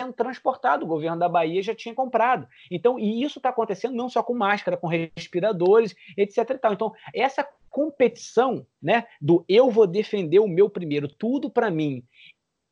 sendo 0.00 0.12
transportado, 0.12 0.84
o 0.84 0.88
governo 0.88 1.18
da 1.18 1.28
Bahia 1.28 1.62
já 1.62 1.74
tinha 1.74 1.94
comprado. 1.94 2.46
Então, 2.70 2.98
e 2.98 3.22
isso 3.22 3.38
está 3.38 3.48
acontecendo 3.48 3.94
não 3.94 4.08
só 4.08 4.22
com 4.22 4.34
máscara, 4.34 4.76
com 4.76 4.86
respiradores, 4.86 5.94
etc. 6.16 6.60
Então, 6.70 6.92
essa 7.14 7.46
competição 7.70 8.66
né, 8.80 9.06
do 9.20 9.44
eu 9.48 9.70
vou 9.70 9.86
defender 9.86 10.38
o 10.38 10.48
meu 10.48 10.68
primeiro, 10.68 11.08
tudo 11.08 11.50
para 11.50 11.70
mim, 11.70 12.04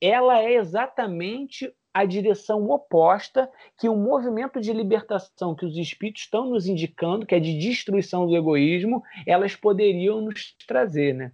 ela 0.00 0.40
é 0.40 0.54
exatamente 0.54 1.72
a 1.92 2.04
direção 2.04 2.68
oposta 2.68 3.48
que 3.78 3.88
o 3.88 3.96
movimento 3.96 4.60
de 4.60 4.72
libertação 4.72 5.54
que 5.54 5.64
os 5.64 5.76
espíritos 5.76 6.22
estão 6.22 6.50
nos 6.50 6.66
indicando, 6.66 7.24
que 7.24 7.34
é 7.34 7.40
de 7.40 7.56
destruição 7.56 8.26
do 8.26 8.36
egoísmo, 8.36 9.02
elas 9.26 9.54
poderiam 9.54 10.20
nos 10.20 10.56
trazer, 10.66 11.14
né? 11.14 11.32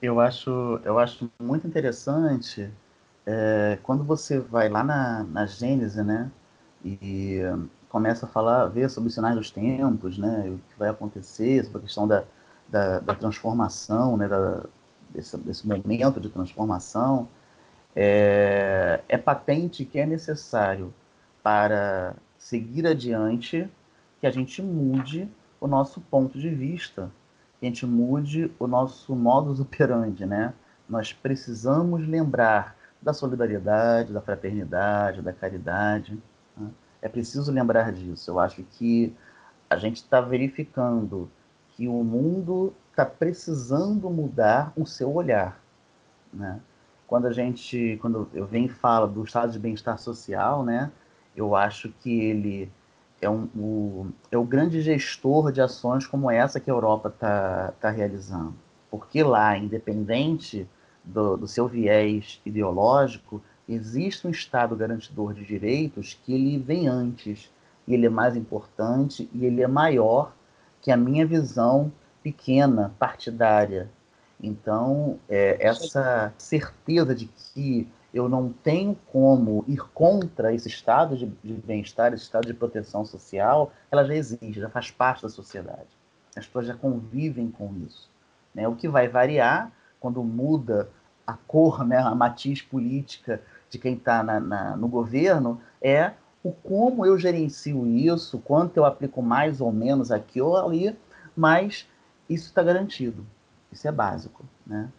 Eu 0.00 0.18
acho, 0.18 0.80
eu 0.84 0.98
acho 0.98 1.30
muito 1.38 1.66
interessante 1.66 2.70
é, 3.26 3.78
quando 3.82 4.04
você 4.04 4.38
vai 4.38 4.68
lá 4.68 4.82
na, 4.82 5.24
na 5.24 5.46
Gênese, 5.46 6.02
né, 6.02 6.30
e 6.84 7.40
começa 7.88 8.26
a 8.26 8.28
falar, 8.28 8.66
ver 8.66 8.88
sobre 8.90 9.08
os 9.08 9.14
sinais 9.14 9.36
dos 9.36 9.50
tempos, 9.50 10.18
né, 10.18 10.48
o 10.48 10.58
que 10.70 10.78
vai 10.78 10.88
acontecer, 10.88 11.64
sobre 11.64 11.78
a 11.78 11.82
questão 11.82 12.08
da, 12.08 12.24
da, 12.68 12.98
da 13.00 13.14
transformação, 13.14 14.16
né, 14.16 14.26
da, 14.26 14.64
desse, 15.10 15.36
desse 15.38 15.66
momento 15.66 16.20
de 16.20 16.28
transformação, 16.28 17.28
é, 17.94 19.00
é 19.08 19.18
patente 19.18 19.84
que 19.84 19.98
é 19.98 20.06
necessário 20.06 20.92
para 21.42 22.14
seguir 22.38 22.86
adiante 22.86 23.68
que 24.20 24.26
a 24.26 24.30
gente 24.30 24.62
mude 24.62 25.28
o 25.60 25.66
nosso 25.66 26.00
ponto 26.00 26.38
de 26.38 26.48
vista, 26.48 27.10
que 27.60 27.66
a 27.66 27.68
gente 27.68 27.84
mude 27.84 28.50
o 28.58 28.66
nosso 28.66 29.14
modus 29.14 29.60
operandi, 29.60 30.24
né? 30.24 30.54
Nós 30.88 31.12
precisamos 31.12 32.06
lembrar 32.06 32.76
da 33.02 33.12
solidariedade, 33.12 34.12
da 34.12 34.20
fraternidade, 34.20 35.22
da 35.22 35.32
caridade. 35.32 36.16
Né? 36.56 36.70
É 37.00 37.08
preciso 37.08 37.50
lembrar 37.50 37.92
disso. 37.92 38.30
Eu 38.30 38.38
acho 38.38 38.62
que 38.62 39.14
a 39.68 39.76
gente 39.76 39.96
está 39.96 40.20
verificando 40.20 41.30
que 41.70 41.88
o 41.88 42.04
mundo 42.04 42.72
está 42.90 43.04
precisando 43.04 44.08
mudar 44.08 44.72
o 44.76 44.86
seu 44.86 45.12
olhar, 45.12 45.60
né? 46.32 46.60
quando 47.12 47.26
a 47.26 47.32
gente, 47.32 47.98
quando 48.00 48.26
eu 48.32 48.46
venho 48.46 48.64
e 48.64 48.70
falo 48.70 49.06
do 49.06 49.22
estado 49.22 49.52
de 49.52 49.58
bem-estar 49.58 49.98
social, 49.98 50.64
né, 50.64 50.90
eu 51.36 51.54
acho 51.54 51.90
que 52.00 52.10
ele 52.10 52.72
é, 53.20 53.28
um, 53.28 53.44
o, 53.54 54.06
é 54.30 54.38
o 54.38 54.44
grande 54.44 54.80
gestor 54.80 55.52
de 55.52 55.60
ações 55.60 56.06
como 56.06 56.30
essa 56.30 56.58
que 56.58 56.70
a 56.70 56.72
Europa 56.72 57.10
está 57.10 57.74
tá 57.78 57.90
realizando. 57.90 58.54
Porque 58.90 59.22
lá, 59.22 59.58
independente 59.58 60.66
do, 61.04 61.36
do 61.36 61.48
seu 61.48 61.66
viés 61.66 62.40
ideológico, 62.44 63.42
existe 63.68 64.26
um 64.26 64.30
Estado 64.30 64.76
garantidor 64.76 65.34
de 65.34 65.44
direitos 65.44 66.18
que 66.22 66.34
ele 66.34 66.58
vem 66.58 66.88
antes, 66.88 67.50
e 67.86 67.94
ele 67.94 68.06
é 68.06 68.10
mais 68.10 68.36
importante 68.36 69.28
e 69.32 69.44
ele 69.44 69.62
é 69.62 69.68
maior 69.68 70.32
que 70.80 70.90
a 70.90 70.96
minha 70.96 71.26
visão 71.26 71.92
pequena, 72.22 72.94
partidária, 72.98 73.90
então, 74.42 75.20
é, 75.28 75.56
essa 75.64 76.34
certeza 76.36 77.14
de 77.14 77.26
que 77.26 77.88
eu 78.12 78.28
não 78.28 78.52
tenho 78.52 78.98
como 79.06 79.64
ir 79.68 79.80
contra 79.94 80.52
esse 80.52 80.68
estado 80.68 81.16
de, 81.16 81.26
de 81.42 81.52
bem-estar, 81.54 82.12
esse 82.12 82.24
estado 82.24 82.46
de 82.46 82.52
proteção 82.52 83.04
social, 83.04 83.72
ela 83.90 84.04
já 84.04 84.14
existe, 84.14 84.52
já 84.52 84.68
faz 84.68 84.90
parte 84.90 85.22
da 85.22 85.28
sociedade. 85.28 85.86
As 86.36 86.44
pessoas 86.46 86.66
já 86.66 86.74
convivem 86.74 87.50
com 87.50 87.72
isso. 87.86 88.10
Né? 88.52 88.66
O 88.66 88.74
que 88.74 88.88
vai 88.88 89.08
variar 89.08 89.70
quando 90.02 90.22
muda 90.24 90.90
a 91.24 91.34
cor, 91.34 91.86
né, 91.86 91.96
a 91.96 92.14
matiz 92.14 92.60
política 92.60 93.40
de 93.70 93.78
quem 93.78 93.94
está 93.94 94.22
no 94.76 94.88
governo 94.88 95.60
é 95.80 96.12
o 96.42 96.50
como 96.50 97.06
eu 97.06 97.16
gerencio 97.16 97.86
isso, 97.86 98.40
quanto 98.40 98.76
eu 98.76 98.84
aplico 98.84 99.22
mais 99.22 99.60
ou 99.60 99.70
menos 99.72 100.10
aqui 100.10 100.40
ou 100.40 100.56
ali, 100.56 100.98
mas 101.36 101.88
isso 102.28 102.46
está 102.46 102.64
garantido. 102.64 103.24
Isso 103.70 103.86
é 103.86 103.92
básico, 103.92 104.44
né? 104.66 104.90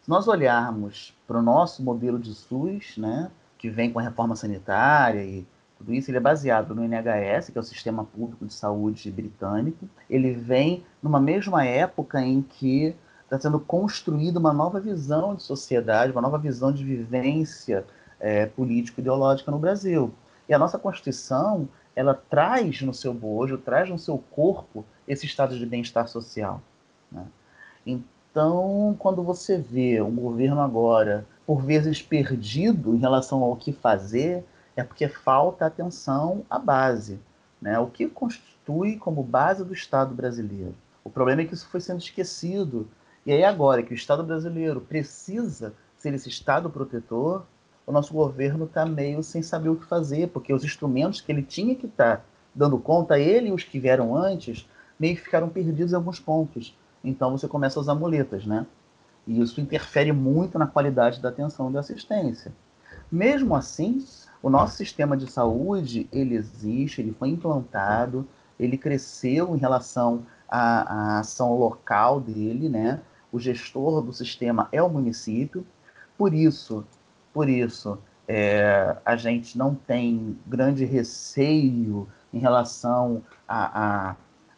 Se 0.00 0.08
nós 0.08 0.28
olharmos 0.28 1.12
para 1.26 1.38
o 1.38 1.42
nosso 1.42 1.82
modelo 1.82 2.18
de 2.18 2.34
SUS, 2.34 2.96
né, 2.96 3.30
que 3.58 3.68
vem 3.68 3.92
com 3.92 3.98
a 3.98 4.02
reforma 4.02 4.36
sanitária 4.36 5.24
e 5.24 5.46
tudo 5.76 5.92
isso, 5.92 6.10
ele 6.10 6.18
é 6.18 6.20
baseado 6.20 6.74
no 6.74 6.84
NHS, 6.84 7.50
que 7.50 7.58
é 7.58 7.60
o 7.60 7.64
Sistema 7.64 8.04
Público 8.04 8.46
de 8.46 8.54
Saúde 8.54 9.10
britânico. 9.10 9.88
Ele 10.08 10.32
vem 10.32 10.84
numa 11.02 11.20
mesma 11.20 11.64
época 11.64 12.20
em 12.20 12.40
que 12.40 12.94
está 13.32 13.48
sendo 13.48 13.58
construída 13.58 14.38
uma 14.38 14.52
nova 14.52 14.78
visão 14.78 15.34
de 15.34 15.42
sociedade, 15.42 16.12
uma 16.12 16.20
nova 16.20 16.36
visão 16.36 16.70
de 16.70 16.84
vivência 16.84 17.86
é, 18.20 18.44
político-ideológica 18.44 19.50
no 19.50 19.58
Brasil. 19.58 20.12
E 20.46 20.52
a 20.52 20.58
nossa 20.58 20.78
Constituição, 20.78 21.66
ela 21.96 22.12
traz 22.12 22.82
no 22.82 22.92
seu 22.92 23.14
bojo, 23.14 23.56
traz 23.56 23.88
no 23.88 23.98
seu 23.98 24.18
corpo 24.18 24.84
esse 25.08 25.24
estado 25.24 25.58
de 25.58 25.64
bem-estar 25.64 26.08
social. 26.08 26.60
Né? 27.10 27.24
Então, 27.86 28.94
quando 28.98 29.22
você 29.22 29.56
vê 29.56 30.02
um 30.02 30.14
governo 30.14 30.60
agora, 30.60 31.26
por 31.46 31.62
vezes 31.62 32.02
perdido 32.02 32.94
em 32.94 32.98
relação 32.98 33.42
ao 33.42 33.56
que 33.56 33.72
fazer, 33.72 34.44
é 34.76 34.84
porque 34.84 35.08
falta 35.08 35.64
atenção 35.64 36.44
à 36.50 36.58
base, 36.58 37.18
né? 37.60 37.78
O 37.78 37.86
que 37.86 38.08
constitui 38.08 38.96
como 38.96 39.22
base 39.22 39.64
do 39.64 39.74
Estado 39.74 40.14
brasileiro? 40.14 40.74
O 41.04 41.10
problema 41.10 41.42
é 41.42 41.44
que 41.44 41.52
isso 41.52 41.68
foi 41.68 41.80
sendo 41.80 41.98
esquecido. 41.98 42.88
E 43.24 43.32
aí 43.32 43.44
agora 43.44 43.82
que 43.82 43.92
o 43.92 43.94
Estado 43.94 44.22
brasileiro 44.22 44.80
precisa 44.80 45.72
ser 45.96 46.12
esse 46.14 46.28
Estado 46.28 46.68
protetor, 46.68 47.44
o 47.86 47.92
nosso 47.92 48.12
governo 48.12 48.64
está 48.64 48.84
meio 48.84 49.22
sem 49.22 49.42
saber 49.42 49.68
o 49.68 49.76
que 49.76 49.86
fazer, 49.86 50.28
porque 50.28 50.52
os 50.52 50.64
instrumentos 50.64 51.20
que 51.20 51.30
ele 51.30 51.42
tinha 51.42 51.74
que 51.74 51.86
estar 51.86 52.18
tá 52.18 52.22
dando 52.54 52.78
conta, 52.78 53.18
ele 53.18 53.48
e 53.48 53.52
os 53.52 53.64
que 53.64 53.78
vieram 53.78 54.16
antes, 54.16 54.68
meio 54.98 55.16
que 55.16 55.22
ficaram 55.22 55.48
perdidos 55.48 55.92
em 55.92 55.96
alguns 55.96 56.20
pontos 56.20 56.74
então 57.04 57.32
você 57.32 57.48
começa 57.48 57.78
a 57.78 57.82
usar 57.82 57.94
muletas, 57.94 58.46
né? 58.46 58.66
E 59.26 59.40
isso 59.40 59.60
interfere 59.60 60.12
muito 60.12 60.58
na 60.58 60.66
qualidade 60.66 61.20
da 61.20 61.28
atenção 61.28 61.70
e 61.70 61.72
da 61.72 61.80
assistência. 61.80 62.52
Mesmo 63.10 63.54
assim, 63.54 64.04
o 64.42 64.48
nosso 64.48 64.76
sistema 64.76 65.16
de 65.16 65.30
saúde, 65.30 66.08
ele 66.12 66.34
existe, 66.34 67.00
ele 67.00 67.12
foi 67.12 67.28
implantado, 67.28 68.26
ele 68.58 68.76
cresceu 68.76 69.54
em 69.54 69.58
relação 69.58 70.24
à, 70.48 71.16
à 71.16 71.18
ação 71.20 71.56
local 71.56 72.20
dele, 72.20 72.68
né? 72.68 73.00
O 73.32 73.40
gestor 73.40 74.02
do 74.02 74.12
sistema 74.12 74.68
é 74.70 74.82
o 74.82 74.90
município, 74.90 75.66
por 76.18 76.34
isso, 76.34 76.84
por 77.32 77.48
isso, 77.48 77.98
é, 78.28 78.96
a 79.04 79.16
gente 79.16 79.58
não 79.58 79.74
tem 79.74 80.38
grande 80.46 80.84
receio 80.84 82.06
em 82.32 82.38
relação 82.38 83.22
à 83.48 84.16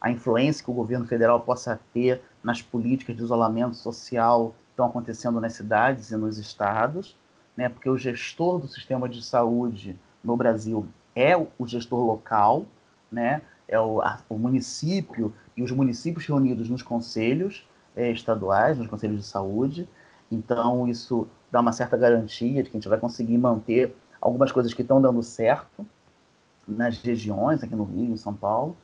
influência 0.08 0.64
que 0.64 0.70
o 0.70 0.74
governo 0.74 1.06
federal 1.06 1.40
possa 1.40 1.80
ter 1.92 2.20
nas 2.42 2.60
políticas 2.60 3.16
de 3.16 3.22
isolamento 3.22 3.76
social 3.76 4.50
que 4.50 4.72
estão 4.72 4.86
acontecendo 4.86 5.40
nas 5.40 5.54
cidades 5.54 6.10
e 6.10 6.16
nos 6.16 6.36
estados, 6.36 7.16
né? 7.56 7.68
porque 7.68 7.88
o 7.88 7.96
gestor 7.96 8.58
do 8.58 8.68
sistema 8.68 9.08
de 9.08 9.24
saúde 9.24 9.98
no 10.22 10.36
Brasil 10.36 10.86
é 11.14 11.36
o 11.36 11.66
gestor 11.66 12.04
local, 12.04 12.66
né? 13.10 13.40
é 13.66 13.80
o, 13.80 14.02
a, 14.02 14.20
o 14.28 14.36
município 14.36 15.32
e 15.56 15.62
os 15.62 15.70
municípios 15.70 16.26
reunidos 16.26 16.68
nos 16.68 16.82
conselhos 16.82 17.66
estaduais, 17.96 18.78
nos 18.78 18.86
conselhos 18.86 19.18
de 19.18 19.26
saúde. 19.26 19.88
Então, 20.30 20.88
isso 20.88 21.26
dá 21.50 21.60
uma 21.60 21.72
certa 21.72 21.96
garantia 21.96 22.62
de 22.62 22.70
que 22.70 22.76
a 22.76 22.80
gente 22.80 22.88
vai 22.88 22.98
conseguir 22.98 23.38
manter 23.38 23.94
algumas 24.20 24.50
coisas 24.50 24.72
que 24.72 24.82
estão 24.82 25.00
dando 25.00 25.22
certo 25.22 25.86
nas 26.66 26.98
regiões, 26.98 27.62
aqui 27.62 27.76
no 27.76 27.84
Rio, 27.84 28.12
em 28.12 28.16
São 28.16 28.34
Paulo, 28.34 28.76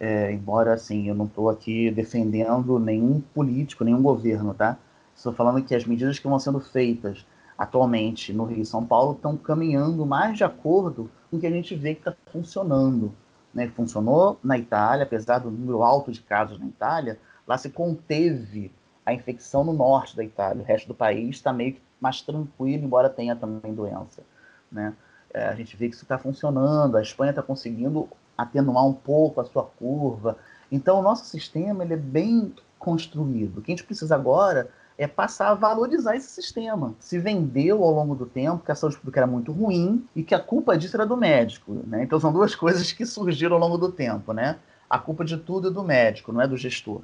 é, 0.00 0.32
embora, 0.32 0.72
assim, 0.72 1.08
eu 1.08 1.14
não 1.14 1.26
estou 1.26 1.50
aqui 1.50 1.90
defendendo 1.90 2.78
nenhum 2.78 3.20
político, 3.20 3.84
nenhum 3.84 4.00
governo, 4.00 4.54
tá? 4.54 4.78
Estou 5.14 5.32
falando 5.32 5.62
que 5.64 5.74
as 5.74 5.84
medidas 5.84 6.18
que 6.18 6.28
vão 6.28 6.38
sendo 6.38 6.60
feitas 6.60 7.26
atualmente 7.58 8.32
no 8.32 8.44
Rio 8.44 8.62
e 8.62 8.66
São 8.66 8.86
Paulo 8.86 9.12
estão 9.12 9.36
caminhando 9.36 10.06
mais 10.06 10.36
de 10.36 10.44
acordo 10.44 11.10
com 11.28 11.36
o 11.36 11.40
que 11.40 11.46
a 11.46 11.50
gente 11.50 11.74
vê 11.74 11.94
que 11.94 12.00
está 12.00 12.14
funcionando. 12.32 13.12
Né? 13.52 13.66
Funcionou 13.68 14.38
na 14.44 14.56
Itália, 14.56 15.02
apesar 15.02 15.38
do 15.38 15.50
número 15.50 15.82
alto 15.82 16.12
de 16.12 16.22
casos 16.22 16.58
na 16.60 16.66
Itália, 16.66 17.18
lá 17.48 17.56
se 17.56 17.70
conteve 17.70 18.70
a 19.04 19.14
infecção 19.14 19.64
no 19.64 19.72
norte 19.72 20.14
da 20.14 20.22
Itália. 20.22 20.62
O 20.62 20.66
resto 20.66 20.86
do 20.86 20.94
país 20.94 21.36
está 21.36 21.52
meio 21.52 21.72
que 21.72 21.80
mais 21.98 22.20
tranquilo, 22.20 22.84
embora 22.84 23.08
tenha 23.08 23.34
também 23.34 23.72
doença. 23.74 24.22
Né? 24.70 24.94
É, 25.32 25.48
a 25.48 25.54
gente 25.54 25.74
vê 25.76 25.88
que 25.88 25.94
isso 25.94 26.04
está 26.04 26.18
funcionando, 26.18 26.96
a 26.96 27.02
Espanha 27.02 27.30
está 27.30 27.42
conseguindo 27.42 28.06
atenuar 28.36 28.86
um 28.86 28.92
pouco 28.92 29.40
a 29.40 29.44
sua 29.44 29.64
curva. 29.64 30.36
Então, 30.70 31.00
o 31.00 31.02
nosso 31.02 31.24
sistema 31.24 31.82
ele 31.82 31.94
é 31.94 31.96
bem 31.96 32.54
construído. 32.78 33.58
O 33.58 33.62
que 33.62 33.72
a 33.72 33.74
gente 33.74 33.86
precisa 33.86 34.14
agora 34.14 34.68
é 34.98 35.06
passar 35.06 35.48
a 35.48 35.54
valorizar 35.54 36.14
esse 36.14 36.28
sistema. 36.28 36.94
Se 37.00 37.18
vendeu 37.18 37.82
ao 37.82 37.90
longo 37.90 38.14
do 38.14 38.26
tempo 38.26 38.64
que 38.64 38.70
a 38.70 38.74
saúde 38.74 38.96
pública 38.98 39.20
era 39.20 39.26
muito 39.26 39.52
ruim 39.52 40.06
e 40.14 40.22
que 40.22 40.34
a 40.34 40.40
culpa 40.40 40.76
disso 40.76 40.96
era 40.96 41.06
do 41.06 41.16
médico. 41.16 41.72
Né? 41.86 42.02
Então, 42.04 42.20
são 42.20 42.32
duas 42.32 42.54
coisas 42.54 42.92
que 42.92 43.06
surgiram 43.06 43.54
ao 43.54 43.60
longo 43.60 43.78
do 43.78 43.90
tempo. 43.90 44.32
Né? 44.32 44.58
a 44.88 44.98
culpa 44.98 45.24
de 45.24 45.36
tudo 45.36 45.68
é 45.68 45.70
do 45.70 45.84
médico, 45.84 46.32
não 46.32 46.40
é 46.40 46.48
do 46.48 46.56
gestor. 46.56 47.02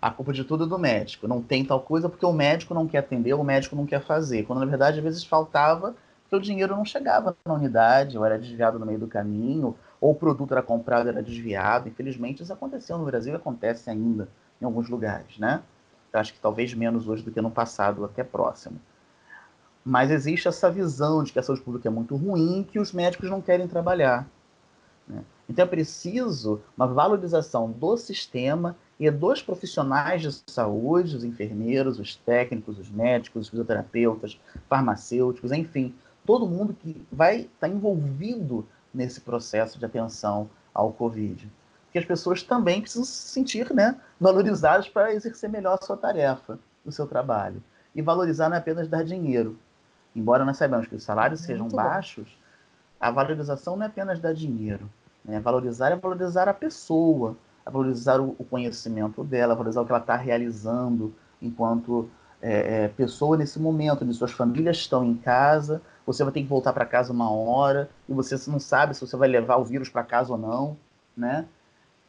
A 0.00 0.10
culpa 0.10 0.32
de 0.32 0.44
tudo 0.44 0.64
é 0.64 0.66
do 0.66 0.78
médico. 0.78 1.26
Não 1.26 1.42
tem 1.42 1.64
tal 1.64 1.80
coisa 1.80 2.08
porque 2.08 2.26
o 2.26 2.32
médico 2.32 2.74
não 2.74 2.86
quer 2.86 2.98
atender, 2.98 3.34
o 3.34 3.44
médico 3.44 3.76
não 3.76 3.86
quer 3.86 4.00
fazer. 4.00 4.44
Quando 4.44 4.60
na 4.60 4.66
verdade 4.66 4.98
às 4.98 5.04
vezes 5.04 5.24
faltava 5.24 5.94
porque 6.22 6.36
o 6.36 6.40
dinheiro 6.40 6.74
não 6.74 6.84
chegava 6.84 7.36
na 7.44 7.54
unidade, 7.54 8.18
ou 8.18 8.24
era 8.24 8.36
desviado 8.36 8.80
no 8.80 8.86
meio 8.86 8.98
do 8.98 9.06
caminho, 9.06 9.76
ou 10.00 10.10
o 10.10 10.14
produto 10.14 10.52
era 10.52 10.62
comprado 10.62 11.08
era 11.08 11.22
desviado. 11.22 11.88
Infelizmente 11.88 12.42
isso 12.42 12.52
aconteceu 12.52 12.98
no 12.98 13.04
Brasil 13.04 13.32
e 13.32 13.36
acontece 13.36 13.88
ainda 13.88 14.28
em 14.60 14.64
alguns 14.64 14.88
lugares, 14.88 15.38
né? 15.38 15.62
Eu 16.12 16.20
acho 16.20 16.32
que 16.32 16.40
talvez 16.40 16.74
menos 16.74 17.08
hoje 17.08 17.22
do 17.22 17.30
que 17.30 17.40
no 17.40 17.50
passado, 17.50 18.04
até 18.04 18.24
próximo. 18.24 18.80
Mas 19.84 20.10
existe 20.10 20.48
essa 20.48 20.68
visão 20.68 21.22
de 21.22 21.32
que 21.32 21.38
a 21.38 21.42
saúde 21.42 21.62
pública 21.62 21.88
é 21.88 21.90
muito 21.90 22.16
ruim, 22.16 22.66
que 22.68 22.78
os 22.78 22.92
médicos 22.92 23.30
não 23.30 23.40
querem 23.40 23.68
trabalhar. 23.68 24.26
Né? 25.06 25.22
Então 25.48 25.64
é 25.64 25.68
preciso 25.68 26.60
uma 26.76 26.88
valorização 26.88 27.70
do 27.70 27.96
sistema 27.96 28.74
e 28.98 29.10
dos 29.10 29.42
profissionais 29.42 30.22
de 30.22 30.32
saúde, 30.46 31.16
os 31.16 31.24
enfermeiros, 31.24 31.98
os 31.98 32.16
técnicos, 32.16 32.78
os 32.78 32.90
médicos, 32.90 33.42
os 33.42 33.48
fisioterapeutas, 33.48 34.40
farmacêuticos, 34.68 35.52
enfim, 35.52 35.94
todo 36.24 36.48
mundo 36.48 36.74
que 36.74 37.06
vai 37.12 37.40
estar 37.40 37.50
tá 37.60 37.68
envolvido 37.68 38.66
nesse 38.92 39.20
processo 39.20 39.78
de 39.78 39.84
atenção 39.84 40.48
ao 40.72 40.92
Covid. 40.92 41.50
Que 41.92 41.98
as 41.98 42.04
pessoas 42.04 42.42
também 42.42 42.80
precisam 42.80 43.04
se 43.04 43.28
sentir 43.28 43.72
né, 43.72 44.00
valorizadas 44.20 44.88
para 44.88 45.12
exercer 45.12 45.48
melhor 45.48 45.78
a 45.80 45.84
sua 45.84 45.96
tarefa, 45.96 46.58
o 46.84 46.90
seu 46.90 47.06
trabalho. 47.06 47.62
E 47.94 48.02
valorizar 48.02 48.48
não 48.48 48.56
é 48.56 48.58
apenas 48.58 48.88
dar 48.88 49.04
dinheiro. 49.04 49.58
Embora 50.14 50.44
nós 50.44 50.56
saibamos 50.56 50.86
que 50.86 50.94
os 50.94 51.02
salários 51.02 51.40
Muito 51.40 51.46
sejam 51.46 51.68
bom. 51.68 51.76
baixos, 51.76 52.38
a 52.98 53.10
valorização 53.10 53.76
não 53.76 53.84
é 53.84 53.86
apenas 53.86 54.18
dar 54.18 54.32
dinheiro. 54.32 54.90
Né? 55.24 55.38
Valorizar 55.40 55.90
é 55.90 55.96
valorizar 55.96 56.48
a 56.48 56.54
pessoa, 56.54 57.36
é 57.66 57.70
valorizar 57.70 58.20
o, 58.20 58.32
conhecimento 58.48 59.24
dela, 59.24 59.54
valorizar 59.54 59.80
o 59.80 59.84
que 59.84 59.92
ela 59.92 60.00
está 60.00 60.16
realizando 60.16 61.12
enquanto 61.42 62.08
é, 62.40 62.84
é, 62.84 62.88
pessoa 62.88 63.36
nesse 63.36 63.58
momento, 63.58 64.04
onde 64.04 64.14
suas 64.14 64.32
famílias 64.32 64.76
estão 64.76 65.04
em 65.04 65.16
casa, 65.16 65.82
você 66.06 66.22
vai 66.22 66.32
ter 66.32 66.42
que 66.42 66.48
voltar 66.48 66.72
para 66.72 66.86
casa 66.86 67.12
uma 67.12 67.30
hora 67.30 67.90
e 68.08 68.12
você 68.12 68.36
não 68.48 68.60
sabe 68.60 68.94
se 68.94 69.00
você 69.00 69.16
vai 69.16 69.28
levar 69.28 69.56
o 69.56 69.64
vírus 69.64 69.88
para 69.88 70.04
casa 70.04 70.32
ou 70.32 70.38
não, 70.38 70.76
né? 71.16 71.46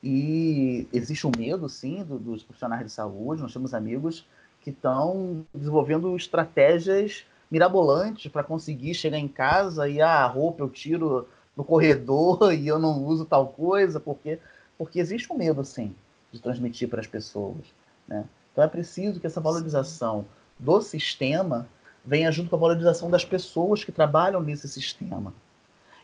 E 0.03 0.88
existe 0.93 1.26
um 1.26 1.32
medo, 1.36 1.68
sim, 1.68 2.03
do, 2.03 2.20
dos 2.20 2.43
profissionais 2.43 2.86
de 2.86 2.91
saúde. 2.91 3.41
Nós 3.41 3.51
temos 3.51 3.74
amigos 3.74 4.28
que 4.62 4.70
estão 4.70 5.45
desenvolvendo 5.53 6.16
estratégias 6.16 7.26
mirabolantes 7.49 8.32
para 8.32 8.43
conseguir 8.43 8.93
chegar 8.93 9.18
em 9.18 9.28
casa 9.28 9.88
e 9.88 10.01
ah, 10.01 10.24
a 10.24 10.28
roupa 10.28 10.62
eu 10.62 10.70
tiro 10.70 11.28
no 11.55 11.64
corredor 11.64 12.53
e 12.53 12.68
eu 12.68 12.78
não 12.78 13.03
uso 13.03 13.26
tal 13.26 13.47
coisa, 13.47 13.99
porque, 13.99 14.39
porque 14.78 14.99
existe 14.99 15.32
um 15.32 15.38
medo, 15.38 15.63
sim, 15.63 15.95
de 16.32 16.41
transmitir 16.41 16.89
para 16.89 16.99
as 16.99 17.07
pessoas. 17.07 17.65
Né? 18.07 18.25
Então 18.51 18.63
é 18.63 18.67
preciso 18.67 19.19
que 19.19 19.28
essa 19.28 19.41
valorização 19.41 20.25
do 20.57 20.82
sistema 20.82 21.67
venha 22.05 22.32
junto 22.32 22.49
com 22.49 22.55
a 22.55 22.59
valorização 22.59 23.09
das 23.09 23.25
pessoas 23.25 23.84
que 23.84 23.91
trabalham 23.91 24.41
nesse 24.41 24.67
sistema. 24.67 25.34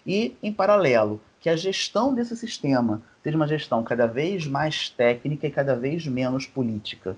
E, 0.05 0.36
em 0.43 0.51
paralelo, 0.51 1.21
que 1.39 1.49
a 1.49 1.55
gestão 1.55 2.13
desse 2.13 2.36
sistema 2.36 3.01
seja 3.24 3.38
uma 3.38 3.47
gestão 3.47 3.84
cada 3.84 4.05
vez 4.05 4.45
mais 4.45 4.89
técnica 4.89 5.47
e 5.47 5.51
cada 5.51 5.76
vez 5.76 6.05
menos 6.05 6.45
política, 6.45 7.15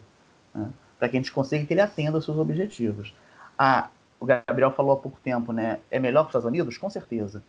né? 0.53 0.69
para 0.99 1.09
que 1.09 1.17
a 1.17 1.19
gente 1.19 1.31
consiga 1.31 1.65
que 1.65 1.73
ele 1.73 1.81
atenda 1.81 2.17
aos 2.17 2.25
seus 2.25 2.37
objetivos. 2.37 3.13
Ah, 3.57 3.89
o 4.19 4.25
Gabriel 4.25 4.71
falou 4.71 4.93
há 4.93 4.97
pouco 4.97 5.19
tempo, 5.23 5.51
né? 5.51 5.79
É 5.91 5.99
melhor 5.99 6.23
que 6.23 6.27
os 6.27 6.31
Estados 6.31 6.47
Unidos? 6.47 6.77
Com 6.77 6.89
certeza. 6.89 7.43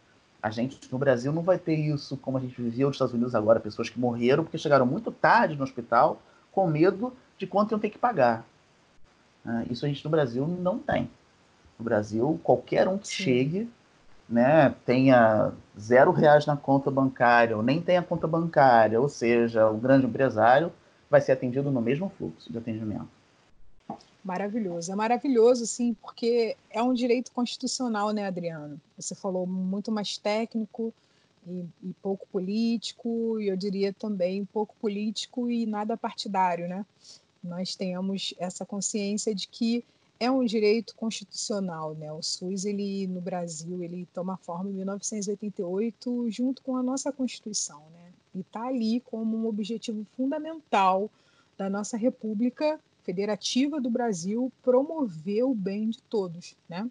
A 0.46 0.50
gente 0.50 0.78
no 0.92 0.96
Brasil 0.96 1.32
não 1.32 1.42
vai 1.42 1.58
ter 1.58 1.74
isso 1.74 2.16
como 2.18 2.38
a 2.38 2.40
gente 2.40 2.62
vivia 2.62 2.86
nos 2.86 2.94
Estados 2.94 3.12
Unidos 3.12 3.34
agora, 3.34 3.58
pessoas 3.58 3.90
que 3.90 3.98
morreram 3.98 4.44
porque 4.44 4.56
chegaram 4.56 4.86
muito 4.86 5.10
tarde 5.10 5.56
no 5.56 5.64
hospital 5.64 6.22
com 6.52 6.68
medo 6.68 7.12
de 7.36 7.48
quanto 7.48 7.72
iam 7.72 7.80
ter 7.80 7.90
que 7.90 7.98
pagar. 7.98 8.46
Ah, 9.44 9.64
isso 9.68 9.84
a 9.84 9.88
gente 9.88 10.04
no 10.04 10.10
Brasil 10.10 10.46
não 10.46 10.78
tem. 10.78 11.10
No 11.76 11.84
Brasil, 11.84 12.38
qualquer 12.44 12.86
um 12.86 12.96
que 12.96 13.08
Sim. 13.08 13.24
chegue, 13.24 13.70
né, 14.28 14.72
tenha 14.84 15.50
zero 15.76 16.12
reais 16.12 16.46
na 16.46 16.56
conta 16.56 16.92
bancária, 16.92 17.56
ou 17.56 17.62
nem 17.62 17.82
tenha 17.82 18.00
conta 18.00 18.28
bancária, 18.28 19.00
ou 19.00 19.08
seja, 19.08 19.68
o 19.68 19.76
grande 19.76 20.06
empresário, 20.06 20.72
vai 21.10 21.20
ser 21.20 21.32
atendido 21.32 21.72
no 21.72 21.82
mesmo 21.82 22.08
fluxo 22.16 22.52
de 22.52 22.56
atendimento. 22.56 23.15
Maravilhoso, 24.26 24.90
é 24.90 24.96
maravilhoso, 24.96 25.64
sim, 25.68 25.94
porque 25.94 26.56
é 26.68 26.82
um 26.82 26.92
direito 26.92 27.30
constitucional, 27.30 28.10
né, 28.10 28.26
Adriano? 28.26 28.80
Você 28.98 29.14
falou 29.14 29.46
muito 29.46 29.92
mais 29.92 30.18
técnico 30.18 30.92
e, 31.46 31.64
e 31.84 31.94
pouco 32.02 32.26
político, 32.32 33.40
e 33.40 33.46
eu 33.46 33.56
diria 33.56 33.92
também 33.92 34.44
pouco 34.44 34.74
político 34.80 35.48
e 35.48 35.64
nada 35.64 35.96
partidário, 35.96 36.66
né? 36.66 36.84
Nós 37.40 37.76
tenhamos 37.76 38.34
essa 38.36 38.66
consciência 38.66 39.32
de 39.32 39.46
que 39.46 39.84
é 40.18 40.28
um 40.28 40.44
direito 40.44 40.96
constitucional, 40.96 41.94
né? 41.94 42.12
O 42.12 42.20
SUS 42.20 42.64
ele 42.64 43.06
no 43.06 43.20
Brasil 43.20 43.80
ele 43.80 44.08
toma 44.12 44.36
forma 44.38 44.68
em 44.68 44.72
1988 44.72 46.28
junto 46.32 46.62
com 46.62 46.76
a 46.76 46.82
nossa 46.82 47.12
Constituição, 47.12 47.80
né? 47.92 48.10
E 48.34 48.40
está 48.40 48.66
ali 48.66 48.98
como 49.06 49.36
um 49.36 49.46
objetivo 49.46 50.04
fundamental 50.16 51.08
da 51.56 51.70
nossa 51.70 51.96
República 51.96 52.80
Federativa 53.06 53.80
do 53.80 53.88
Brasil 53.88 54.52
promover 54.64 55.44
o 55.44 55.54
bem 55.54 55.90
de 55.90 56.02
todos, 56.02 56.56
né? 56.68 56.90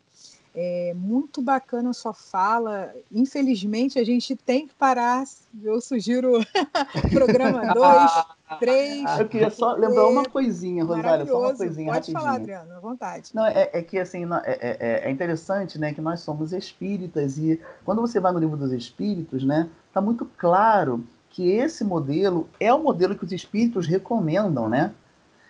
É 0.57 0.93
muito 0.95 1.41
bacana 1.41 1.89
a 1.89 1.93
sua 1.93 2.13
fala. 2.13 2.95
Infelizmente, 3.11 3.99
a 3.99 4.05
gente 4.05 4.38
tem 4.38 4.66
que 4.66 4.74
parar. 4.74 5.26
Eu 5.61 5.82
sugiro 5.82 6.39
programa 7.11 7.61
2, 7.76 8.11
3. 8.59 9.20
Eu 9.20 9.28
queria 9.28 9.49
só 9.49 9.74
lembrar 9.74 10.07
uma 10.07 10.24
coisinha, 10.24 10.86
Rosália, 10.86 11.26
só 11.26 11.41
uma 11.41 11.53
coisinha 11.53 11.88
Pode 11.88 12.13
rapidinho. 12.13 12.20
falar, 12.20 12.36
Adriano, 12.36 12.74
à 12.74 12.80
vontade. 12.80 13.32
Não, 13.34 13.45
é, 13.45 13.70
é 13.74 13.82
que 13.82 13.99
assim, 13.99 14.24
é, 14.24 14.28
é, 14.45 14.78
é, 14.80 15.09
é, 15.09 15.11
interessante 15.11 15.78
né, 15.78 15.93
que 15.93 15.99
nós 15.99 16.22
somos 16.22 16.53
espíritas 16.53 17.38
e 17.38 17.59
quando 17.84 17.99
você 17.99 18.22
vai 18.22 18.32
no 18.32 18.39
livro 18.39 18.55
dos 18.55 18.72
espíritos, 18.72 19.43
né, 19.43 19.70
tá 19.91 19.99
muito 19.99 20.24
claro 20.38 21.05
que 21.30 21.51
esse 21.51 21.84
modelo 21.84 22.47
é 22.61 22.74
o 22.74 22.82
modelo 22.82 23.13
que 23.13 23.26
os 23.26 23.34
espíritos 23.34 23.86
recomendam, 23.86 24.70
né? 24.70 24.93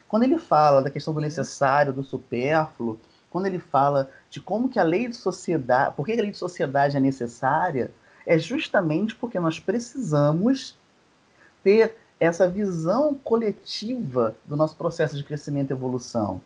Quando 0.07 0.23
ele 0.23 0.37
fala 0.37 0.81
da 0.81 0.89
questão 0.89 1.13
do 1.13 1.21
necessário, 1.21 1.93
do 1.93 2.03
supérfluo, 2.03 2.99
quando 3.29 3.47
ele 3.47 3.59
fala 3.59 4.09
de 4.29 4.39
como 4.39 4.69
que 4.69 4.79
a 4.79 4.83
lei 4.83 5.07
de 5.07 5.15
sociedade, 5.15 5.95
por 5.95 6.05
que 6.05 6.13
a 6.13 6.21
lei 6.21 6.31
de 6.31 6.37
sociedade 6.37 6.95
é 6.95 6.99
necessária, 6.99 7.91
é 8.25 8.37
justamente 8.39 9.15
porque 9.15 9.39
nós 9.39 9.59
precisamos 9.59 10.77
ter 11.63 11.97
essa 12.19 12.47
visão 12.47 13.13
coletiva 13.13 14.35
do 14.45 14.55
nosso 14.55 14.75
processo 14.75 15.17
de 15.17 15.23
crescimento 15.23 15.71
e 15.71 15.73
evolução. 15.73 16.41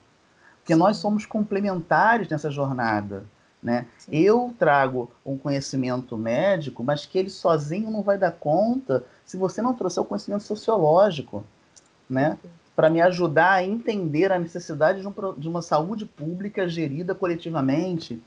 Porque 0.58 0.76
nós 0.76 0.98
somos 0.98 1.26
complementares 1.26 2.28
nessa 2.28 2.50
jornada. 2.50 3.24
Né? 3.62 3.86
Eu 4.10 4.54
trago 4.58 5.12
um 5.26 5.38
conhecimento 5.38 6.18
médico, 6.18 6.84
mas 6.84 7.06
que 7.06 7.20
ele 7.20 7.30
sozinho 7.30 7.92
não 7.92 8.02
vai 8.02 8.18
dar 8.18 8.32
conta 8.32 9.04
se 9.26 9.38
você 9.38 9.62
não 9.62 9.74
trouxer 9.74 10.02
o 10.02 10.06
conhecimento 10.06 10.44
sociológico. 10.44 11.44
Né? 12.10 12.38
Para 12.80 12.90
me 12.90 13.02
ajudar 13.02 13.56
a 13.56 13.64
entender 13.66 14.32
a 14.32 14.40
necessidade 14.40 15.02
de, 15.02 15.08
um, 15.10 15.14
de, 15.38 15.50
uma 15.50 15.62
saúde 15.62 16.06
pública 16.06 16.66
gerida 16.66 17.14
coletivamente. 17.14 18.24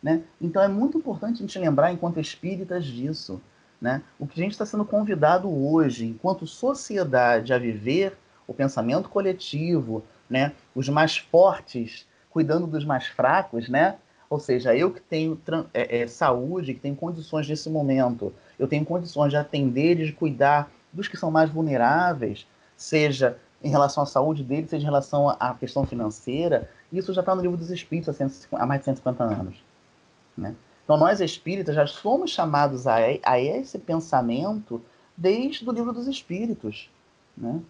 Né? 0.00 0.22
Então 0.40 0.62
é 0.62 0.68
muito 0.68 0.96
importante 0.96 1.38
a 1.38 1.40
gente 1.40 1.58
lembrar, 1.58 1.92
enquanto 1.92 2.20
espíritas, 2.20 2.84
disso. 2.84 3.42
Né? 3.80 4.00
O 4.16 4.28
que 4.28 4.40
a 4.40 4.44
gente 4.44 4.52
está 4.52 4.64
sendo 4.64 4.84
convidado 4.84 5.50
hoje, 5.50 6.06
enquanto 6.06 6.46
sociedade, 6.46 7.52
a 7.52 7.58
viver 7.58 8.16
o 8.46 8.54
pensamento 8.54 9.08
coletivo, 9.08 10.04
né? 10.28 10.52
os 10.72 10.88
mais 10.88 11.16
fortes 11.16 12.06
cuidando 12.30 12.68
dos 12.68 12.84
mais 12.84 13.08
fracos, 13.08 13.68
né? 13.68 13.96
ou 14.30 14.38
seja, 14.38 14.72
eu 14.72 14.92
que 14.92 15.00
tenho 15.00 15.36
é, 15.74 16.02
é, 16.02 16.06
saúde, 16.06 16.74
que 16.74 16.80
tenho 16.80 16.94
condições 16.94 17.48
nesse 17.48 17.68
momento, 17.68 18.32
eu 18.56 18.68
tenho 18.68 18.84
condições 18.84 19.30
de 19.30 19.36
atender 19.36 19.98
e 19.98 20.06
de 20.06 20.12
cuidar 20.12 20.70
dos 20.92 21.08
que 21.08 21.16
são 21.16 21.28
mais 21.28 21.50
vulneráveis, 21.50 22.46
seja 22.76 23.36
em 23.62 23.70
relação 23.70 24.02
à 24.02 24.06
saúde 24.06 24.42
dele, 24.42 24.66
seja 24.66 24.82
em 24.82 24.86
relação 24.86 25.28
à 25.28 25.54
questão 25.54 25.84
financeira, 25.84 26.70
isso 26.92 27.12
já 27.12 27.20
está 27.20 27.34
no 27.34 27.42
livro 27.42 27.56
dos 27.56 27.70
Espíritos 27.70 28.16
há, 28.52 28.66
mais 28.66 28.80
de 28.80 28.86
150 28.86 29.24
anos. 29.24 29.56
Né? 30.36 30.54
Então, 30.84 30.96
nós 30.96 31.20
espíritas 31.20 31.74
já 31.74 31.86
somos 31.86 32.30
chamados 32.30 32.86
a, 32.86 32.96
a 33.22 33.40
esse 33.40 33.78
pensamento 33.78 34.82
desde 35.16 35.68
o 35.68 35.72
livro 35.72 35.92
dos 35.92 36.08
Espíritos. 36.08 36.90
Né? 37.36 37.60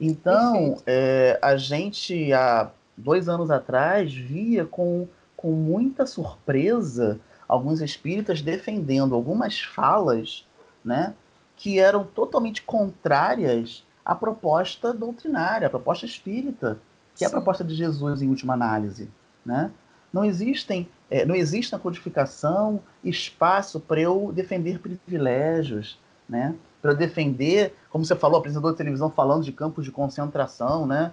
Então, 0.00 0.76
é, 0.86 1.38
a 1.40 1.56
gente, 1.56 2.32
há 2.32 2.70
dois 2.96 3.28
anos 3.28 3.50
atrás, 3.50 4.12
via 4.12 4.64
com, 4.64 5.06
com 5.36 5.52
muita 5.52 6.06
surpresa 6.06 7.20
alguns 7.46 7.80
espíritas 7.80 8.40
defendendo 8.40 9.14
algumas 9.14 9.60
falas 9.60 10.46
né, 10.84 11.14
que 11.56 11.78
eram 11.78 12.04
totalmente 12.04 12.62
contrárias 12.62 13.84
a 14.04 14.14
proposta 14.14 14.92
doutrinária, 14.92 15.66
a 15.66 15.70
proposta 15.70 16.04
espírita, 16.04 16.78
que 17.14 17.20
Sim. 17.20 17.24
é 17.24 17.28
a 17.28 17.30
proposta 17.30 17.64
de 17.64 17.74
Jesus 17.74 18.20
em 18.20 18.28
última 18.28 18.54
análise. 18.54 19.08
Né? 19.44 19.70
Não, 20.12 20.24
existem, 20.24 20.88
é, 21.10 21.24
não 21.24 21.34
existe 21.34 21.72
na 21.72 21.78
codificação 21.78 22.80
espaço 23.02 23.80
para 23.80 24.00
eu 24.00 24.32
defender 24.34 24.78
privilégios. 24.78 25.98
Né? 26.28 26.54
Para 26.82 26.92
defender, 26.92 27.74
como 27.90 28.04
você 28.04 28.14
falou, 28.14 28.38
apresentador 28.38 28.72
de 28.72 28.78
televisão 28.78 29.10
falando 29.10 29.44
de 29.44 29.52
campos 29.52 29.84
de 29.84 29.90
concentração, 29.90 30.86
né? 30.86 31.12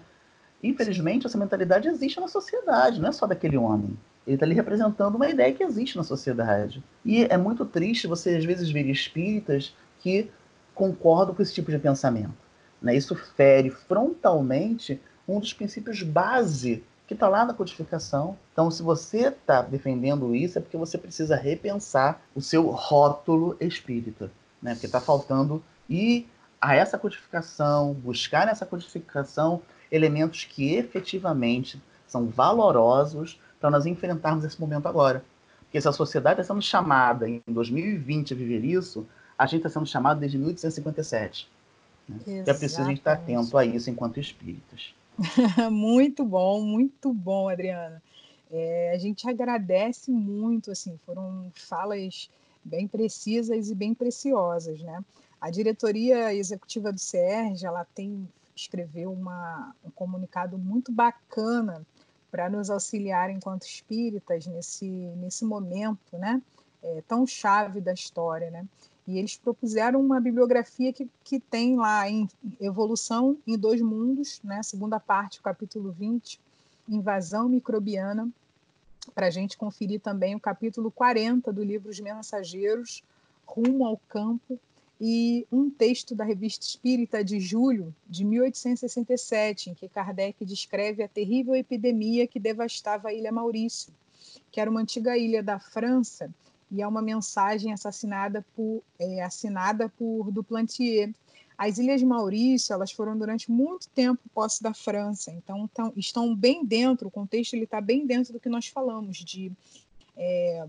Infelizmente, 0.63 1.25
essa 1.25 1.37
mentalidade 1.37 1.87
existe 1.87 2.19
na 2.19 2.27
sociedade, 2.27 3.01
não 3.01 3.09
é 3.09 3.11
só 3.11 3.25
daquele 3.25 3.57
homem. 3.57 3.97
Ele 4.27 4.35
está 4.35 4.45
ali 4.45 4.53
representando 4.53 5.15
uma 5.15 5.27
ideia 5.27 5.51
que 5.53 5.63
existe 5.63 5.97
na 5.97 6.03
sociedade. 6.03 6.83
E 7.03 7.23
é 7.23 7.37
muito 7.37 7.65
triste 7.65 8.05
você, 8.05 8.35
às 8.35 8.45
vezes, 8.45 8.69
ver 8.69 8.85
espíritas 8.87 9.75
que 9.99 10.29
concordam 10.75 11.33
com 11.33 11.41
esse 11.41 11.53
tipo 11.53 11.71
de 11.71 11.79
pensamento. 11.79 12.33
Né? 12.81 12.95
Isso 12.95 13.15
fere 13.15 13.69
frontalmente 13.69 14.99
um 15.27 15.39
dos 15.39 15.53
princípios 15.53 16.01
base 16.01 16.83
que 17.07 17.13
está 17.13 17.27
lá 17.27 17.45
na 17.45 17.53
codificação. 17.53 18.37
Então, 18.53 18.71
se 18.71 18.81
você 18.81 19.27
está 19.27 19.61
defendendo 19.61 20.33
isso, 20.33 20.57
é 20.57 20.61
porque 20.61 20.77
você 20.77 20.97
precisa 20.97 21.35
repensar 21.35 22.21
o 22.33 22.41
seu 22.41 22.69
rótulo 22.69 23.57
espírita, 23.59 24.31
né? 24.61 24.73
Porque 24.73 24.85
está 24.85 25.01
faltando 25.01 25.61
ir 25.89 26.25
a 26.61 26.73
essa 26.73 26.97
codificação, 26.97 27.93
buscar 27.93 28.45
nessa 28.45 28.65
codificação 28.65 29.61
elementos 29.91 30.45
que 30.45 30.73
efetivamente 30.73 31.81
são 32.07 32.27
valorosos 32.27 33.37
para 33.59 33.69
nós 33.69 33.85
enfrentarmos 33.85 34.45
esse 34.45 34.59
momento 34.59 34.87
agora. 34.87 35.21
Porque 35.63 35.81
se 35.81 35.89
a 35.89 35.91
sociedade 35.91 36.39
está 36.39 36.53
sendo 36.53 36.61
chamada 36.61 37.27
em 37.27 37.41
2020 37.45 38.33
a 38.33 38.37
viver 38.37 38.63
isso, 38.63 39.05
a 39.37 39.45
gente 39.45 39.57
está 39.57 39.69
sendo 39.69 39.85
chamado 39.85 40.21
desde 40.21 40.37
1857. 40.37 41.50
Né? 42.25 42.43
É 42.45 42.53
preciso 42.53 42.81
a 42.81 42.85
gente 42.85 42.99
estar 42.99 43.15
tá 43.15 43.21
atento 43.21 43.57
a 43.57 43.65
isso 43.65 43.89
enquanto 43.89 44.19
espíritas. 44.19 44.93
muito 45.71 46.25
bom, 46.25 46.61
muito 46.61 47.13
bom, 47.13 47.49
Adriana. 47.49 48.01
É, 48.51 48.91
a 48.93 48.97
gente 48.97 49.29
agradece 49.29 50.11
muito, 50.11 50.71
assim, 50.71 50.99
foram 51.05 51.51
falas 51.55 52.29
bem 52.63 52.87
precisas 52.87 53.69
e 53.69 53.75
bem 53.75 53.93
preciosas, 53.93 54.81
né? 54.81 55.03
A 55.39 55.49
diretoria 55.49 56.33
executiva 56.33 56.91
do 56.91 56.99
CERJ, 56.99 57.65
ela 57.65 57.85
tem 57.85 58.27
escreveu 58.55 59.11
uma, 59.11 59.75
um 59.83 59.89
comunicado 59.89 60.57
muito 60.57 60.91
bacana 60.91 61.85
para 62.29 62.49
nos 62.49 62.69
auxiliar 62.69 63.29
enquanto 63.29 63.63
espíritas 63.63 64.45
nesse, 64.45 64.87
nesse 64.87 65.43
momento, 65.43 66.17
né? 66.17 66.41
É, 66.83 67.03
tão 67.07 67.27
chave 67.27 67.81
da 67.81 67.93
história, 67.93 68.49
né? 68.49 68.65
E 69.07 69.17
eles 69.17 69.35
propuseram 69.35 69.99
uma 69.99 70.19
bibliografia 70.19 70.93
que, 70.93 71.09
que 71.23 71.39
tem 71.39 71.75
lá 71.75 72.09
em 72.09 72.29
Evolução 72.59 73.37
em 73.47 73.57
Dois 73.57 73.81
Mundos, 73.81 74.39
né? 74.43 74.61
segunda 74.63 74.99
parte, 74.99 75.39
o 75.39 75.43
capítulo 75.43 75.91
20, 75.91 76.39
Invasão 76.87 77.49
Microbiana, 77.49 78.29
para 79.15 79.27
a 79.27 79.31
gente 79.31 79.57
conferir 79.57 79.99
também 79.99 80.35
o 80.35 80.39
capítulo 80.39 80.91
40 80.91 81.51
do 81.51 81.63
livro 81.63 81.89
Os 81.89 81.99
Mensageiros, 81.99 83.03
Rumo 83.45 83.85
ao 83.85 83.97
Campo, 84.07 84.59
e 85.03 85.47
um 85.51 85.67
texto 85.67 86.13
da 86.13 86.23
Revista 86.23 86.63
Espírita 86.63 87.23
de 87.23 87.39
julho 87.39 87.93
de 88.07 88.23
1867, 88.23 89.71
em 89.71 89.73
que 89.73 89.89
Kardec 89.89 90.45
descreve 90.45 91.01
a 91.01 91.07
terrível 91.07 91.55
epidemia 91.55 92.27
que 92.27 92.39
devastava 92.39 93.07
a 93.07 93.13
Ilha 93.13 93.31
Maurício, 93.31 93.91
que 94.51 94.61
era 94.61 94.69
uma 94.69 94.79
antiga 94.79 95.17
ilha 95.17 95.41
da 95.41 95.57
França 95.57 96.29
e 96.71 96.81
é 96.81 96.87
uma 96.87 97.01
mensagem 97.01 97.73
assassinada 97.73 98.45
por, 98.55 98.81
é, 98.97 99.21
assinada 99.21 99.89
por 99.89 100.31
Duplantier. 100.31 101.13
As 101.57 101.77
Ilhas 101.77 102.01
Maurício 102.01 102.73
elas 102.73 102.91
foram 102.91 103.17
durante 103.17 103.51
muito 103.51 103.89
tempo 103.89 104.21
posse 104.33 104.63
da 104.63 104.73
França, 104.73 105.31
então 105.31 105.69
tão, 105.73 105.93
estão 105.95 106.33
bem 106.35 106.65
dentro, 106.65 107.07
o 107.07 107.11
contexto 107.11 107.55
está 107.55 107.81
bem 107.81 108.07
dentro 108.07 108.33
do 108.33 108.39
que 108.39 108.49
nós 108.49 108.67
falamos 108.67 109.17
de 109.17 109.51
é, 110.17 110.65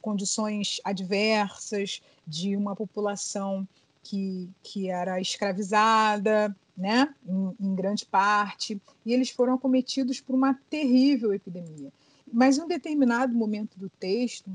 condições 0.00 0.80
adversas, 0.82 2.02
de 2.26 2.56
uma 2.56 2.74
população 2.74 3.68
que, 4.02 4.48
que 4.62 4.90
era 4.90 5.20
escravizada, 5.20 6.54
né, 6.76 7.14
em, 7.26 7.54
em 7.60 7.74
grande 7.74 8.04
parte, 8.04 8.80
e 9.06 9.12
eles 9.12 9.30
foram 9.30 9.54
acometidos 9.54 10.20
por 10.20 10.34
uma 10.34 10.58
terrível 10.68 11.32
epidemia. 11.32 11.92
Mas 12.32 12.58
em 12.58 12.62
um 12.62 12.68
determinado 12.68 13.32
momento 13.32 13.78
do 13.78 13.88
texto, 13.88 14.50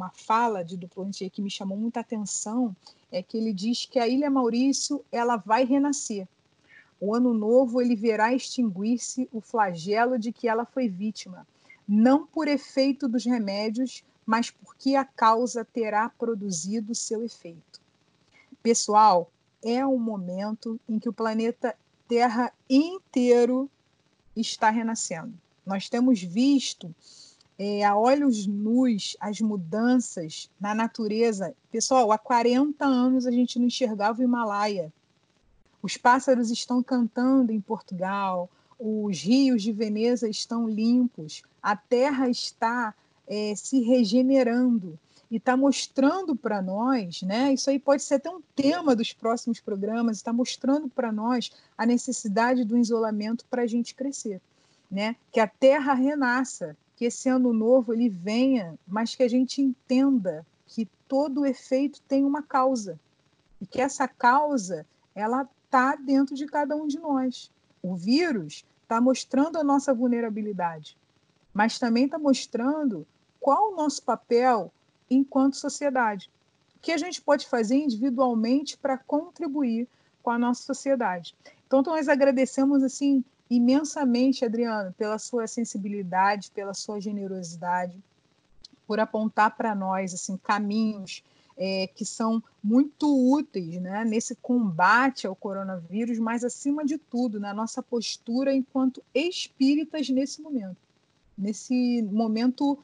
uma 0.00 0.08
fala 0.08 0.64
de 0.64 0.78
Duplantier 0.78 1.30
que 1.30 1.42
me 1.42 1.50
chamou 1.50 1.76
muita 1.76 2.00
atenção 2.00 2.74
é 3.12 3.22
que 3.22 3.36
ele 3.36 3.52
diz 3.52 3.84
que 3.84 3.98
a 3.98 4.08
Ilha 4.08 4.30
Maurício 4.30 5.04
ela 5.12 5.36
vai 5.36 5.64
renascer. 5.64 6.26
O 6.98 7.14
ano 7.14 7.34
novo 7.34 7.82
ele 7.82 7.94
verá 7.94 8.32
extinguir-se 8.32 9.28
o 9.30 9.42
flagelo 9.42 10.18
de 10.18 10.32
que 10.32 10.48
ela 10.48 10.64
foi 10.64 10.88
vítima, 10.88 11.46
não 11.86 12.26
por 12.26 12.48
efeito 12.48 13.06
dos 13.06 13.26
remédios, 13.26 14.02
mas 14.24 14.50
porque 14.50 14.94
a 14.94 15.04
causa 15.04 15.66
terá 15.66 16.08
produzido 16.08 16.94
seu 16.94 17.22
efeito. 17.22 17.80
Pessoal, 18.62 19.30
é 19.62 19.84
um 19.84 19.98
momento 19.98 20.80
em 20.88 20.98
que 20.98 21.10
o 21.10 21.12
planeta 21.12 21.76
Terra 22.08 22.52
inteiro 22.68 23.70
está 24.34 24.70
renascendo. 24.70 25.34
Nós 25.66 25.90
temos 25.90 26.22
visto 26.22 26.94
é, 27.62 27.84
a 27.84 27.94
olhos 27.94 28.46
nus 28.46 29.18
as 29.20 29.38
mudanças 29.38 30.48
na 30.58 30.74
natureza. 30.74 31.54
Pessoal, 31.70 32.10
há 32.10 32.16
40 32.16 32.86
anos 32.86 33.26
a 33.26 33.30
gente 33.30 33.58
não 33.58 33.66
enxergava 33.66 34.18
o 34.18 34.24
Himalaia. 34.24 34.90
Os 35.82 35.98
pássaros 35.98 36.50
estão 36.50 36.82
cantando 36.82 37.52
em 37.52 37.60
Portugal, 37.60 38.48
os 38.78 39.20
rios 39.20 39.62
de 39.62 39.72
Veneza 39.72 40.26
estão 40.26 40.66
limpos, 40.66 41.42
a 41.62 41.76
terra 41.76 42.30
está 42.30 42.94
é, 43.28 43.52
se 43.54 43.82
regenerando 43.82 44.98
e 45.30 45.36
está 45.36 45.54
mostrando 45.54 46.34
para 46.34 46.62
nós, 46.62 47.20
né? 47.20 47.52
Isso 47.52 47.68
aí 47.68 47.78
pode 47.78 48.02
ser 48.02 48.14
até 48.14 48.30
um 48.30 48.40
tema 48.56 48.96
dos 48.96 49.12
próximos 49.12 49.60
programas, 49.60 50.16
está 50.16 50.32
mostrando 50.32 50.88
para 50.88 51.12
nós 51.12 51.52
a 51.76 51.84
necessidade 51.84 52.64
do 52.64 52.78
isolamento 52.78 53.44
para 53.50 53.62
a 53.62 53.66
gente 53.66 53.94
crescer 53.94 54.40
né? 54.90 55.14
Que 55.30 55.38
a 55.38 55.46
Terra 55.46 55.94
renasça, 55.94 56.76
que 57.00 57.06
esse 57.06 57.30
ano 57.30 57.50
novo 57.50 57.94
ele 57.94 58.10
venha, 58.10 58.78
mas 58.86 59.14
que 59.14 59.22
a 59.22 59.28
gente 59.28 59.62
entenda 59.62 60.46
que 60.66 60.86
todo 61.08 61.46
efeito 61.46 61.98
tem 62.02 62.26
uma 62.26 62.42
causa 62.42 63.00
e 63.58 63.64
que 63.64 63.80
essa 63.80 64.06
causa 64.06 64.86
ela 65.14 65.48
está 65.64 65.96
dentro 65.96 66.34
de 66.34 66.44
cada 66.44 66.76
um 66.76 66.86
de 66.86 66.98
nós. 66.98 67.50
O 67.82 67.96
vírus 67.96 68.66
está 68.82 69.00
mostrando 69.00 69.56
a 69.56 69.64
nossa 69.64 69.94
vulnerabilidade, 69.94 70.94
mas 71.54 71.78
também 71.78 72.04
está 72.04 72.18
mostrando 72.18 73.06
qual 73.40 73.72
o 73.72 73.76
nosso 73.76 74.02
papel 74.02 74.70
enquanto 75.08 75.56
sociedade. 75.56 76.30
O 76.76 76.80
que 76.80 76.92
a 76.92 76.98
gente 76.98 77.22
pode 77.22 77.48
fazer 77.48 77.76
individualmente 77.76 78.76
para 78.76 78.98
contribuir 78.98 79.88
com 80.22 80.28
a 80.28 80.38
nossa 80.38 80.64
sociedade. 80.64 81.34
Então, 81.66 81.80
nós 81.80 82.10
agradecemos 82.10 82.82
assim 82.82 83.24
imensamente, 83.50 84.44
Adriano, 84.44 84.92
pela 84.92 85.18
sua 85.18 85.46
sensibilidade, 85.48 86.52
pela 86.52 86.72
sua 86.72 87.00
generosidade, 87.00 87.98
por 88.86 89.00
apontar 89.00 89.56
para 89.56 89.74
nós 89.74 90.14
assim 90.14 90.36
caminhos 90.36 91.22
é, 91.56 91.88
que 91.88 92.06
são 92.06 92.42
muito 92.62 93.06
úteis 93.30 93.80
né, 93.80 94.04
nesse 94.04 94.34
combate 94.36 95.26
ao 95.26 95.36
coronavírus, 95.36 96.18
mas 96.18 96.42
acima 96.42 96.84
de 96.84 96.96
tudo 96.96 97.38
na 97.38 97.52
nossa 97.52 97.82
postura 97.82 98.54
enquanto 98.54 99.02
espíritas 99.14 100.08
nesse 100.08 100.40
momento, 100.40 100.78
nesse 101.36 102.02
momento 102.10 102.78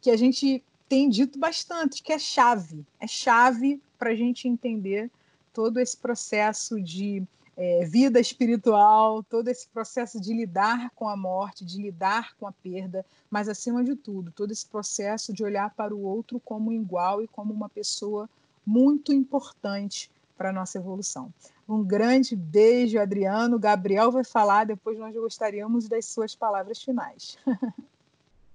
que 0.00 0.10
a 0.10 0.16
gente 0.16 0.62
tem 0.88 1.08
dito 1.08 1.38
bastante, 1.38 2.02
que 2.02 2.12
é 2.12 2.18
chave, 2.18 2.84
é 2.98 3.06
chave 3.06 3.80
para 3.98 4.10
a 4.10 4.14
gente 4.14 4.48
entender 4.48 5.10
todo 5.52 5.78
esse 5.78 5.96
processo 5.96 6.80
de 6.80 7.22
é, 7.58 7.84
vida 7.84 8.20
espiritual, 8.20 9.20
todo 9.24 9.48
esse 9.48 9.66
processo 9.66 10.20
de 10.20 10.32
lidar 10.32 10.92
com 10.94 11.08
a 11.08 11.16
morte, 11.16 11.64
de 11.64 11.82
lidar 11.82 12.36
com 12.36 12.46
a 12.46 12.52
perda, 12.52 13.04
mas 13.28 13.48
acima 13.48 13.82
de 13.82 13.96
tudo, 13.96 14.30
todo 14.30 14.52
esse 14.52 14.64
processo 14.64 15.32
de 15.32 15.42
olhar 15.42 15.74
para 15.74 15.92
o 15.92 16.00
outro 16.00 16.38
como 16.38 16.72
igual 16.72 17.20
e 17.20 17.26
como 17.26 17.52
uma 17.52 17.68
pessoa 17.68 18.30
muito 18.64 19.12
importante 19.12 20.08
para 20.36 20.50
a 20.50 20.52
nossa 20.52 20.78
evolução. 20.78 21.34
Um 21.68 21.82
grande 21.82 22.36
beijo, 22.36 23.00
Adriano. 23.00 23.58
Gabriel 23.58 24.12
vai 24.12 24.22
falar, 24.22 24.64
depois 24.64 24.96
nós 24.96 25.12
gostaríamos 25.12 25.88
das 25.88 26.06
suas 26.06 26.36
palavras 26.36 26.80
finais. 26.80 27.36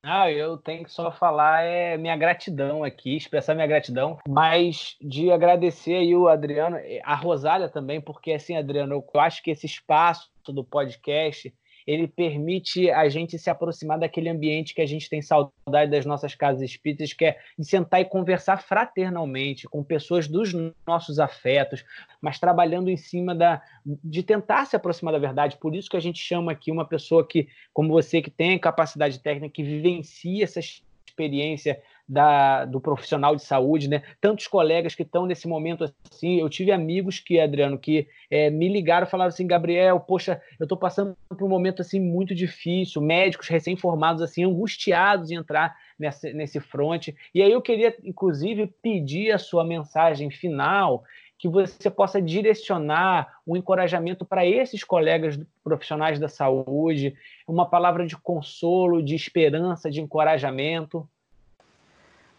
Ah, 0.06 0.30
eu 0.30 0.58
tenho 0.58 0.84
que 0.84 0.92
só 0.92 1.10
falar 1.14 1.64
é 1.64 1.98
minha 1.98 2.18
gratidão 2.18 2.84
aqui, 2.84 3.16
expressar 3.16 3.56
minha 3.56 3.66
gratidão, 3.66 4.20
mas 4.28 4.98
de 5.02 5.32
agradecer 5.32 5.96
aí 5.96 6.14
o 6.14 6.28
Adriano, 6.28 6.78
a 7.06 7.16
Rosália 7.16 7.70
também, 7.70 8.02
porque 8.02 8.34
assim, 8.34 8.58
Adriano, 8.58 8.96
eu 8.96 9.22
acho 9.22 9.42
que 9.42 9.52
esse 9.52 9.66
espaço 9.66 10.30
do 10.46 10.62
podcast 10.62 11.54
ele 11.86 12.08
permite 12.08 12.90
a 12.90 13.08
gente 13.10 13.38
se 13.38 13.50
aproximar 13.50 14.00
daquele 14.00 14.30
ambiente 14.30 14.74
que 14.74 14.82
a 14.82 14.86
gente 14.86 15.10
tem 15.10 15.22
saudade 15.22 15.92
das 15.92 16.06
nossas 16.06 16.36
casas 16.36 16.62
espíritas, 16.62 17.14
que 17.14 17.26
é 17.26 17.38
de 17.58 17.66
sentar 17.66 18.02
e 18.02 18.06
conversar 18.06 18.58
fraternalmente 18.58 19.68
com 19.68 19.84
pessoas 19.84 20.28
dos 20.28 20.54
nossos 20.88 21.20
afetos, 21.20 21.84
mas 22.22 22.40
trabalhando 22.40 22.90
em 22.90 22.98
cima 22.98 23.36
da 23.36 23.62
de 23.86 24.24
tentar 24.24 24.66
se 24.66 24.76
aproximar 24.76 25.14
da 25.14 25.20
verdade. 25.20 25.58
Por 25.58 25.76
isso 25.76 25.90
que 25.90 25.98
a 25.98 26.02
gente 26.02 26.20
chama 26.20 26.52
aqui 26.52 26.72
uma 26.72 26.88
pessoa 26.88 27.28
que, 27.28 27.48
como 27.74 27.90
você, 27.90 28.22
que 28.22 28.32
tem 28.32 28.58
capacidade 28.58 29.20
técnica, 29.20 29.54
que 29.54 29.64
vivencia 29.64 30.44
essas 30.44 30.82
experiência 31.14 31.80
da, 32.08 32.66
do 32.66 32.82
profissional 32.82 33.36
de 33.36 33.44
saúde, 33.44 33.88
né? 33.88 34.04
Tantos 34.20 34.48
colegas 34.48 34.94
que 34.94 35.04
estão 35.04 35.26
nesse 35.26 35.48
momento 35.48 35.86
assim. 36.12 36.40
Eu 36.40 36.50
tive 36.50 36.72
amigos 36.72 37.20
que, 37.20 37.40
Adriano, 37.40 37.78
que 37.78 38.08
é, 38.30 38.50
me 38.50 38.68
ligaram 38.68 39.08
e 39.08 39.10
falaram 39.10 39.30
assim, 39.30 39.48
Gabriel, 39.48 40.00
poxa, 40.00 40.42
eu 40.60 40.66
estou 40.66 40.78
passando 40.78 41.16
por 41.30 41.44
um 41.44 41.50
momento 41.50 41.82
assim 41.82 42.00
muito 42.00 42.36
difícil, 42.36 43.02
médicos 43.02 43.48
recém-formados 43.48 44.22
assim, 44.22 44.44
angustiados 44.44 45.32
em 45.32 45.36
entrar 45.36 45.76
nesse, 45.98 46.34
nesse 46.34 46.60
fronte. 46.60 47.16
E 47.34 47.42
aí 47.42 47.52
eu 47.52 47.62
queria, 47.62 47.96
inclusive, 48.04 48.68
pedir 48.82 49.32
a 49.32 49.38
sua 49.38 49.64
mensagem 49.64 50.30
final 50.30 51.04
que 51.44 51.50
você 51.50 51.90
possa 51.90 52.22
direcionar 52.22 53.40
um 53.46 53.58
encorajamento 53.58 54.24
para 54.24 54.46
esses 54.46 54.82
colegas 54.82 55.38
profissionais 55.62 56.18
da 56.18 56.30
saúde, 56.30 57.16
uma 57.46 57.70
palavra 57.70 58.08
de 58.08 58.16
consolo, 58.16 59.04
de 59.04 59.14
esperança, 59.14 59.92
de 59.92 60.00
encorajamento. 60.00 61.06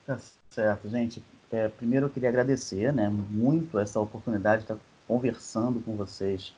Tá 0.06 0.18
certo, 0.50 0.88
gente. 0.88 1.22
É, 1.50 1.68
primeiro 1.68 2.06
eu 2.06 2.10
queria 2.10 2.28
agradecer 2.28 2.92
né, 2.92 3.08
muito 3.08 3.78
essa 3.78 4.00
oportunidade 4.00 4.64
de 4.64 4.72
estar 4.72 4.84
conversando 5.06 5.80
com 5.80 5.96
vocês 5.96 6.54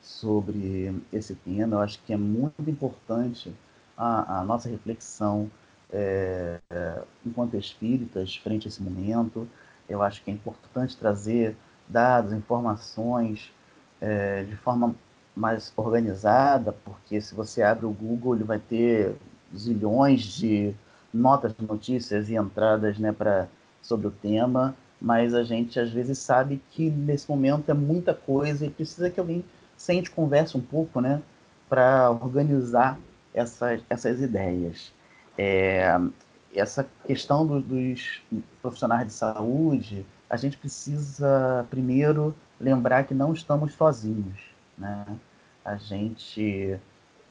sobre 0.00 0.94
esse 1.12 1.34
tema. 1.34 1.76
Eu 1.76 1.80
acho 1.80 2.00
que 2.04 2.12
é 2.12 2.16
muito 2.16 2.68
importante 2.70 3.54
a, 3.96 4.40
a 4.40 4.44
nossa 4.44 4.68
reflexão 4.68 5.50
é, 5.92 6.60
é, 6.70 7.02
enquanto 7.26 7.56
espíritas 7.56 8.36
frente 8.36 8.68
a 8.68 8.70
esse 8.70 8.82
momento. 8.82 9.48
Eu 9.88 10.02
acho 10.02 10.22
que 10.22 10.30
é 10.30 10.34
importante 10.34 10.96
trazer 10.96 11.56
dados, 11.88 12.32
informações 12.32 13.52
é, 14.00 14.44
de 14.44 14.56
forma 14.56 14.94
mais 15.36 15.72
organizada, 15.76 16.72
porque 16.72 17.20
se 17.20 17.34
você 17.34 17.62
abre 17.62 17.86
o 17.86 17.90
Google, 17.92 18.34
ele 18.36 18.44
vai 18.44 18.58
ter 18.58 19.16
zilhões 19.56 20.22
de 20.22 20.74
notas 21.14 21.54
notícias 21.58 22.28
e 22.28 22.34
entradas 22.34 22.98
né, 22.98 23.12
pra, 23.12 23.46
sobre 23.80 24.08
o 24.08 24.10
tema, 24.10 24.74
mas 25.00 25.34
a 25.34 25.44
gente 25.44 25.78
às 25.78 25.90
vezes 25.90 26.18
sabe 26.18 26.60
que 26.70 26.90
nesse 26.90 27.30
momento 27.30 27.70
é 27.70 27.74
muita 27.74 28.12
coisa 28.12 28.66
e 28.66 28.70
precisa 28.70 29.08
que 29.08 29.20
alguém 29.20 29.44
sente, 29.76 30.10
converse 30.10 30.56
um 30.56 30.60
pouco, 30.60 31.00
né, 31.00 31.22
para 31.68 32.10
organizar 32.10 32.98
essa, 33.32 33.78
essas 33.88 34.20
ideias. 34.20 34.92
É, 35.38 35.96
essa 36.54 36.86
questão 37.06 37.46
do, 37.46 37.60
dos 37.60 38.22
profissionais 38.62 39.06
de 39.06 39.12
saúde, 39.12 40.06
a 40.28 40.36
gente 40.36 40.56
precisa 40.56 41.66
primeiro 41.70 42.34
lembrar 42.60 43.04
que 43.04 43.14
não 43.14 43.32
estamos 43.32 43.72
sozinhos, 43.74 44.40
né? 44.78 45.04
A 45.64 45.76
gente 45.76 46.78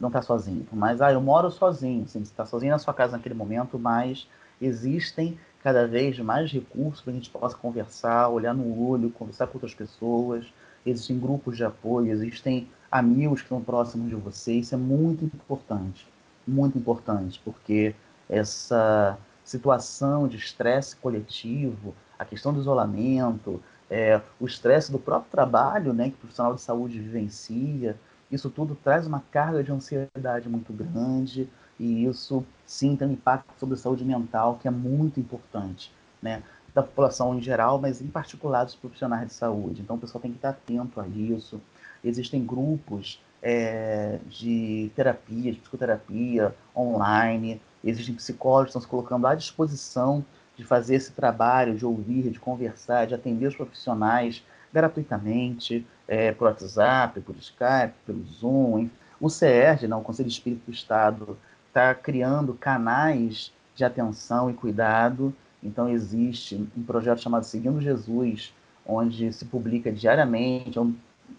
não 0.03 0.09
está 0.09 0.21
sozinho. 0.21 0.67
Mas, 0.71 1.01
ah, 1.01 1.11
eu 1.11 1.21
moro 1.21 1.49
sozinho. 1.49 2.07
Sim, 2.07 2.19
você 2.19 2.31
está 2.31 2.45
sozinho 2.45 2.73
na 2.73 2.79
sua 2.79 2.93
casa 2.93 3.13
naquele 3.13 3.33
momento, 3.33 3.79
mas 3.79 4.27
existem 4.61 5.39
cada 5.63 5.87
vez 5.87 6.19
mais 6.19 6.51
recursos 6.51 7.01
para 7.01 7.11
a 7.11 7.15
gente 7.15 7.29
possa 7.29 7.55
conversar, 7.55 8.27
olhar 8.27 8.53
no 8.53 8.85
olho, 8.85 9.09
conversar 9.09 9.47
com 9.47 9.53
outras 9.55 9.73
pessoas. 9.73 10.45
Existem 10.85 11.17
grupos 11.17 11.55
de 11.55 11.63
apoio, 11.63 12.11
existem 12.11 12.69
amigos 12.91 13.39
que 13.39 13.45
estão 13.45 13.61
próximos 13.61 14.09
de 14.09 14.15
você. 14.15 14.53
Isso 14.53 14.75
é 14.75 14.77
muito 14.77 15.23
importante, 15.23 16.05
muito 16.45 16.77
importante, 16.77 17.41
porque 17.43 17.95
essa 18.29 19.17
situação 19.43 20.27
de 20.27 20.35
estresse 20.35 20.97
coletivo, 20.97 21.95
a 22.19 22.25
questão 22.25 22.53
do 22.53 22.59
isolamento, 22.59 23.61
é, 23.89 24.19
o 24.39 24.45
estresse 24.45 24.91
do 24.91 24.99
próprio 24.99 25.31
trabalho, 25.31 25.93
né, 25.93 26.09
que 26.09 26.15
o 26.15 26.17
profissional 26.17 26.53
de 26.53 26.61
saúde 26.61 26.99
vivencia, 26.99 27.97
isso 28.33 28.49
tudo 28.49 28.75
traz 28.75 29.05
uma 29.05 29.23
carga 29.31 29.63
de 29.63 29.71
ansiedade 29.71 30.49
muito 30.49 30.73
grande 30.73 31.47
e 31.79 32.05
isso 32.05 32.43
sim 32.65 32.95
tem 32.95 33.07
um 33.07 33.11
impacto 33.11 33.53
sobre 33.59 33.75
a 33.75 33.77
saúde 33.77 34.03
mental 34.03 34.57
que 34.59 34.67
é 34.67 34.71
muito 34.71 35.19
importante, 35.19 35.91
né? 36.21 36.41
Da 36.73 36.81
população 36.81 37.37
em 37.37 37.41
geral, 37.41 37.79
mas 37.79 38.01
em 38.01 38.07
particular 38.07 38.63
dos 38.63 38.75
profissionais 38.75 39.27
de 39.27 39.33
saúde. 39.33 39.81
Então 39.81 39.95
o 39.95 39.99
pessoal 39.99 40.21
tem 40.21 40.31
que 40.31 40.37
estar 40.37 40.49
atento 40.49 40.99
a 40.99 41.07
isso. 41.07 41.61
Existem 42.03 42.43
grupos 42.43 43.21
é, 43.41 44.17
de 44.27 44.91
terapia, 44.95 45.51
de 45.51 45.59
psicoterapia 45.59 46.55
online, 46.75 47.61
existem 47.83 48.15
psicólogos 48.15 48.65
que 48.65 48.69
estão 48.69 48.81
se 48.81 48.87
colocando 48.87 49.27
à 49.27 49.35
disposição 49.35 50.25
de 50.55 50.63
fazer 50.63 50.95
esse 50.95 51.11
trabalho, 51.11 51.75
de 51.75 51.85
ouvir, 51.85 52.29
de 52.29 52.39
conversar, 52.39 53.05
de 53.05 53.13
atender 53.13 53.47
os 53.47 53.55
profissionais 53.55 54.43
gratuitamente, 54.73 55.85
é, 56.07 56.31
por 56.31 56.45
WhatsApp, 56.45 57.21
por 57.21 57.35
Skype, 57.35 57.93
pelo 58.05 58.23
Zoom. 58.25 58.89
O 59.21 59.29
CERJ, 59.29 59.87
não, 59.87 59.99
o 59.99 60.03
Conselho 60.03 60.27
Espírito 60.27 60.65
do 60.65 60.73
Estado, 60.73 61.37
está 61.67 61.93
criando 61.93 62.53
canais 62.53 63.53
de 63.75 63.85
atenção 63.85 64.49
e 64.49 64.53
cuidado. 64.53 65.33
Então, 65.61 65.87
existe 65.87 66.67
um 66.75 66.83
projeto 66.83 67.21
chamado 67.21 67.45
Seguindo 67.45 67.79
Jesus, 67.79 68.53
onde 68.85 69.31
se 69.31 69.45
publica 69.45 69.91
diariamente, 69.91 70.79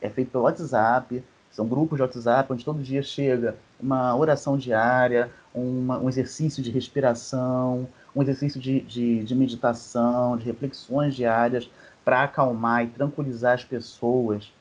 é 0.01 0.09
feito 0.09 0.31
pelo 0.31 0.45
WhatsApp, 0.45 1.23
são 1.51 1.69
grupos 1.69 1.97
de 1.99 2.03
WhatsApp, 2.03 2.53
onde 2.53 2.65
todo 2.65 2.83
dia 2.83 3.03
chega 3.03 3.57
uma 3.79 4.17
oração 4.17 4.57
diária, 4.57 5.31
uma, 5.55 5.99
um 5.99 6.09
exercício 6.09 6.61
de 6.61 6.71
respiração, 6.71 7.87
um 8.15 8.23
exercício 8.23 8.61
de, 8.61 8.81
de, 8.81 9.23
de 9.23 9.35
meditação, 9.37 10.37
de 10.37 10.45
reflexões 10.45 11.15
diárias, 11.15 11.71
para 12.05 12.25
acalmar 12.25 12.85
e 12.85 12.89
tranquilizar 12.89 13.55
as 13.55 13.65
pessoas 13.65 14.53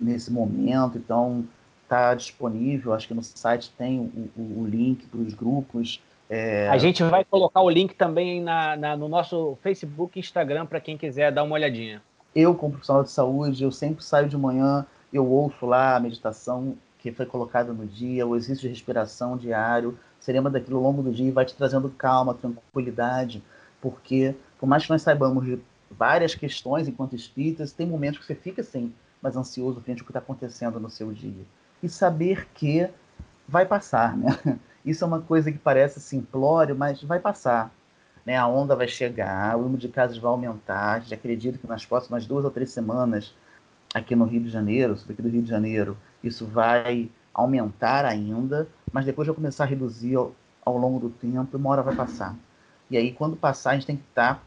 nesse 0.00 0.32
momento. 0.32 0.98
Então, 0.98 1.44
está 1.82 2.14
disponível, 2.14 2.92
acho 2.92 3.08
que 3.08 3.14
no 3.14 3.22
site 3.22 3.72
tem 3.76 4.00
o, 4.00 4.30
o, 4.40 4.62
o 4.62 4.66
link 4.66 5.06
para 5.06 5.20
os 5.20 5.34
grupos. 5.34 6.02
É... 6.28 6.68
A 6.68 6.78
gente 6.78 7.02
vai 7.02 7.24
colocar 7.24 7.60
o 7.60 7.70
link 7.70 7.94
também 7.94 8.42
na, 8.42 8.76
na 8.76 8.96
no 8.96 9.08
nosso 9.08 9.58
Facebook 9.62 10.18
e 10.18 10.20
Instagram 10.20 10.66
para 10.66 10.80
quem 10.80 10.96
quiser 10.96 11.30
dar 11.30 11.42
uma 11.42 11.54
olhadinha. 11.54 12.02
Eu, 12.34 12.54
como 12.54 12.72
profissional 12.72 13.04
de 13.04 13.10
saúde, 13.10 13.62
eu 13.62 13.70
sempre 13.70 14.02
saio 14.02 14.28
de 14.28 14.36
manhã, 14.36 14.84
eu 15.12 15.26
ouço 15.26 15.66
lá 15.66 15.96
a 15.96 16.00
meditação 16.00 16.76
que 16.98 17.12
foi 17.12 17.26
colocada 17.26 17.72
no 17.72 17.86
dia, 17.86 18.26
o 18.26 18.34
exercício 18.34 18.62
de 18.62 18.68
respiração 18.68 19.36
diário, 19.36 19.96
você 20.18 20.32
lembra 20.32 20.50
daquilo 20.50 20.78
ao 20.78 20.82
longo 20.82 21.02
do 21.02 21.12
dia 21.12 21.28
e 21.28 21.30
vai 21.30 21.44
te 21.44 21.54
trazendo 21.54 21.90
calma, 21.90 22.32
tranquilidade, 22.32 23.42
porque 23.80 24.34
por 24.58 24.66
mais 24.66 24.84
que 24.84 24.90
nós 24.90 25.02
saibamos 25.02 25.44
de 25.44 25.58
várias 25.90 26.34
questões 26.34 26.88
enquanto 26.88 27.14
espíritas, 27.14 27.72
tem 27.72 27.86
momentos 27.86 28.20
que 28.20 28.26
você 28.26 28.34
fica 28.34 28.60
assim, 28.62 28.92
mais 29.22 29.36
ansioso 29.36 29.80
frente 29.80 30.00
ao 30.00 30.04
que 30.04 30.10
está 30.10 30.18
acontecendo 30.18 30.78
no 30.80 30.90
seu 30.90 31.12
dia. 31.12 31.44
E 31.82 31.88
saber 31.88 32.48
que 32.54 32.88
vai 33.48 33.66
passar, 33.66 34.16
né? 34.16 34.38
Isso 34.84 35.02
é 35.02 35.06
uma 35.06 35.20
coisa 35.20 35.50
que 35.50 35.58
parece 35.58 35.98
simplório, 36.00 36.76
mas 36.76 37.02
vai 37.02 37.18
passar. 37.18 37.72
Né? 38.24 38.36
A 38.36 38.46
onda 38.46 38.76
vai 38.76 38.86
chegar, 38.86 39.56
o 39.56 39.62
número 39.62 39.78
de 39.78 39.88
casos 39.88 40.18
vai 40.18 40.30
aumentar. 40.30 40.94
A 40.94 41.00
gente 41.00 41.14
acredita 41.14 41.58
que 41.58 41.66
nas 41.66 41.86
próximas 41.86 42.26
duas 42.26 42.44
ou 42.44 42.50
três 42.50 42.70
semanas, 42.70 43.34
aqui 43.94 44.14
no 44.14 44.24
Rio 44.24 44.42
de 44.42 44.50
Janeiro, 44.50 44.98
aqui 45.08 45.22
do 45.22 45.28
Rio 45.28 45.42
de 45.42 45.48
Janeiro, 45.48 45.96
isso 46.22 46.46
vai 46.46 47.10
aumentar 47.32 48.04
ainda, 48.04 48.68
mas 48.92 49.04
depois 49.04 49.26
vai 49.26 49.34
começar 49.34 49.64
a 49.64 49.66
reduzir 49.66 50.16
ao, 50.16 50.34
ao 50.64 50.76
longo 50.76 50.98
do 50.98 51.10
tempo 51.10 51.48
e 51.52 51.56
uma 51.56 51.70
hora 51.70 51.82
vai 51.82 51.94
passar. 51.94 52.36
E 52.90 52.96
aí, 52.96 53.12
quando 53.12 53.36
passar, 53.36 53.70
a 53.70 53.74
gente 53.74 53.86
tem 53.86 53.96
que 53.96 54.04
estar 54.10 54.34
tá 54.34 54.42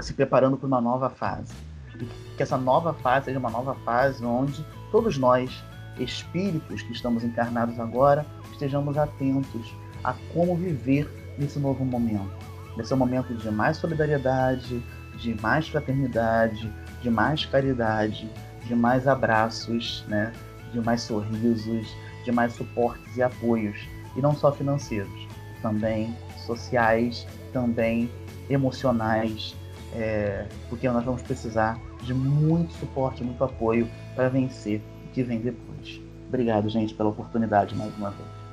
se 0.00 0.12
preparando 0.12 0.56
para 0.56 0.66
uma 0.66 0.80
nova 0.80 1.10
fase. 1.10 1.54
E 2.00 2.06
que 2.36 2.42
essa 2.42 2.58
nova 2.58 2.92
fase 2.94 3.26
seja 3.26 3.38
uma 3.38 3.50
nova 3.50 3.74
fase 3.84 4.24
onde 4.24 4.64
todos 4.90 5.16
nós, 5.16 5.62
espíritos 5.98 6.82
que 6.82 6.92
estamos 6.92 7.22
encarnados 7.22 7.78
agora, 7.78 8.26
estejamos 8.52 8.96
atentos 8.96 9.72
a 10.02 10.14
como 10.32 10.56
viver 10.56 11.08
nesse 11.38 11.58
novo 11.58 11.84
momento. 11.84 12.44
Ser 12.82 12.94
um 12.94 12.98
momento 12.98 13.32
de 13.34 13.50
mais 13.50 13.76
solidariedade, 13.76 14.82
de 15.16 15.40
mais 15.40 15.68
fraternidade, 15.68 16.72
de 17.00 17.10
mais 17.10 17.46
caridade, 17.46 18.28
de 18.64 18.74
mais 18.74 19.06
abraços, 19.06 20.04
né? 20.08 20.32
de 20.72 20.80
mais 20.80 21.02
sorrisos, 21.02 21.94
de 22.24 22.32
mais 22.32 22.52
suportes 22.54 23.16
e 23.16 23.22
apoios, 23.22 23.88
e 24.16 24.20
não 24.20 24.34
só 24.34 24.50
financeiros, 24.50 25.28
também 25.62 26.14
sociais, 26.44 27.26
também 27.52 28.10
emocionais, 28.50 29.54
é, 29.94 30.46
porque 30.68 30.88
nós 30.88 31.04
vamos 31.04 31.22
precisar 31.22 31.78
de 32.02 32.12
muito 32.12 32.72
suporte, 32.74 33.22
muito 33.22 33.42
apoio 33.42 33.88
para 34.14 34.28
vencer 34.28 34.82
o 35.06 35.12
que 35.12 35.22
vem 35.22 35.40
depois. 35.40 36.00
Obrigado, 36.28 36.68
gente, 36.68 36.94
pela 36.94 37.10
oportunidade 37.10 37.74
mais 37.74 37.96
uma 37.96 38.10
vez. 38.10 38.43